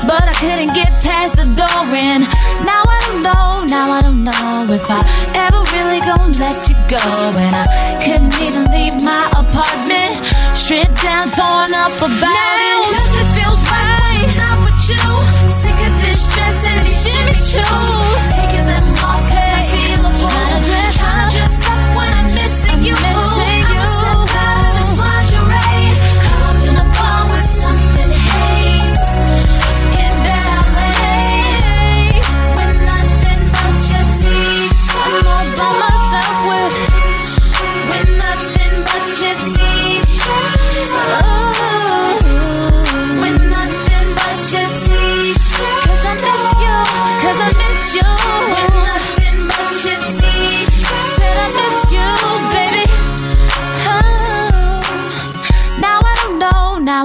but 0.06 0.30
I 0.30 0.34
couldn't 0.38 0.78
get 0.78 0.94
past 1.02 1.42
the 1.42 1.50
door. 1.58 1.90
And 1.90 2.22
now 2.62 2.86
I 2.86 2.98
don't 3.10 3.26
know, 3.26 3.66
now 3.66 3.90
I 3.98 4.02
don't 4.06 4.22
know 4.22 4.70
if 4.70 4.86
I 4.86 5.02
ever 5.42 5.66
really 5.74 6.06
gonna 6.06 6.38
let 6.38 6.70
you 6.70 6.78
go. 6.86 7.02
And 7.34 7.54
I 7.58 7.66
couldn't 8.06 8.38
even 8.38 8.70
leave 8.70 9.02
my 9.02 9.26
apartment, 9.34 10.22
stripped 10.54 11.02
down, 11.02 11.34
torn 11.34 11.74
up 11.74 11.98
about 11.98 12.58
it. 12.62 12.78
Nothing 12.94 13.30
feels 13.42 13.62
right 13.74 14.30
I'm 14.38 14.62
with 14.70 14.86
you. 14.86 15.06
Sick 15.50 15.80
of 15.82 15.94
this 15.98 16.30
dress 16.30 16.62
and 16.70 16.78
these 16.86 17.10
Jimmy 17.10 17.42
Choos. 17.42 18.22
Taking 18.38 18.70
them 18.70 18.86
off 19.02 19.25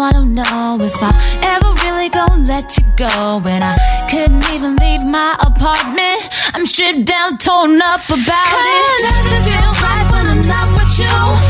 now 0.00 0.06
I 0.06 0.12
don't 0.12 0.34
know 0.34 0.78
if 0.80 0.96
I 1.02 1.12
ever 1.54 1.70
really 1.84 2.08
gonna 2.08 2.42
let 2.44 2.76
you 2.78 2.84
go. 2.96 3.42
And 3.44 3.62
I 3.62 3.74
couldn't 4.10 4.44
even 4.54 4.76
leave 4.76 5.04
my 5.04 5.36
apartment. 5.40 6.20
I'm 6.54 6.64
stripped 6.66 7.04
down, 7.04 7.38
torn 7.38 7.80
up 7.82 8.04
about 8.08 8.54
it. 8.76 9.02
Nothing 9.04 9.42
feels 9.48 9.78
right 9.84 10.06
when 10.12 10.26
I'm 10.32 10.42
not 10.48 10.68
with 10.76 10.98
you. 11.00 11.49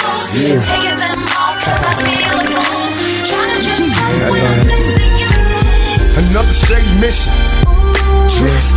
Jimmy 0.00 0.22
Choos. 0.24 0.30
Yeah. 0.34 0.60
Taking 0.62 0.98
them 0.98 1.22
off 1.38 1.56
'cause 1.64 1.82
I 1.82 1.94
feel 2.02 2.38
a 2.38 2.44
fool. 2.52 2.84
Trying 3.28 3.50
to 3.54 3.58
dress 3.64 3.80
up 3.98 4.30
when 4.30 4.44
I'm 4.44 4.66
missing. 4.66 5.12
Another 6.16 6.52
shady 6.52 6.92
mission. 7.00 7.32
Tricks. 8.28 8.72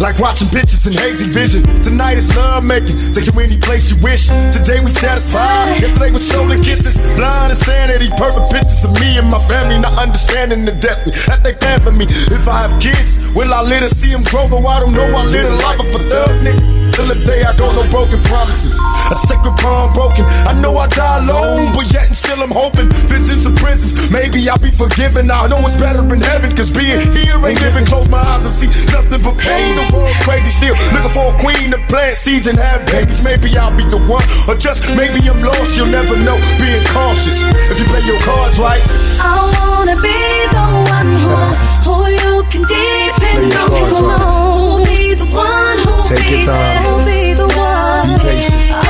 Like 0.00 0.18
watching 0.18 0.48
pictures 0.48 0.86
in 0.88 0.94
hazy 0.96 1.28
vision. 1.28 1.60
Tonight 1.84 2.16
is 2.16 2.34
love 2.34 2.64
making. 2.64 2.96
Take 3.12 3.28
you 3.28 3.36
any 3.38 3.60
place 3.60 3.92
you 3.92 4.00
wish. 4.00 4.32
Today 4.48 4.80
we 4.80 4.88
satisfied. 4.88 5.76
Yesterday 5.76 6.10
was 6.10 6.24
shoulder 6.26 6.56
kisses. 6.56 7.12
Blind 7.20 7.52
insanity. 7.52 8.08
Perfect 8.16 8.48
pictures 8.48 8.82
of 8.82 8.96
me 8.96 9.20
and 9.20 9.28
my 9.28 9.38
family. 9.38 9.78
Not 9.78 10.00
understanding 10.00 10.64
the 10.64 10.72
depth 10.72 11.04
that 11.28 11.44
they 11.44 11.52
plan 11.52 11.80
for 11.80 11.92
me. 11.92 12.06
If 12.32 12.48
I 12.48 12.64
have 12.64 12.80
kids, 12.80 13.20
will 13.36 13.52
I 13.52 13.60
let 13.60 13.82
her 13.84 13.92
see 13.92 14.08
them 14.08 14.24
grow? 14.24 14.48
Though 14.48 14.64
I 14.64 14.80
don't 14.80 14.96
know. 14.96 15.04
I 15.04 15.24
live 15.28 15.44
a 15.44 15.56
life 15.68 15.80
of 15.84 15.92
a 15.92 16.00
thug 16.08 16.32
nigga. 16.48 16.80
Till 16.96 17.06
the 17.06 17.14
day 17.22 17.44
I 17.44 17.54
go, 17.54 17.70
no 17.76 17.84
broken 17.92 18.18
promises. 18.24 18.80
A 19.12 19.14
sacred 19.28 19.54
bond 19.62 19.94
broken. 19.94 20.24
I 20.48 20.56
know 20.60 20.76
I 20.76 20.88
die 20.88 21.22
alone, 21.22 21.72
but 21.72 21.86
yet 21.92 22.06
and 22.08 22.16
still 22.16 22.42
I'm 22.42 22.50
hoping. 22.50 22.88
Visions 23.06 23.46
of 23.46 23.54
prisons, 23.56 24.10
maybe 24.10 24.48
I'll 24.48 24.58
be 24.58 24.72
forgiven. 24.72 25.30
I 25.30 25.46
know 25.46 25.60
it's 25.60 25.76
better 25.76 26.02
in 26.02 26.20
heaven, 26.20 26.50
cause 26.56 26.70
being 26.70 27.00
here 27.14 27.36
ain't 27.36 27.60
living. 27.60 27.86
Close 27.86 28.08
my 28.08 28.18
eyes 28.18 28.42
and 28.42 28.54
see 28.54 28.70
nothing 28.90 29.22
but 29.22 29.38
pain. 29.38 29.89
The 29.90 30.22
crazy 30.24 30.50
still. 30.50 30.76
Looking 30.94 31.10
for 31.10 31.34
a 31.34 31.36
queen 31.38 31.70
to 31.72 31.78
plant 31.90 32.16
seeds 32.16 32.46
and 32.46 32.58
have 32.58 32.86
babies. 32.86 33.22
Maybe 33.24 33.56
I'll 33.58 33.74
be 33.74 33.84
the 33.84 33.98
one, 33.98 34.24
or 34.48 34.54
just 34.54 34.86
maybe 34.96 35.18
I'm 35.28 35.40
lost. 35.42 35.76
You'll 35.76 35.86
never 35.90 36.16
know. 36.16 36.38
Being 36.58 36.84
cautious. 36.86 37.42
If 37.70 37.78
you 37.78 37.84
play 37.86 38.02
your 38.06 38.20
cards 38.22 38.58
right, 38.58 38.82
I 39.20 39.38
wanna 39.58 39.96
be 40.00 40.18
the 40.54 40.64
one 40.90 41.10
who, 41.18 41.34
who 41.86 41.96
you 42.10 42.42
can 42.50 42.62
depend 42.66 43.50
Play 43.50 43.50
your 43.50 43.62
on. 43.62 43.68
cards 43.70 44.00
right. 44.00 44.54
Who'll 44.54 44.86
be 44.86 45.14
the 45.14 45.26
one 45.26 45.78
who'll 45.78 46.02
Take 46.08 46.18
be 46.22 46.36
your 46.36 46.46
time. 46.46 46.58
there. 46.58 46.82
Who'll 46.82 47.04
be 47.04 47.34
the 47.34 47.48
one. 47.48 48.18
Be 48.18 48.24
patient. 48.24 48.89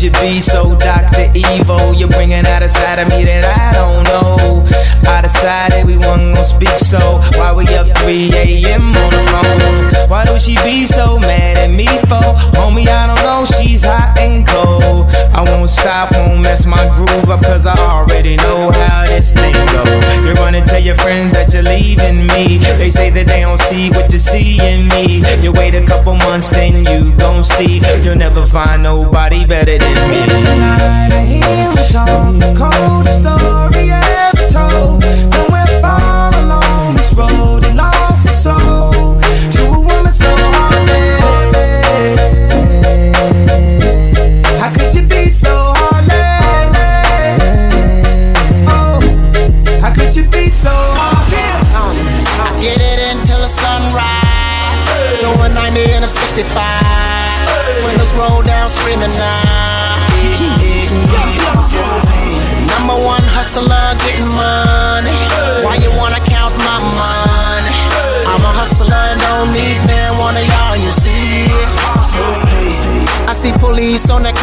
could 0.00 0.14
you 0.14 0.20
be 0.20 0.40
so 0.40 0.74
Dr. 0.78 1.30
Evil? 1.34 1.92
You're 1.92 2.08
bringing 2.08 2.46
out 2.46 2.62
a 2.62 2.70
side 2.70 3.00
of 3.00 3.08
me 3.08 3.24
that 3.24 3.44
I 3.44 3.74
don't 3.76 4.04
know. 4.04 4.89
I 5.06 5.20
decided 5.22 5.86
we 5.86 5.96
wasn't 5.96 6.34
gonna 6.34 6.44
speak, 6.44 6.78
so 6.78 7.20
why 7.36 7.52
we 7.52 7.66
up 7.74 7.86
3 7.98 8.30
a.m. 8.32 8.96
on 8.96 9.10
the 9.10 9.22
phone? 9.30 10.08
Why 10.08 10.24
do 10.24 10.38
she 10.38 10.56
be 10.64 10.86
so 10.86 11.18
mad 11.18 11.56
at 11.56 11.70
me 11.70 11.86
for? 12.08 12.34
Homie, 12.56 12.86
I 12.86 13.06
don't 13.06 13.22
know, 13.22 13.44
she's 13.46 13.82
hot 13.82 14.18
and 14.18 14.46
cold. 14.46 15.10
I 15.32 15.42
won't 15.42 15.70
stop, 15.70 16.12
won't 16.12 16.40
mess 16.40 16.66
my 16.66 16.84
groove 16.96 17.30
up, 17.30 17.42
cause 17.42 17.66
I 17.66 17.76
already 17.78 18.36
know 18.36 18.70
how 18.70 19.06
this 19.06 19.32
thing 19.32 19.52
go. 19.52 19.84
You're 20.24 20.34
gonna 20.34 20.64
tell 20.66 20.80
your 20.82 20.96
friends 20.96 21.32
that 21.32 21.52
you're 21.52 21.62
leaving 21.62 22.26
me. 22.26 22.58
They 22.58 22.90
say 22.90 23.10
that 23.10 23.26
they 23.26 23.40
don't 23.40 23.60
see 23.60 23.90
what 23.90 24.12
you 24.12 24.18
see 24.18 24.60
in 24.60 24.88
me. 24.88 25.24
You 25.42 25.52
wait 25.52 25.74
a 25.74 25.84
couple 25.84 26.14
months, 26.14 26.48
then 26.48 26.84
you 26.84 27.12
gon' 27.16 27.44
see. 27.44 27.80
You'll 28.02 28.16
never 28.16 28.46
find 28.46 28.82
nobody 28.82 29.44
better 29.46 29.78
than 29.78 30.08
me. 30.08 30.26
Night, 30.26 31.12
I 31.12 31.24
hear 31.24 31.88
talk. 31.88 32.56
Cold 32.56 33.06
story 33.08 33.59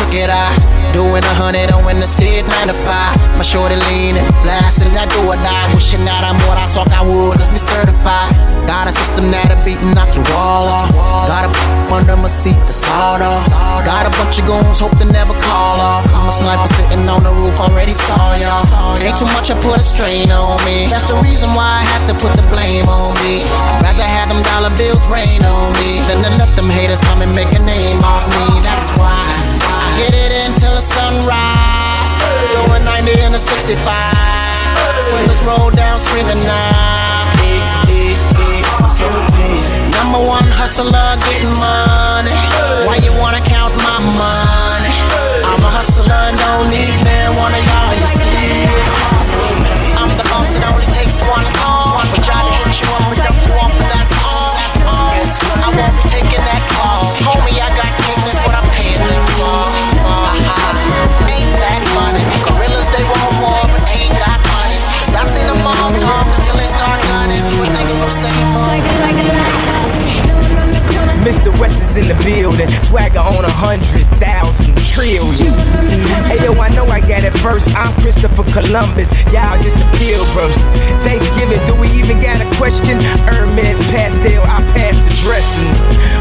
on 0.07 0.27
that 0.27 0.51
crooked. 0.57 0.93
Doing 0.93 1.23
a 1.23 1.35
hundred 1.35 1.69
oh 1.71 1.77
on 1.77 1.85
when 1.85 1.99
the 1.99 2.07
state 2.07 2.45
95. 2.65 3.37
My 3.37 3.43
shorty 3.43 3.75
leaning, 3.91 4.23
blasting 4.41 4.93
that 4.95 5.11
do 5.11 5.19
or 5.27 5.35
die. 5.43 5.67
Wishing 5.75 6.05
that 6.05 6.23
I'm 6.23 6.39
what 6.47 6.57
I 6.57 6.65
saw 6.65 6.87
I 6.89 7.03
would, 7.03 7.37
cause 7.37 7.51
we 7.51 7.59
certified. 7.59 8.33
Got 8.65 8.87
a 8.87 8.91
system 8.91 9.29
that'll 9.31 9.59
beat 9.63 9.77
and 9.79 9.93
knock 9.93 10.11
your 10.15 10.25
wall 10.33 10.67
off. 10.67 10.91
Got 11.27 11.47
a 11.47 11.51
under 11.93 12.17
my 12.17 12.27
seat 12.27 12.57
to 12.67 12.73
sawed 12.73 13.21
off. 13.21 13.45
Got 13.85 14.07
a 14.07 14.11
bunch 14.17 14.39
of 14.39 14.47
goons, 14.47 14.79
hope 14.79 14.95
to 14.97 15.05
never 15.05 15.35
call 15.43 15.77
off. 15.79 16.07
I'm 16.11 16.27
a 16.27 16.33
sniper 16.33 16.67
sitting 16.67 17.07
on 17.07 17.23
the 17.23 17.31
roof, 17.31 17.55
already 17.59 17.93
saw 17.93 18.35
y'all. 18.35 18.63
Ain't 18.99 19.19
too 19.19 19.29
much, 19.37 19.51
I 19.51 19.55
put 19.59 19.77
a 19.77 19.83
strain 19.83 20.31
on 20.31 20.57
me. 20.65 20.87
That's 20.89 21.07
the 21.07 21.15
reason 21.21 21.51
why 21.53 21.79
I 21.79 21.83
have 21.93 22.09
to 22.09 22.15
put 22.17 22.33
the 22.33 22.43
blame 22.49 22.87
on 22.89 23.13
me. 23.23 23.45
I'd 23.45 23.83
rather 23.85 24.07
have 24.07 24.27
them 24.33 24.41
dollar 24.43 24.73
bills 24.75 25.03
rain 25.07 25.43
on 25.45 25.71
me 25.79 26.01
than 26.09 26.23
to 26.25 26.31
let 26.35 26.51
them 26.55 26.71
haters 26.71 26.99
come 27.05 27.21
and 27.21 27.31
make 27.35 27.51
a 27.53 27.61
name 27.61 28.01
off 28.03 28.25
me. 28.33 28.59
That's 28.65 28.91
why 28.99 29.13
I 29.13 29.26
get 29.97 30.13
it 30.13 30.31
until 30.45 30.73
the 30.73 30.81
sunrise. 30.81 32.13
Doing 32.53 32.85
90 32.85 33.25
and 33.25 33.35
a 33.35 33.39
65. 33.39 33.81
Windows 35.13 35.41
roll 35.43 35.69
down, 35.71 35.97
screaming 35.99 36.41
now. 36.45 37.27
Number 39.97 40.21
one 40.23 40.47
hustler 40.53 41.17
getting 41.27 41.53
money. 41.59 42.37
Why 42.85 42.95
you 43.03 43.11
wanna 43.19 43.41
count 43.41 43.73
my 43.83 43.99
money? 43.99 44.97
I'm 45.43 45.61
a 45.65 45.71
hustler 45.73 46.31
don't 46.37 46.69
need 46.69 46.95
man 47.03 47.35
one 47.35 47.53
of 47.53 47.63
y'all. 47.63 47.93
You 47.97 48.07
see, 48.17 48.65
I'm 49.99 50.11
the 50.17 50.23
boss. 50.31 50.55
It 50.55 50.63
only 50.63 50.87
takes 50.93 51.19
one 51.21 51.45
call. 51.59 51.99
For 52.13 52.21
try 52.21 52.39
to 52.39 52.53
hit 52.61 52.81
you 52.81 52.87
up 52.95 53.11
and 53.11 53.21
dump 53.21 53.39
you 53.45 53.53
all. 53.59 53.71
That's 53.91 54.13
all. 54.23 54.55
I 55.65 55.69
won't 55.75 55.93
be 55.97 56.03
taking 56.09 56.43
that 56.47 56.56
Mr. 71.27 71.51
West 71.59 71.81
is 71.81 71.97
in 71.97 72.07
the 72.07 72.23
building, 72.23 72.69
swagger 72.83 73.19
on 73.19 73.43
a 73.43 73.51
hundred 73.51 74.07
thousand 74.17 74.76
trillion. 74.97 75.53
Hey 76.25 76.41
yo, 76.41 76.57
I 76.57 76.73
know 76.73 76.85
I 76.89 76.99
got 76.99 77.21
it 77.21 77.37
first. 77.45 77.69
I'm 77.77 77.93
Christopher 78.01 78.43
Columbus, 78.49 79.13
y'all 79.29 79.53
just 79.61 79.77
the 79.77 79.85
pilgrims. 80.01 80.57
Thanksgiving, 81.05 81.61
do 81.69 81.77
we 81.77 81.87
even 82.01 82.17
got 82.17 82.41
a 82.41 82.49
question? 82.57 82.97
Hermes 83.29 83.77
pastel, 83.93 84.41
I 84.41 84.57
passed 84.73 85.01
the 85.05 85.13
dressing. 85.21 85.69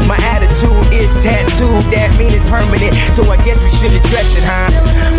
My 0.05 0.17
attitude 0.29 0.93
is 0.93 1.17
tattooed, 1.25 1.89
that 1.89 2.13
mean 2.21 2.31
it's 2.31 2.45
permanent. 2.53 2.93
So 3.17 3.25
I 3.25 3.37
guess 3.41 3.57
we 3.65 3.73
should 3.73 3.97
address 3.97 4.37
it, 4.37 4.45
huh? 4.45 4.69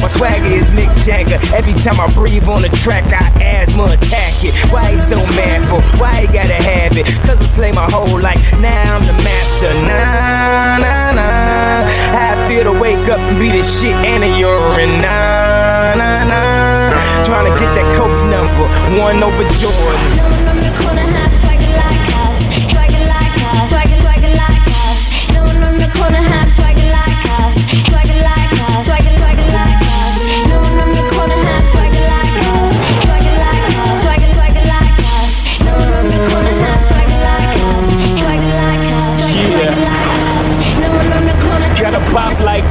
My 0.00 0.06
swagger 0.06 0.46
is 0.54 0.70
Mick 0.70 0.94
Jagger. 1.02 1.42
Every 1.50 1.74
time 1.82 1.98
I 1.98 2.06
breathe 2.14 2.46
on 2.46 2.62
the 2.62 2.70
track, 2.78 3.04
I 3.11 3.26
asthma 3.42 3.90
attack 3.98 4.38
it. 4.46 4.54
Why 4.70 4.92
he 4.92 4.96
so 4.96 5.18
mad 5.34 5.66
for? 5.66 5.82
Why 5.98 6.22
he 6.22 6.26
gotta 6.30 6.62
have 6.62 6.96
it? 6.96 7.06
Cause 7.26 7.42
I 7.42 7.46
slay 7.46 7.72
my 7.72 7.90
whole 7.90 8.20
life. 8.20 8.38
Now 8.62 8.96
I'm 8.96 9.04
the 9.04 9.18
master. 9.26 9.72
Nah, 9.82 10.78
nah, 10.78 11.57
nah. 11.68 11.84
How 12.12 12.34
I 12.34 12.48
feel 12.48 12.64
to 12.64 12.74
wake 12.80 13.08
up 13.08 13.20
and 13.20 13.38
be 13.38 13.50
the 13.50 13.62
shit 13.62 13.94
and 14.08 14.24
a 14.24 14.30
urine. 14.38 15.02
Nah, 15.04 15.94
nah, 16.00 16.24
nah. 16.24 17.24
Trying 17.24 17.52
to 17.52 17.54
get 17.60 17.70
that 17.76 17.88
Kobe 17.96 18.16
number, 18.32 18.66
one 18.96 19.22
over 19.22 19.44
Jordan. 19.60 20.38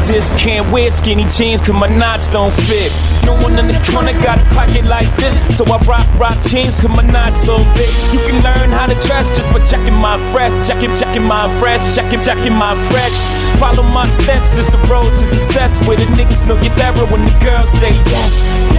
Like 0.08 0.40
can't 0.40 0.72
wear 0.72 0.90
skinny 0.90 1.26
jeans 1.28 1.60
cause 1.60 1.76
my 1.76 1.88
knots 1.98 2.30
don't 2.30 2.54
fit. 2.54 2.92
No 3.26 3.34
one 3.44 3.60
in 3.60 3.68
the 3.68 3.76
corner 3.92 4.14
got 4.24 4.40
a 4.40 4.46
pocket 4.56 4.86
like 4.86 5.10
this, 5.18 5.36
so 5.52 5.66
I 5.66 5.78
rock 5.84 6.08
rock 6.16 6.38
jeans 6.48 6.76
cause 6.76 6.96
my 6.96 7.04
knots 7.04 7.44
so 7.44 7.58
big. 7.76 7.92
You 8.16 8.20
can 8.24 8.40
learn 8.44 8.72
how 8.72 8.88
to 8.88 8.96
dress 9.08 9.36
just 9.36 9.52
by 9.52 9.60
checking 9.66 9.96
my 10.00 10.16
fresh, 10.32 10.54
checking, 10.68 10.96
checking 10.96 11.24
my 11.24 11.52
fresh, 11.60 11.84
checking, 11.96 12.22
checking 12.22 12.54
my 12.54 12.76
fresh. 12.88 13.12
Follow 13.60 13.84
my 13.84 14.08
steps, 14.08 14.58
it's 14.58 14.70
the 14.70 14.80
road 14.88 15.10
to 15.10 15.26
success 15.28 15.86
where 15.86 15.98
the 15.98 16.06
niggas 16.16 16.48
know 16.48 16.56
get 16.62 16.76
better 16.78 17.06
when 17.12 17.26
the 17.26 17.36
girls 17.44 17.70
say 17.76 17.92
yes. 18.08 18.72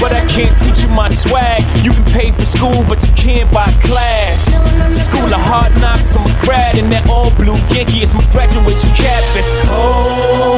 But 0.00 0.12
I 0.12 0.24
can't 0.28 0.52
teach 0.60 0.80
you 0.84 0.88
my 0.88 1.08
swag. 1.08 1.62
You 1.82 1.92
can 1.92 2.04
pay 2.12 2.30
for 2.30 2.44
school, 2.44 2.84
but 2.88 3.00
you 3.02 3.12
can't 3.16 3.50
buy 3.52 3.72
class. 3.80 4.44
School 4.92 5.32
of 5.32 5.40
hard 5.40 5.72
knocks, 5.80 6.14
I'm 6.14 6.26
a 6.26 6.44
grad 6.44 6.76
in 6.76 6.90
that 6.90 7.08
all 7.08 7.30
blue 7.36 7.56
Yankee. 7.72 8.04
It's 8.04 8.12
my 8.14 8.24
graduation 8.30 8.90
cap. 8.94 9.22
It's 9.34 9.48
oh. 9.66 10.57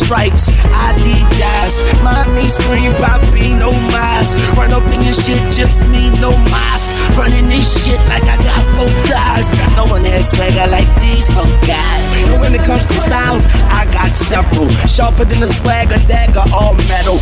stripes, 0.00 0.48
Adidas. 0.88 1.74
Mommy 2.02 2.48
scream, 2.48 2.92
Poppy, 2.96 3.52
no 3.54 3.70
mask. 3.92 4.38
Run 4.56 4.72
up 4.72 4.84
in 4.92 5.02
your 5.04 5.14
shit, 5.14 5.40
just 5.52 5.82
me, 5.92 6.08
no 6.20 6.32
mask. 6.48 6.88
Running 7.16 7.48
this 7.48 7.68
shit 7.84 8.00
like 8.08 8.24
I 8.24 8.36
got 8.40 8.64
four 8.76 8.92
guys. 9.04 9.52
No 9.76 9.84
one 9.84 10.04
has 10.04 10.30
swagger 10.32 10.68
like 10.70 10.88
these 11.00 11.28
guys. 11.68 12.04
And 12.32 12.40
when 12.40 12.54
it 12.54 12.64
comes 12.64 12.86
to 12.86 12.94
styles, 12.94 13.44
I 13.68 13.84
got 13.92 14.16
several. 14.16 14.68
Sharper 14.88 15.24
than 15.24 15.42
a 15.42 15.48
swagger 15.48 16.00
dagger, 16.08 16.44
all 16.52 16.74
metal. 16.88 17.19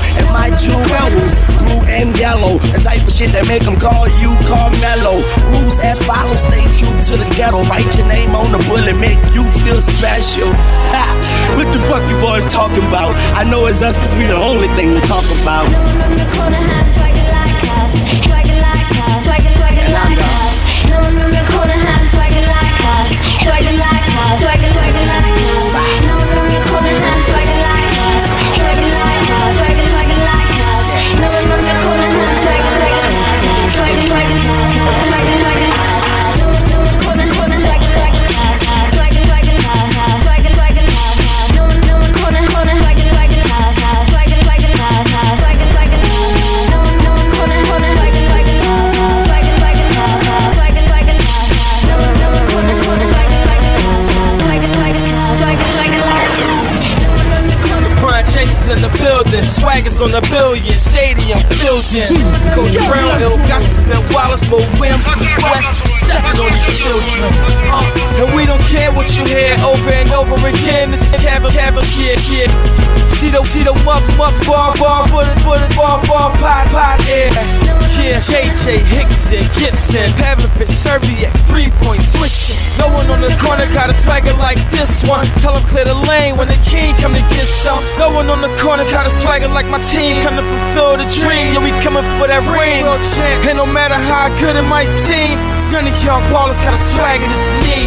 The 2.75 2.81
type 2.83 3.07
of 3.07 3.13
shit 3.13 3.33
that 3.33 3.47
make 3.47 3.65
them 3.65 3.79
call 3.79 4.07
you 4.21 4.35
Carmelo. 4.47 5.23
Rules 5.55 5.79
as 5.81 6.03
follows, 6.03 6.43
stay 6.43 6.63
true 6.77 6.93
to 7.11 7.15
the 7.17 7.29
ghetto. 7.39 7.63
Write 7.71 7.89
your 7.97 8.07
name 8.07 8.35
on 8.35 8.53
the 8.53 8.61
bullet, 8.69 8.99
make 8.99 9.19
you 9.35 9.45
feel 9.65 9.81
special. 9.81 10.51
Ha! 10.95 11.07
What 11.57 11.71
the 11.73 11.81
fuck 11.89 12.05
you 12.11 12.19
boys 12.21 12.45
talking 12.47 12.85
about? 12.89 13.15
I 13.35 13.45
know 13.45 13.67
it's 13.67 13.83
us 13.83 13.97
cause 13.97 14.15
we 14.15 14.27
the 14.27 14.37
only 14.37 14.69
thing 14.77 14.95
to 14.95 15.01
talk 15.07 15.25
about. 15.43 15.69
Swagger 16.95 17.29
like 17.33 17.65
us, 17.79 17.93
swagger 18.27 18.61
like 18.61 18.93
us, 19.09 19.27
like 19.27 19.48
swaggers 59.49 60.01
on 60.05 60.13
the 60.13 60.21
billion, 60.29 60.73
stadium 60.77 61.41
filled 61.59 61.89
in. 61.97 62.09
Coach 62.53 62.77
Brown, 62.87 63.17
Ilgauskas, 63.19 63.81
and 63.81 64.05
Wallace, 64.13 64.45
Lil 64.53 64.63
Wims, 64.79 65.05
West, 65.43 65.73
stepping 65.89 66.39
on 66.39 66.53
these 66.53 66.77
children. 66.77 67.33
Uh, 67.73 68.21
and 68.21 68.29
we 68.37 68.45
don't 68.45 68.63
care 68.69 68.93
what 68.93 69.09
you 69.17 69.25
hear 69.25 69.57
over 69.65 69.91
and 69.91 70.13
over 70.13 70.37
again. 70.47 70.91
This 70.93 71.03
is 71.03 71.15
Cavalier, 71.21 71.73
Cavalier, 71.73 72.17
shit. 72.17 72.51
See 73.17 73.31
the, 73.31 73.43
see 73.45 73.65
the 73.65 73.75
wumps, 73.83 74.11
wumps, 74.17 74.47
bar, 74.47 74.77
bar, 74.79 75.09
put 75.09 75.27
it, 75.27 75.39
put 75.43 75.59
it, 75.61 75.75
bar, 75.75 75.99
bar, 76.07 76.31
pot, 76.39 76.69
pot, 76.69 77.01
air. 77.09 77.33
Yeah, 77.99 78.21
JJ, 78.21 78.79
Hickson, 78.87 79.43
Gibson, 79.59 80.11
Pavlovic, 80.21 80.69
Szczerbiak, 80.69 81.33
three 81.49 81.71
point 81.83 82.01
swishing. 82.01 82.68
No 82.79 82.87
one 82.89 83.11
on 83.11 83.21
the 83.21 83.35
corner 83.43 83.67
got 83.75 83.91
a 83.91 83.93
swagger 83.93 84.33
like 84.35 84.59
this 84.71 85.03
one. 85.03 85.27
Tell 85.43 85.53
them 85.55 85.67
clear 85.67 85.85
the 85.85 85.99
lane 86.07 86.37
when 86.39 86.49
the 86.49 86.59
king 86.63 86.95
come 87.03 87.13
to 87.13 87.25
get 87.35 87.45
some. 87.45 87.83
No 87.99 88.15
one 88.15 88.31
on 88.31 88.41
the 88.41 88.53
corner 88.63 88.85
got 88.95 89.07
a 89.07 89.11
swagger 89.11 89.49
like 89.49 89.67
my 89.67 89.83
team. 89.91 90.23
Come 90.23 90.37
to 90.37 90.47
fulfill 90.47 90.97
the 90.97 91.09
dream. 91.19 91.53
Yeah, 91.55 91.65
we 91.65 91.75
coming 91.83 92.07
for 92.17 92.31
that 92.31 92.43
ring. 92.55 92.87
And 93.51 93.59
no 93.59 93.67
matter 93.67 93.99
how 93.99 94.31
good 94.39 94.55
it 94.55 94.67
might 94.71 94.89
seem, 94.89 95.35
none 95.75 95.87
of 95.91 95.95
y'all 96.07 96.23
ballers 96.31 96.63
got 96.63 96.73
a 96.73 96.83
swagger 96.95 97.27
that's 97.27 97.51
me. 97.67 97.79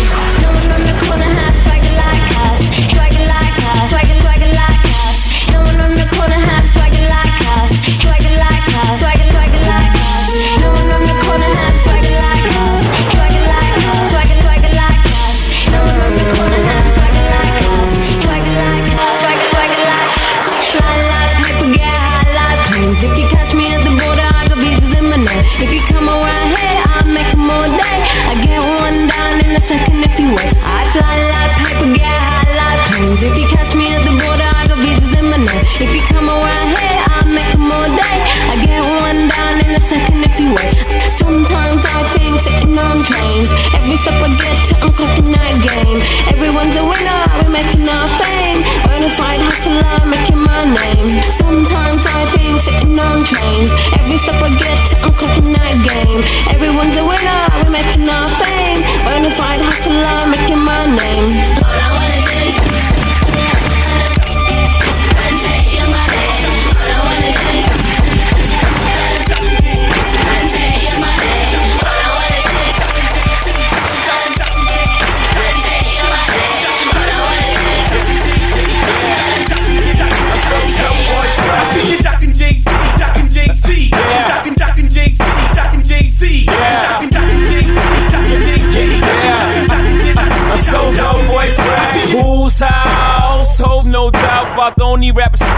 No 0.43 0.49
one 0.51 0.69
on 0.75 0.81
the 0.83 0.93
corner 1.07 1.50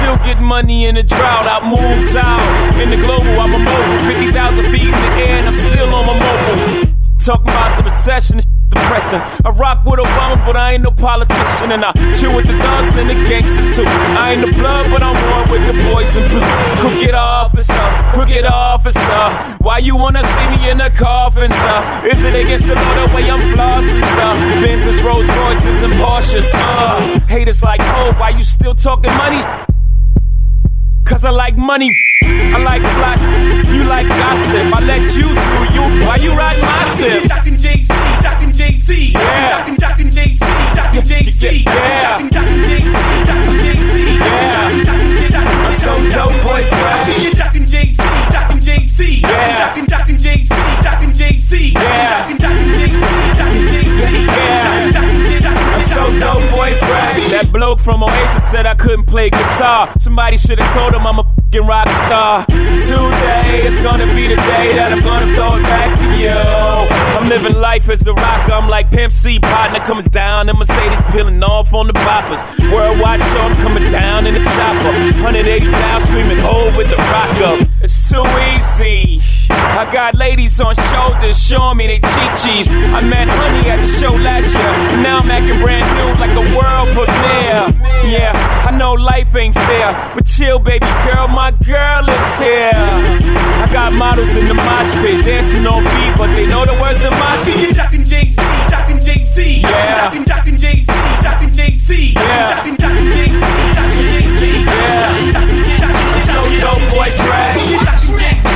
still 0.04 0.18
getting 0.26 0.44
money 0.44 0.86
in 0.86 0.96
the 0.96 1.04
drought. 1.04 1.48
I 1.48 1.64
move 1.64 2.16
out 2.16 2.44
in 2.82 2.90
the 2.90 2.98
global. 2.98 3.40
I'm 3.40 3.56
a 3.56 3.60
mobile, 3.60 4.00
50,000 4.12 4.66
feet 4.72 4.84
in 4.84 4.92
the 4.92 5.12
air, 5.24 5.40
and 5.40 5.48
I'm 5.48 5.54
still 5.54 5.88
on 5.96 6.06
my 6.06 6.16
mobile. 6.20 6.92
Talking 7.20 7.48
about 7.48 7.78
the 7.78 7.84
recession. 7.84 8.40
Depressing. 8.74 9.22
I 9.46 9.52
rock 9.54 9.86
with 9.86 10.00
Obama, 10.00 10.36
but 10.48 10.58
I 10.58 10.74
ain't 10.74 10.84
no 10.84 10.90
politician, 10.90 11.72
and 11.72 11.86
I 11.86 11.94
chill 12.18 12.36
with 12.36 12.48
the 12.48 12.58
thugs 12.58 12.98
and 12.98 13.08
the 13.08 13.14
gangsters 13.30 13.76
too. 13.76 13.86
I 14.18 14.34
ain't 14.34 14.42
the 14.42 14.52
blood, 14.58 14.90
but 14.90 15.04
I'm 15.04 15.14
one 15.30 15.46
with 15.52 15.64
the 15.70 15.78
boys 15.94 16.16
in 16.18 16.28
blue. 16.28 16.42
Crooked 16.82 17.14
officer, 17.14 17.86
crooked 18.14 18.46
officer. 18.46 19.24
Why 19.62 19.78
you 19.78 19.96
wanna 19.96 20.24
see 20.26 20.48
me 20.58 20.72
in 20.72 20.82
a 20.82 20.90
coffin, 20.90 21.50
sir? 21.50 21.80
Is 22.12 22.24
it 22.24 22.34
against 22.34 22.66
the 22.66 22.74
law 22.74 22.94
the 23.06 23.16
way 23.16 23.30
I'm 23.30 23.42
flossing, 23.54 24.06
sir? 24.18 24.32
Benzes, 24.66 25.04
Rolls 25.06 25.30
Royces, 25.38 25.84
and 25.84 25.94
Porsches, 26.02 26.50
uh. 26.56 27.20
Haters 27.28 27.62
like, 27.62 27.82
oh, 27.84 28.16
why 28.18 28.30
you 28.30 28.44
still 28.44 28.74
talking 28.74 29.14
money? 29.18 29.63
Cause 31.06 31.26
I 31.26 31.32
like 31.32 31.58
money, 31.58 31.92
I 32.24 32.58
like 32.64 32.82
black, 32.82 33.20
you 33.70 33.84
like 33.84 34.08
gossip. 34.08 34.74
I 34.74 34.80
let 34.86 35.02
you 35.16 35.28
do 35.28 35.60
you, 35.76 36.08
why 36.08 36.16
you 36.16 36.32
ride 36.32 36.60
my 36.60 36.86
ship? 36.96 37.28
Jockin' 37.30 37.58
Jay-Z, 37.60 37.94
jockin' 38.24 38.54
Jay-Z, 38.54 39.14
jockin' 39.14 39.78
jockin' 39.78 40.12
Jay-Z, 40.12 40.40
jockin' 40.74 41.06
Jay-Z, 41.06 41.64
jockin' 41.66 42.30
jockin' 42.32 42.64
Jay-Z, 42.64 42.94
jockin' 43.28 43.60
Jay-Z, 43.60 44.20
jockin' 44.54 44.84
jockin' 44.84 45.64
I'm 45.64 45.76
so 45.78 45.94
dope, 46.10 46.64
see 47.04 47.28
you 47.28 47.34
jockin' 47.36 47.68
Jay-Z, 47.68 47.98
jockin' 48.32 48.62
Jay-Z, 48.62 49.22
jockin' 49.22 49.88
jockin' 49.88 50.20
Jay-Z, 50.20 50.50
jockin' 50.82 51.14
Jay-Z, 51.14 51.74
jockin' 51.74 52.43
That 57.34 57.50
bloke 57.52 57.80
from 57.80 58.04
Oasis 58.04 58.50
said 58.52 58.66
I 58.66 58.76
couldn't 58.76 59.06
play 59.06 59.30
guitar. 59.30 59.92
Somebody 60.00 60.38
should 60.38 60.60
have 60.60 60.74
told 60.74 60.94
him 60.94 61.08
I'm 61.08 61.20
a 61.20 61.24
fucking 61.24 61.66
rock 61.66 61.88
star. 62.06 62.46
Today 62.46 63.66
is 63.66 63.80
gonna 63.80 64.06
be 64.14 64.28
the 64.28 64.36
day 64.36 64.76
that 64.76 64.92
I'm 64.92 65.02
gonna 65.02 65.34
throw 65.34 65.56
it 65.56 65.64
back 65.64 65.90
to 65.98 66.08
you. 66.20 66.30
I'm 67.18 67.30
living 67.30 67.60
life 67.60 67.90
as 67.90 68.06
a 68.06 68.14
rocker. 68.14 68.54
I'm 68.54 68.70
like 68.70 68.92
Pimp 68.92 69.12
C 69.12 69.40
partner 69.40 69.80
coming 69.80 70.06
down 70.06 70.50
in 70.50 70.58
Mercedes, 70.58 71.00
peeling 71.12 71.42
off 71.44 71.74
on 71.74 71.88
the 71.88 71.94
boppers. 71.94 72.42
Worldwide 72.72 73.20
show, 73.20 73.40
I'm 73.40 73.56
coming 73.58 73.90
down 73.90 74.28
in 74.28 74.34
the 74.34 74.44
chopper. 74.44 74.94
180 75.24 75.72
down, 75.72 76.02
screaming, 76.02 76.38
hold 76.40 76.76
with 76.76 76.90
the 76.90 76.98
rock 76.98 77.34
up. 77.50 77.68
It's 77.82 78.12
too 78.12 78.24
easy. 78.54 79.22
I 79.74 79.92
got 79.92 80.16
ladies 80.16 80.60
on 80.62 80.76
shoulders 80.76 81.42
showing 81.42 81.78
me 81.78 81.88
they 81.88 82.00
chi-chis. 82.00 82.68
I 82.70 83.02
met 83.02 83.28
Honey 83.28 83.70
at 83.70 83.80
the 83.82 83.88
show 83.90 84.14
last 84.14 84.54
year. 84.54 85.02
Now 85.02 85.20
I'm 85.20 85.32
acting 85.32 85.60
brand 85.62 85.86
new 85.98 86.10
like 86.22 86.34
a 86.38 86.46
world 86.56 86.88
premiere. 86.94 87.74
Yeah, 88.06 88.32
I 88.70 88.72
know 88.78 88.94
life 88.94 89.34
ain't 89.36 89.56
fair, 89.56 89.92
but 90.14 90.26
chill, 90.26 90.60
baby 90.60 90.86
girl, 91.10 91.28
my 91.28 91.52
girl 91.66 92.06
is 92.08 92.38
here. 92.40 92.72
I 93.64 93.70
got 93.74 93.94
models 93.94 94.36
in 94.36 94.48
the 94.48 94.54
mosh 94.54 94.94
pit 95.02 95.26
dancing 95.26 95.66
on 95.66 95.84
beat, 95.84 96.14
but 96.18 96.28
they 96.36 96.46
know 96.46 96.66
the 96.66 96.74
words 96.80 97.00
to 97.02 97.10
my 97.12 97.34
you 97.58 97.74
jockin' 97.74 98.06
Jay-Z, 98.06 98.38
jockin' 98.70 99.02
Jay-Z, 99.02 99.62
Yeah. 99.62 99.96
jockin' 99.96 100.26
jockin' 100.26 100.58
Jay-Z, 100.58 100.86
jockin' 101.24 101.54
Jay-Z, 101.54 102.14
Yeah. 102.14 102.46
jockin' 102.52 102.78
jockin' 102.78 103.10
Jay-Z, 103.12 103.42
jockin' 103.74 104.06
Jay-Z, 104.12 104.42
jockin' 104.70 105.32
jockin' 105.34 105.64
jockin' 105.82 106.18
It's 106.18 106.28
so 106.30 106.42
dope, 106.62 106.84
boy, 106.92 107.10
fresh. 107.10 107.56
Jockin' 107.88 108.18
Jay-Z, 108.20 108.53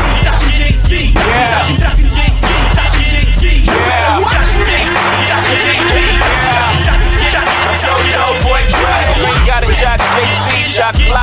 jock 9.77 10.01
Jay-Z, 10.17 10.65
Fly. 11.05 11.21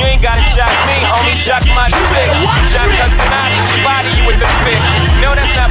You 0.00 0.08
ain't 0.08 0.22
gotta 0.24 0.40
jock 0.56 0.72
me, 0.88 0.96
jock 1.36 1.60
my 1.76 1.88
chick. 1.92 2.28
Jock 2.72 2.88
you 4.16 4.24
with 4.24 4.40
the 4.40 4.48
fit. 4.64 4.80
No, 5.20 5.36
that's 5.36 5.52
not 5.52 5.68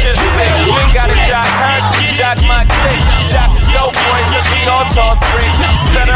just 0.00 0.22
fit. 0.36 0.52
Ain't 0.72 0.94
gotta 0.96 1.16
her, 1.60 1.76
my 2.48 2.64
dope 3.72 3.96
boys, 3.96 4.28
cause 4.30 4.48
we 4.52 4.60
all 4.68 4.84
toss 4.92 5.18
her 5.20 5.42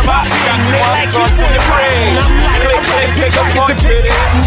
up, 0.07 0.27
jock 0.45 0.61
the 0.71 0.79
one, 0.81 1.09
cross 1.13 1.37
in 1.41 1.51
the 1.53 1.63
bridge. 1.67 2.27
Click, 2.63 2.81
click, 2.87 3.11
pick 3.19 3.35
up 3.37 3.47
portrait. 3.53 4.05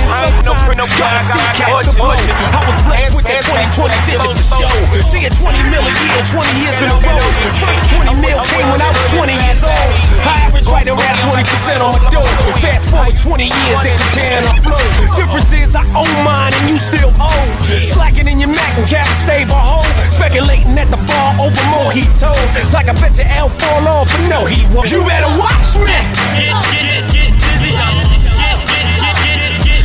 I 0.09 0.31
ain't 0.31 0.45
no 0.45 0.53
print, 0.65 0.79
no 0.79 0.87
gun, 0.97 1.13
I 1.13 1.23
got 1.27 1.83
torches. 1.93 2.37
I 2.55 2.61
was 2.65 2.79
blessed 2.87 3.13
with 3.15 3.27
that 3.27 3.43
2020 3.75 4.07
digit. 4.07 4.35
See 5.05 5.23
it 5.27 5.33
20 5.35 5.71
mil 5.71 5.83
a 5.83 5.93
year, 5.93 6.21
20 6.25 6.61
years 6.63 6.77
in 6.79 6.89
a 6.89 6.97
row. 6.99 7.21
First 7.59 7.83
20 7.97 8.23
mil 8.23 8.39
came 8.49 8.67
when 8.71 8.81
I 8.81 8.89
was 8.89 9.05
20 9.13 9.35
years 9.35 9.61
old. 9.63 9.91
I 10.25 10.33
average 10.47 10.67
right 10.67 10.87
around 10.87 11.17
20% 11.27 11.81
on 11.83 11.93
my. 11.99 12.09
Fast 12.59 12.91
forward 12.91 13.15
20 13.15 13.47
years, 13.47 13.79
they 13.83 13.93
comparing 13.95 14.45
our 14.47 14.59
flow. 14.63 14.83
Difference 15.15 15.51
is 15.53 15.75
I 15.75 15.83
own 15.95 16.13
mine 16.25 16.51
and 16.55 16.65
you 16.67 16.77
still 16.77 17.11
owe. 17.19 17.45
Slacking 17.87 18.27
in 18.27 18.39
your 18.39 18.51
Mac 18.51 18.73
and 18.75 18.87
cap 18.87 19.07
save 19.23 19.49
a 19.51 19.59
hole. 19.59 19.85
Speculating 20.11 20.75
at 20.75 20.89
the 20.91 20.99
bar 21.07 21.35
over 21.39 21.63
mojito. 21.71 22.33
Like 22.73 22.89
I 22.89 22.95
bet 22.99 23.17
your 23.17 23.27
L 23.27 23.49
fall 23.49 23.87
off, 23.87 24.11
but 24.11 24.27
no, 24.27 24.45
he 24.45 24.67
won't. 24.73 24.91
You 24.91 25.03
better 25.05 25.31
watch 25.39 25.75
me. 25.79 25.95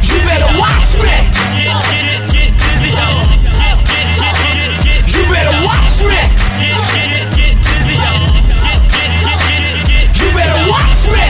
You 0.02 0.18
better 0.26 0.50
watch 0.58 0.94
me. 0.98 1.14
You 5.06 5.22
better 5.30 5.54
watch 5.64 6.02
me. 6.02 6.20
You 10.18 10.28
better 10.34 10.60
watch 10.68 11.06
me. 11.06 11.24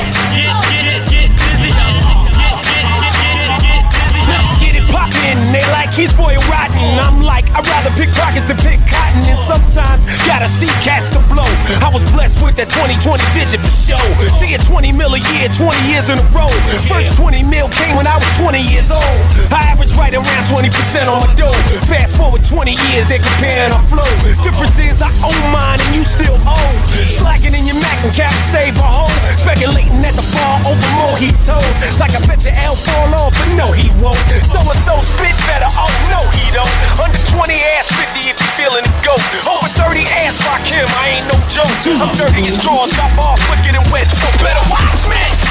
Let's 4.28 4.50
get 4.60 4.74
it 4.76 4.86
poppin'. 4.88 5.38
They 5.52 5.64
like 5.72 5.92
he's 5.92 6.12
boy 6.12 6.36
rotten. 6.48 6.80
I'm 7.00 7.20
like, 7.20 7.46
rather 7.52 7.73
pick 7.94 8.10
pockets 8.14 8.46
than 8.46 8.58
pick 8.62 8.78
cotton. 8.90 9.22
And 9.24 9.40
sometimes 9.46 10.02
gotta 10.26 10.48
see 10.48 10.70
cats 10.82 11.10
to 11.14 11.20
blow. 11.30 11.46
I 11.80 11.90
was 11.90 12.02
blessed 12.12 12.42
with 12.42 12.56
that 12.58 12.70
2020 12.70 13.22
digit 13.34 13.60
for 13.62 13.72
show. 13.72 14.02
See 14.38 14.54
it 14.54 14.62
20 14.66 14.92
mil 14.92 15.14
a 15.14 15.20
year, 15.34 15.48
20 15.50 15.90
years 15.90 16.10
in 16.10 16.18
a 16.18 16.26
row. 16.34 16.50
First 16.86 17.16
20 17.16 17.46
mil 17.46 17.70
came 17.70 17.94
when 17.96 18.06
I 18.06 18.18
was 18.18 18.30
20 18.38 18.58
years 18.60 18.90
old. 18.90 19.20
I 19.50 19.70
average 19.70 19.94
right 19.94 20.12
around 20.12 20.44
20% 20.50 20.70
on 21.06 21.22
my 21.22 21.30
dough. 21.38 21.54
Fast 21.86 22.18
forward 22.18 22.42
20 22.44 22.74
years, 22.90 23.06
they're 23.08 23.22
comparing 23.22 23.72
our 23.72 23.84
flow. 23.88 24.10
Difference 24.42 24.76
is 24.78 25.00
I 25.00 25.10
own 25.22 25.38
mine 25.54 25.78
and 25.78 25.92
you 25.94 26.04
still 26.04 26.36
owe. 26.44 26.74
Slacking 27.06 27.54
in 27.54 27.66
your 27.66 27.78
Mac 27.80 27.98
and 28.02 28.14
cap 28.14 28.34
save 28.50 28.76
a 28.78 28.86
hole. 28.86 29.10
Speculating 29.38 30.02
at 30.02 30.14
the 30.18 30.26
bar 30.34 30.58
over 30.66 30.90
mojito. 30.98 31.58
It's 31.86 31.98
like 31.98 32.14
I 32.14 32.20
bet 32.26 32.42
your 32.42 32.56
L 32.66 32.76
fall 32.76 33.10
off, 33.14 33.32
but 33.34 33.50
no, 33.54 33.70
he 33.72 33.88
won't. 34.02 34.18
So 34.50 34.58
and 34.58 34.80
so 34.82 34.98
spit 35.04 35.36
better, 35.46 35.70
oh 35.70 35.90
no, 36.10 36.20
he 36.34 36.44
don't. 36.50 36.70
Under 36.98 37.20
20 37.34 37.54
ass 37.78 37.83
50 37.92 38.30
if 38.30 38.36
you 38.40 38.48
feeling 38.56 38.84
it 38.84 38.96
go. 39.04 39.14
Over 39.44 39.68
30 39.68 40.04
ass 40.24 40.40
rock 40.48 40.64
him, 40.64 40.88
I 41.00 41.20
ain't 41.20 41.26
no 41.28 41.36
joke. 41.52 41.68
I'm 42.00 42.12
dirty 42.16 42.48
as 42.48 42.56
drawers, 42.56 42.92
got 42.96 43.12
balls 43.16 43.40
quicker 43.44 43.72
than 43.76 43.84
wet, 43.92 44.08
so 44.08 44.28
better 44.40 44.62
watch 44.70 45.04
me. 45.08 45.43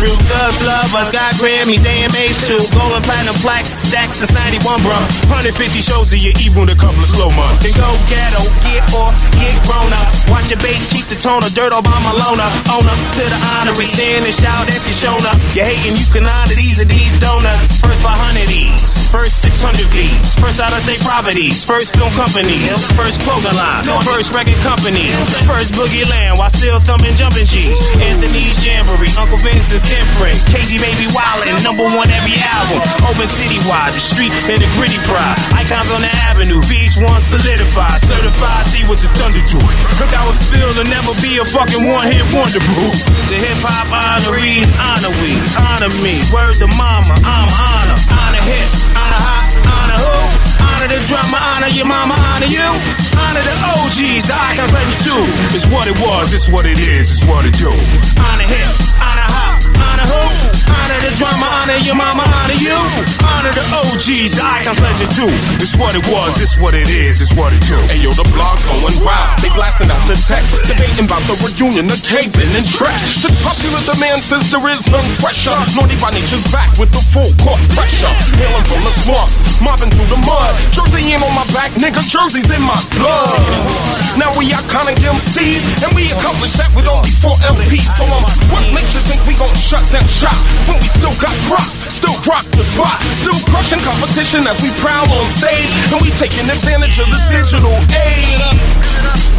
True. 0.00 0.16
Thugs 0.32 0.64
love 0.64 0.96
us, 0.96 1.12
got 1.12 1.36
Grammys, 1.36 1.84
AMAs 1.84 2.40
too. 2.48 2.56
And 2.56 3.04
platinum 3.04 3.36
plaques, 3.44 3.68
stacks 3.68 4.24
since 4.24 4.32
91, 4.32 4.80
bro. 4.80 4.96
150 5.28 5.52
shows 5.84 6.08
a 6.16 6.18
year, 6.18 6.32
even 6.40 6.64
a 6.72 6.76
couple 6.76 7.04
of 7.04 7.10
slow 7.12 7.28
months. 7.28 7.60
Then 7.60 7.76
go 7.76 7.92
ghetto, 8.08 8.42
get 8.64 8.80
off, 8.96 9.12
get 9.36 9.52
grown 9.68 9.92
up. 9.92 10.08
Watch 10.32 10.48
your 10.48 10.60
bass, 10.64 10.88
keep 10.88 11.04
the 11.12 11.20
tone 11.20 11.44
of 11.44 11.52
dirt 11.52 11.76
Obama 11.76 12.16
loner. 12.16 12.48
Owner 12.72 12.96
to 12.96 13.24
the 13.28 13.38
honorary, 13.60 13.84
stand 13.84 14.24
and 14.24 14.32
shout 14.32 14.66
if 14.72 14.80
you 14.88 14.96
shown 14.96 15.20
up. 15.28 15.36
You 15.52 15.68
hating, 15.68 16.00
you 16.00 16.08
can 16.08 16.24
honor 16.24 16.56
these 16.56 16.80
and 16.80 16.88
these 16.88 17.12
donuts. 17.20 17.84
First 17.84 18.00
500 18.00 18.48
E's, 18.48 18.99
first 19.10 19.42
600 19.42 19.90
V's, 19.90 20.38
first 20.38 20.62
out 20.62 20.70
of 20.70 20.78
state 20.86 21.02
properties, 21.02 21.66
first 21.66 21.98
film 21.98 22.14
companies, 22.14 22.70
first 22.94 23.18
clothing 23.26 23.58
line, 23.58 23.82
first 24.06 24.30
record 24.30 24.56
company, 24.62 25.10
first 25.50 25.74
boogie 25.74 26.06
land 26.14 26.38
while 26.38 26.48
still 26.48 26.78
thumping 26.86 27.18
jumping 27.18 27.44
G's. 27.44 27.74
Anthony's 27.98 28.54
Jamboree, 28.62 29.10
Uncle 29.18 29.42
Vincent's 29.42 29.90
Imprint, 29.90 30.38
KG 30.54 30.78
Baby 30.78 31.10
Wildin', 31.10 31.58
number 31.66 31.82
one 31.90 32.06
every 32.14 32.38
album. 32.46 32.78
Open 33.10 33.26
citywide, 33.26 33.98
the 33.98 34.00
street 34.00 34.30
and 34.46 34.62
the 34.62 34.70
gritty 34.78 35.02
pride. 35.10 35.34
Icons 35.58 35.90
on 35.90 36.06
the 36.06 36.12
avenue, 36.30 36.62
VH1 36.70 37.18
solidified, 37.18 37.98
certified 38.06 38.64
C 38.70 38.86
with 38.86 39.02
the 39.02 39.10
thunder 39.18 39.42
to 39.42 39.58
it. 39.58 39.76
Look 39.98 40.14
how 40.14 40.30
it 40.30 40.38
feel 40.38 40.70
to 40.78 40.86
never 40.86 41.12
be 41.18 41.42
a 41.42 41.46
fucking 41.50 41.82
one 41.82 42.06
hit 42.06 42.22
wonder, 42.30 42.62
boo. 42.62 42.94
The 43.26 43.42
hip 43.42 43.58
hop 43.58 43.90
honorees 43.90 44.70
honor 44.78 45.14
we, 45.18 45.34
honor 45.58 45.92
me. 45.98 46.22
Word 46.30 46.62
to 46.62 46.70
mama, 46.78 47.18
I'm 47.26 47.50
honor, 47.50 47.98
honor 48.14 48.44
hip, 48.46 48.70
honor 49.00 49.22
hot, 49.24 49.48
honor 49.64 49.98
who? 50.04 50.14
Honor 50.60 50.88
the 50.92 51.00
drama, 51.08 51.38
honor 51.56 51.72
your 51.72 51.88
mama, 51.88 52.16
honor 52.36 52.50
you. 52.50 52.68
Honor 53.16 53.42
the 53.42 53.56
OGs, 53.80 54.24
the 54.28 54.36
icons 54.36 54.72
let 54.72 54.84
you 54.92 54.98
too. 55.08 55.22
It's 55.56 55.66
what 55.72 55.86
it 55.88 55.96
was, 56.00 56.32
it's 56.36 56.48
what 56.52 56.64
it 56.66 56.78
is, 56.78 57.10
it's 57.10 57.24
what 57.24 57.44
it 57.48 57.54
do. 57.56 57.72
Honor 58.20 58.48
hip, 58.48 58.72
honor 59.00 59.28
hop, 59.32 59.56
honor 59.80 60.06
who? 60.06 60.59
Honor 60.70 61.00
the 61.02 61.12
drama, 61.18 61.48
honor 61.50 61.80
your 61.82 61.98
mama, 61.98 62.22
honor 62.22 62.58
you. 62.58 62.78
Honor 63.26 63.50
the 63.50 63.64
OGs, 63.74 64.38
the 64.38 64.44
icons 64.44 64.78
legend 64.78 65.10
too. 65.10 65.32
It's 65.58 65.74
what 65.74 65.98
it 65.98 66.04
was, 66.06 66.38
it's 66.38 66.56
what 66.62 66.74
it 66.74 66.86
is, 66.86 67.18
it's 67.20 67.34
what 67.34 67.50
it 67.50 67.62
do. 67.66 67.78
Hey 67.90 67.98
yo, 68.02 68.14
the 68.14 68.26
blog 68.30 68.58
going 68.66 68.98
wild. 69.02 69.38
They 69.42 69.50
blasting 69.54 69.90
out 69.90 70.02
the 70.06 70.14
text, 70.14 70.54
debating 70.70 71.10
about 71.10 71.22
the 71.26 71.34
reunion, 71.42 71.90
the 71.90 71.98
caving 71.98 72.54
and 72.54 72.66
trash. 72.66 73.22
The 73.22 73.32
popular 73.42 73.82
demand 73.86 74.22
says 74.22 74.46
there 74.50 74.62
is 74.70 74.86
none 74.90 75.06
fresher. 75.18 75.54
Naughty 75.74 75.98
by 75.98 76.14
nature's 76.14 76.46
back 76.54 76.70
with 76.78 76.94
the 76.94 77.02
full 77.02 77.30
court 77.42 77.60
pressure. 77.74 78.12
Hailing 78.38 78.66
from 78.66 78.82
the 78.86 78.94
swamps, 79.02 79.58
mobbing 79.58 79.90
through 79.90 80.10
the 80.10 80.20
mud. 80.22 80.54
Jersey 80.70 81.10
ain't 81.10 81.22
on 81.22 81.34
my 81.34 81.46
back, 81.54 81.74
nigga, 81.78 82.02
Jersey's 82.06 82.46
in 82.46 82.62
my 82.62 82.78
blood. 82.94 83.34
Now 84.18 84.30
we 84.38 84.50
iconic 84.54 84.98
MCs, 85.02 85.86
and 85.86 85.90
we 85.94 86.10
accomplished 86.10 86.58
that 86.58 86.70
with 86.74 86.86
only 86.86 87.10
four 87.18 87.34
LPs. 87.46 87.86
So 87.98 88.06
um, 88.10 88.26
what 88.50 88.64
makes 88.74 88.94
you 88.94 89.02
think 89.06 89.22
we 89.26 89.34
gon' 89.34 89.54
shut 89.54 89.86
that 89.94 90.06
shop 90.06 90.36
when 90.68 90.78
we 90.80 90.88
still 90.88 91.14
got 91.20 91.32
props, 91.48 91.78
still 91.88 92.16
rock 92.28 92.44
the 92.52 92.64
spot, 92.64 92.98
still 93.16 93.36
crushing 93.48 93.80
competition 93.80 94.44
as 94.44 94.58
we 94.60 94.70
prowl 94.80 95.08
on 95.08 95.26
stage, 95.28 95.70
and 95.92 96.00
we 96.02 96.10
taking 96.16 96.44
advantage 96.48 96.98
of 97.00 97.08
this 97.08 97.24
digital 97.30 97.74
age. 97.96 98.60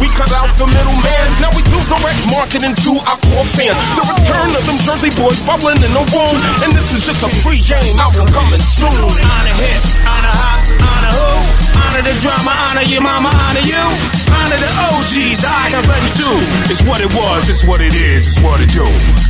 We 0.00 0.10
cut 0.18 0.34
out 0.34 0.50
the 0.58 0.66
middleman, 0.66 1.26
now 1.38 1.54
we 1.54 1.62
do 1.70 1.78
direct 1.86 2.22
marketing 2.26 2.74
to 2.74 2.92
our 3.06 3.18
core 3.30 3.46
fans. 3.54 3.78
The 3.94 4.02
return 4.02 4.50
of 4.50 4.62
them 4.66 4.78
Jersey 4.82 5.14
boys 5.14 5.38
bubbling 5.46 5.78
in 5.78 5.92
the 5.94 6.04
womb, 6.10 6.36
and 6.66 6.74
this 6.74 6.90
is 6.90 7.06
just 7.06 7.22
a 7.22 7.30
pre-game 7.44 7.94
album 8.02 8.26
coming 8.34 8.58
soon. 8.58 8.90
Honor 8.90 9.54
hip, 9.54 9.82
honor 10.02 10.34
hop, 10.34 10.58
honor 10.82 11.12
who? 11.14 11.30
Honor 11.78 12.02
the 12.02 12.14
drama, 12.18 12.50
honor 12.72 12.86
your 12.90 13.04
mama, 13.04 13.30
honor 13.30 13.62
you. 13.62 13.84
Honor 14.32 14.58
the 14.58 14.72
OGs, 14.90 15.38
the 15.38 15.50
icons 15.70 15.86
let 15.86 16.02
you 16.02 16.14
do. 16.18 16.30
It's 16.72 16.82
what 16.82 16.98
it 16.98 17.12
was, 17.14 17.46
it's 17.46 17.62
what 17.62 17.78
it 17.78 17.94
is, 17.94 18.26
it's 18.26 18.40
what 18.42 18.58
it 18.58 18.74
do. 18.74 18.82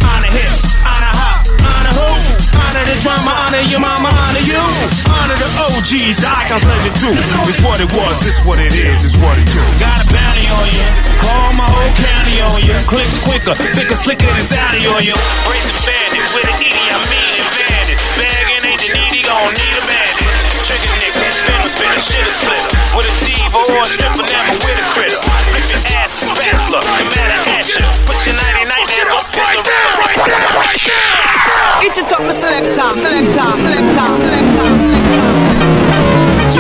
Honor 0.09 0.33
hip, 0.33 0.57
honor 1.65 1.95
who? 1.95 2.09
Honor 2.59 2.85
the 2.85 2.97
drama, 3.01 3.33
honor 3.47 3.65
your 3.69 3.81
mama, 3.81 4.11
honor 4.11 4.45
you. 4.45 4.61
Honor 5.09 5.37
the 5.37 5.49
OGs, 5.61 6.19
the 6.21 6.29
icons 6.29 6.65
legend 6.65 6.97
too. 6.99 7.15
It's 7.49 7.61
what 7.61 7.81
it 7.81 7.91
was, 7.93 8.15
this 8.25 8.39
what 8.45 8.59
it 8.59 8.73
is, 8.73 9.05
it's 9.05 9.19
what 9.19 9.37
it 9.39 9.47
do. 9.51 9.63
Got 9.79 10.03
a 10.03 10.07
bounty 10.13 10.47
on 10.49 10.69
you, 10.73 10.87
call 11.21 11.53
my 11.55 11.69
whole 11.69 11.95
county 12.01 12.41
on 12.41 12.59
you. 12.63 12.75
Clicks 12.89 13.19
quicker, 13.25 13.55
thicker, 13.55 13.97
slicker 13.97 14.27
than 14.27 14.47
Saudi 14.47 14.87
on 14.89 15.03
you. 15.05 15.17
Raise 15.49 15.67
the 15.69 15.77
bandit 15.85 16.27
with 16.33 16.49
an 16.49 16.59
Edie, 16.61 16.91
I 16.91 16.99
mean 17.11 17.33
it, 17.39 17.47
bandit. 17.57 17.99
Bagging 18.19 18.63
ain't 18.69 18.81
the 18.81 18.89
needy, 18.93 19.21
gon' 19.25 19.53
need 19.55 19.77
a 19.77 19.85
bandit. 19.87 20.52
Trigger 20.73 21.05
nigga, 21.05 21.29
spin 21.29 21.61
spin 21.69 21.93
a 21.93 22.01
shit 22.01 22.25
a 22.25 22.33
splitter. 22.33 22.73
With 22.97 23.05
a 23.05 23.15
diva 23.29 23.61
or 23.61 23.85
a 23.85 23.93
stripper, 23.93 24.25
never 24.25 24.57
with 24.57 24.81
a 24.81 24.87
critter. 24.89 25.21
Flip 25.53 25.69
your 25.69 25.85
ass 26.01 26.17
a 26.17 26.33
spatula, 26.33 26.81
no 26.81 27.05
matter 27.13 27.45
at 27.53 27.69
you. 27.77 27.85
Put 28.09 28.17
your 28.25 28.41
99 28.41 28.73
never, 28.89 29.13
it's 29.13 29.29
the 29.53 29.61
real 29.69 29.93
right 30.01 30.17
Eat 31.85 31.99
it 32.01 32.09
up, 32.09 32.25
my 32.25 32.33
selector, 32.33 32.89
selector, 32.97 33.53
selector, 33.61 34.09
selector, 34.17 34.73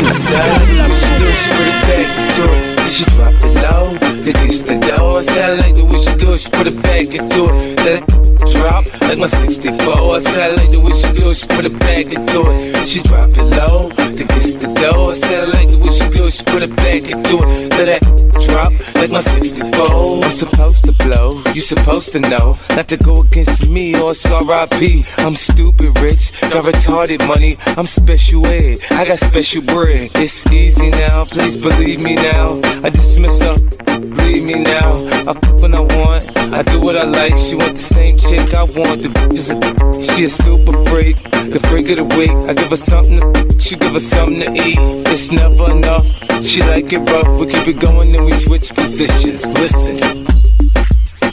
I 0.05 0.13
said, 0.13 0.61
you 0.69 0.93
should 0.93 1.17
do 1.17 1.25
is 1.25 1.41
put 1.49 1.65
it 1.65 1.81
back 1.89 2.05
into 2.21 2.45
it. 2.53 2.62
Should 2.93 3.07
drop 3.17 3.33
it 3.33 3.55
low. 3.65 3.97
Then 4.21 4.37
it's 4.45 4.61
the 4.61 4.77
door. 4.77 5.23
Like 5.23 5.75
the 5.75 5.83
we 5.83 5.99
should 6.05 6.19
do 6.19 6.37
She 6.37 6.51
put 6.51 6.67
it 6.67 6.77
back 6.83 7.09
into 7.09 7.49
it. 7.49 7.81
Let 7.81 8.03
it 8.03 8.53
drop 8.53 8.85
like 9.09 9.17
my 9.17 9.27
64. 9.27 9.73
I 9.73 10.19
said, 10.19 10.57
like 10.59 10.71
the 10.71 10.79
we 10.79 10.93
should 10.93 11.15
do 11.15 11.33
She 11.35 11.47
put 11.47 11.65
it 11.65 11.79
back 11.79 12.05
into 12.13 12.41
it. 12.53 12.87
Should 12.87 13.05
drop 13.05 13.31
it 13.31 13.49
low. 13.57 13.89
Then 13.97 14.29
it's 14.37 14.55
the 14.57 14.69
door. 14.77 15.17
Like 15.57 15.71
the 15.71 15.79
we 15.81 15.91
should 15.91 16.13
do 16.13 16.31
She 16.31 16.45
put 16.45 16.63
it 16.63 16.77
back 16.77 17.09
into 17.09 17.41
it. 17.41 17.71
Let 17.73 17.89
it 17.89 18.32
drop 18.47 18.73
like 18.95 19.11
my 19.11 19.21
64. 19.21 20.25
I'm 20.25 20.33
supposed 20.33 20.85
to 20.85 20.93
blow. 20.93 21.43
You 21.55 21.61
supposed 21.61 22.13
to 22.13 22.21
know 22.21 22.55
not 22.71 22.89
to 22.89 22.97
go 22.97 23.23
against 23.23 23.69
me 23.69 23.95
or 24.01 24.13
it's 24.13 24.25
RIP. 24.25 25.05
I'm 25.19 25.37
stupid 25.37 25.99
rich, 26.01 26.33
got 26.41 26.65
retarded 26.65 27.27
money. 27.27 27.57
I'm 27.79 27.87
special 27.87 28.47
ed, 28.47 28.79
I 28.91 29.07
got 29.07 29.19
special 29.19 29.63
bread. 29.63 30.11
It's 30.15 30.47
easy 30.47 30.91
now, 30.91 31.25
please 31.25 31.57
believe 31.57 32.03
me 32.03 32.15
now. 32.15 32.61
I 32.83 32.91
dismiss 32.91 33.41
her, 33.41 33.57
believe 33.87 34.45
me 34.45 34.59
now. 34.61 34.95
I 35.29 35.33
fuck 35.35 35.61
when 35.61 35.75
I 35.75 35.81
want, 35.81 36.37
I 36.37 36.63
do 36.63 36.81
what 36.81 36.97
I 36.97 37.05
like. 37.05 37.37
She 37.39 37.55
want 37.55 37.77
the 37.77 37.83
same 37.83 38.19
chick 38.19 38.55
I 38.55 38.63
want. 38.63 39.03
The 39.03 39.09
bitch 39.09 39.35
is 39.35 39.51
a 39.51 40.13
she 40.13 40.25
a 40.25 40.29
super 40.29 40.73
freak, 40.87 41.17
the 41.55 41.61
freak 41.69 41.89
of 41.91 41.97
the 41.97 42.05
week. 42.17 42.33
I 42.49 42.55
give 42.55 42.71
her 42.71 42.77
something 42.77 43.19
to 43.19 43.61
she 43.61 43.77
give 43.77 43.93
her 43.93 44.01
something 44.01 44.41
to 44.41 44.51
eat. 44.53 44.79
It's 45.09 45.31
never 45.31 45.71
enough. 45.71 46.05
She 46.45 46.61
like 46.63 46.93
it 46.93 46.99
rough, 47.11 47.41
we 47.41 47.47
keep 47.47 47.69
it 47.69 47.79
going 47.81 48.15
and 48.15 48.25
we 48.25 48.32
switch 48.35 48.75
positions. 48.75 49.53
Listen. 49.53 49.99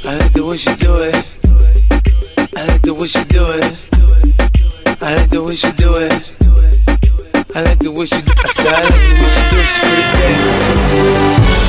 I 0.06 0.18
like 0.18 0.34
the 0.34 0.46
way 0.46 0.58
she 0.58 0.74
do 0.76 0.96
it. 0.98 1.16
I 2.56 2.66
like 2.66 2.82
the 2.82 2.94
way 2.94 3.08
she 3.08 3.24
do 3.26 3.44
it. 3.46 3.78
I 5.02 5.16
like 5.16 5.30
the 5.30 5.44
way 5.44 5.56
she 5.56 5.72
do 5.74 5.96
it. 5.96 6.14
I 7.56 7.62
like 7.62 7.80
the 7.80 7.92
way 7.92 8.06
she 8.06 8.22
do 8.22 8.32
it. 8.32 8.40
I 8.40 8.48
said 8.48 8.74
I 8.74 8.82
like 8.84 9.06
the 9.06 9.16
way 9.22 9.30
she 9.30 9.44
do 9.50 9.58
it. 9.60 9.68
She 9.70 9.80
put 9.82 10.00
it 10.00 10.10
back. 10.14 11.60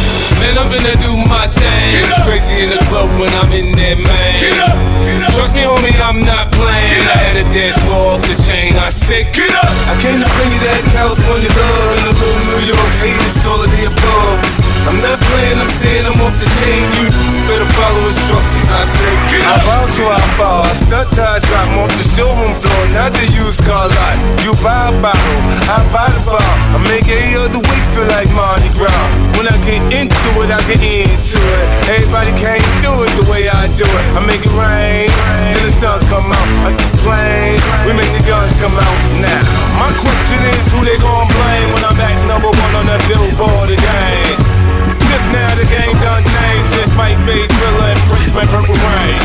Man, 0.40 0.56
I'm 0.56 0.68
finna 0.72 0.96
do 0.96 1.12
my 1.28 1.46
thing. 1.52 2.00
It's 2.00 2.16
crazy 2.24 2.64
in 2.64 2.70
the 2.70 2.80
club 2.88 3.12
when 3.20 3.28
I'm 3.36 3.52
in 3.52 3.76
there, 3.76 3.96
man. 3.96 4.40
Get 4.40 4.56
up, 4.56 4.76
get 5.04 5.22
up. 5.26 5.34
Trust 5.36 5.54
me, 5.54 5.62
homie, 5.68 5.92
I'm 6.00 6.24
not 6.24 6.50
playing. 6.52 7.04
I 7.12 7.16
had 7.28 7.36
a 7.36 7.44
dance 7.52 7.76
floor 7.84 8.16
off 8.16 8.22
the 8.22 8.40
chain. 8.48 8.76
I 8.76 8.88
said, 8.88 9.34
get 9.34 9.52
up. 9.52 9.68
I 9.90 9.94
came 10.00 10.16
to 10.16 10.28
bring 10.40 10.50
you 10.50 10.60
that 10.64 10.80
California 10.96 11.50
love 11.52 11.98
and 11.98 12.06
a 12.08 12.14
little 12.16 12.44
New 12.56 12.62
York 12.72 12.92
hate. 13.04 13.20
It's 13.26 13.44
all 13.44 13.60
of 13.60 13.68
the 13.68 13.84
above. 13.84 14.59
I'm 14.88 14.98
not 15.04 15.18
playing, 15.20 15.58
I'm 15.60 15.68
saying 15.68 16.04
I'm 16.06 16.16
off 16.24 16.34
the 16.40 16.48
chain. 16.60 16.82
You 16.96 17.06
better 17.46 17.68
follow 17.76 18.02
instructions. 18.06 18.68
I 18.72 18.82
say, 18.84 19.12
get 19.30 19.42
up. 19.44 19.60
I 19.60 19.66
bow 19.66 19.84
to 19.86 20.02
I 20.08 20.20
fall. 20.38 20.62
I 20.64 20.72
stunt 20.72 21.08
till 21.14 21.24
I 21.24 21.38
drop 21.40 21.68
'em 21.68 21.78
off 21.84 21.92
the 21.98 22.06
showroom 22.06 22.54
floor, 22.56 22.82
not 22.96 23.12
the 23.12 23.26
used 23.34 23.62
car 23.66 23.86
lot. 23.86 24.16
You 24.44 24.54
buy 24.64 24.88
a 24.88 24.94
bottle, 25.02 25.40
I 25.68 25.78
buy 25.92 26.08
the 26.10 26.22
bar. 26.26 26.50
I 26.74 26.78
make 26.88 27.06
every 27.08 27.36
other 27.36 27.60
week 27.60 27.84
feel 27.94 28.08
like 28.16 28.30
Mardi 28.32 28.70
Gras. 28.78 29.06
When 29.36 29.46
I 29.46 29.56
get 29.68 29.82
into 29.92 30.28
it, 30.42 30.50
I 30.50 30.60
get 30.68 30.80
into 30.80 31.38
it. 31.38 31.66
Everybody 31.90 32.32
can't 32.40 32.64
do 32.82 32.92
it 33.04 33.12
the 33.20 33.26
way 33.30 33.48
I 33.48 33.66
do 33.80 33.86
it. 33.86 34.04
I 34.16 34.20
make 34.26 34.42
it 34.44 34.54
rain, 34.54 35.08
then 35.54 35.62
the 35.66 35.72
sun 35.72 36.00
come 36.12 36.28
out. 36.30 36.48
I 36.66 36.70
get 36.76 36.92
plain, 37.04 37.56
we 37.86 37.92
make 37.94 38.12
the 38.16 38.24
guns 38.26 38.52
come 38.62 38.76
out 38.76 38.98
now. 39.22 39.42
My 39.78 39.90
question 40.04 40.40
is, 40.54 40.70
who 40.72 40.84
they 40.84 40.98
gon' 40.98 41.28
blame 41.36 41.68
when 41.72 41.82
I'm 41.84 41.96
back 41.96 42.16
number 42.26 42.48
one 42.48 42.72
on 42.78 42.86
that 42.86 43.00
billboard 43.08 43.70
again? 43.70 44.69
If 45.10 45.22
now 45.34 45.50
the 45.58 45.66
game 45.66 45.94
done 45.98 46.22
changed 46.22 46.70
since 46.70 46.92
Mike 46.94 47.18
made 47.26 47.50
Thriller 47.50 47.90
and 47.90 48.00
Prince 48.06 48.30
went 48.30 48.48
Purple 48.50 48.78
Rain. 48.78 49.18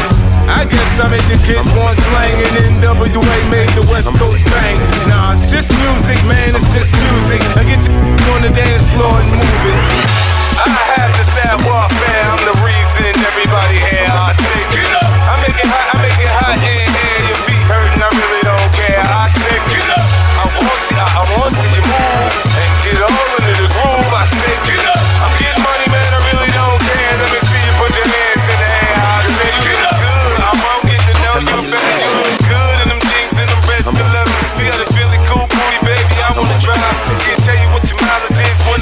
I 0.45 0.65
guess 0.65 1.01
I 1.01 1.09
made 1.09 1.25
the 1.25 1.41
kids 1.41 1.65
want 1.73 1.97
slang 1.97 2.37
and 2.37 2.77
NWA 2.77 3.37
made 3.49 3.69
the 3.73 3.85
West 3.89 4.13
Coast 4.17 4.45
bang. 4.53 4.77
Nah, 5.09 5.33
it's 5.33 5.49
just 5.49 5.73
music, 5.81 6.21
man, 6.29 6.53
it's 6.53 6.69
just 6.69 6.93
music. 7.09 7.41
I 7.57 7.65
get 7.65 7.81
you 7.85 7.93
on 8.33 8.45
the 8.45 8.53
dance 8.53 8.85
floor 8.93 9.13
and 9.13 9.29
move 9.29 9.63
it. 9.65 10.25
I 10.55 10.69
have 11.01 11.11
the 11.17 11.25
sad 11.25 11.57
warfare, 11.65 12.25
I'm 12.29 12.41
the 12.45 12.55
reason 12.61 13.09
everybody 13.09 13.77
here. 13.89 14.05
I 14.05 14.31
say, 14.37 14.61
get 14.69 14.89
up. 15.01 15.11
I 15.27 15.33
make 15.43 15.57
it 15.57 15.65
hot, 15.65 15.85
I 15.91 15.95
make 16.01 16.19
it 16.21 16.31
hot, 16.31 16.55
yeah, 16.61 16.93
yeah. 16.93 17.29
Your 17.29 17.39
feet 17.49 17.65
hurting, 17.65 18.01
I 18.01 18.09
really 18.13 18.41
don't 18.45 18.71
care. 18.77 19.01
I 19.01 19.25
say, 19.27 19.57
get 19.73 19.89
up. 19.97 20.05
I 20.39 20.45
want 20.45 20.79
see, 20.85 20.95
I, 20.95 21.05
I 21.09 21.23
want 21.35 21.51
see 21.57 21.73
you 21.73 21.83
move 21.89 22.33
and 22.53 22.71
get 22.85 23.01
all 23.01 23.29
into 23.37 23.53
the 23.65 23.69
groove. 23.73 24.13
I 24.13 24.23
say, 24.29 24.55
get 24.69 24.85
up. 24.93 25.34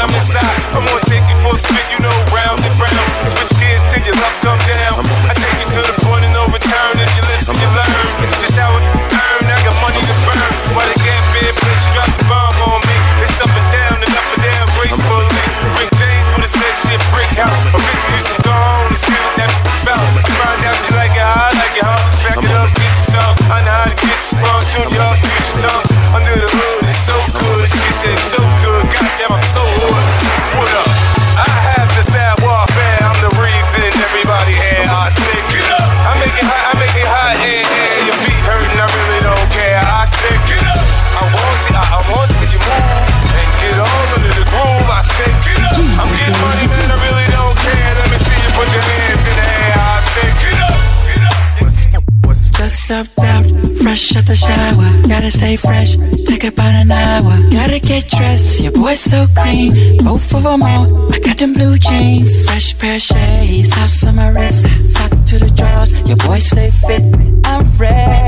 I'm 0.04 0.12
inside. 0.20 0.44
I'm 0.76 0.84
gonna 0.84 1.00
take 1.08 1.24
you 1.32 1.38
for 1.40 1.56
a 1.56 1.58
spin, 1.58 1.80
you 1.88 2.00
know, 2.04 2.12
round 2.36 2.60
and 2.60 2.76
round. 2.76 3.08
Switch 3.24 3.48
gears 3.56 3.80
till 3.88 4.04
your 4.04 4.20
luck 4.20 4.36
come 4.44 4.60
so 59.04 59.28
clean. 59.36 59.98
Both 60.04 60.34
of 60.34 60.44
them 60.44 60.64
on, 60.64 61.14
I 61.14 61.20
got 61.20 61.38
them 61.38 61.54
blue 61.54 61.78
jeans. 61.78 62.46
Fresh 62.46 62.80
pair 62.80 62.96
of 62.96 63.02
shades, 63.02 63.74
house 63.74 64.04
on 64.06 64.16
my 64.16 64.30
wrist. 64.30 64.66
Top 64.96 65.10
to 65.30 65.40
the 65.40 65.52
drawers, 65.56 65.92
your 66.08 66.18
boy 66.18 66.40
stay 66.40 66.72
fit. 66.72 67.04
I'm 67.46 67.66
ready, 67.78 68.23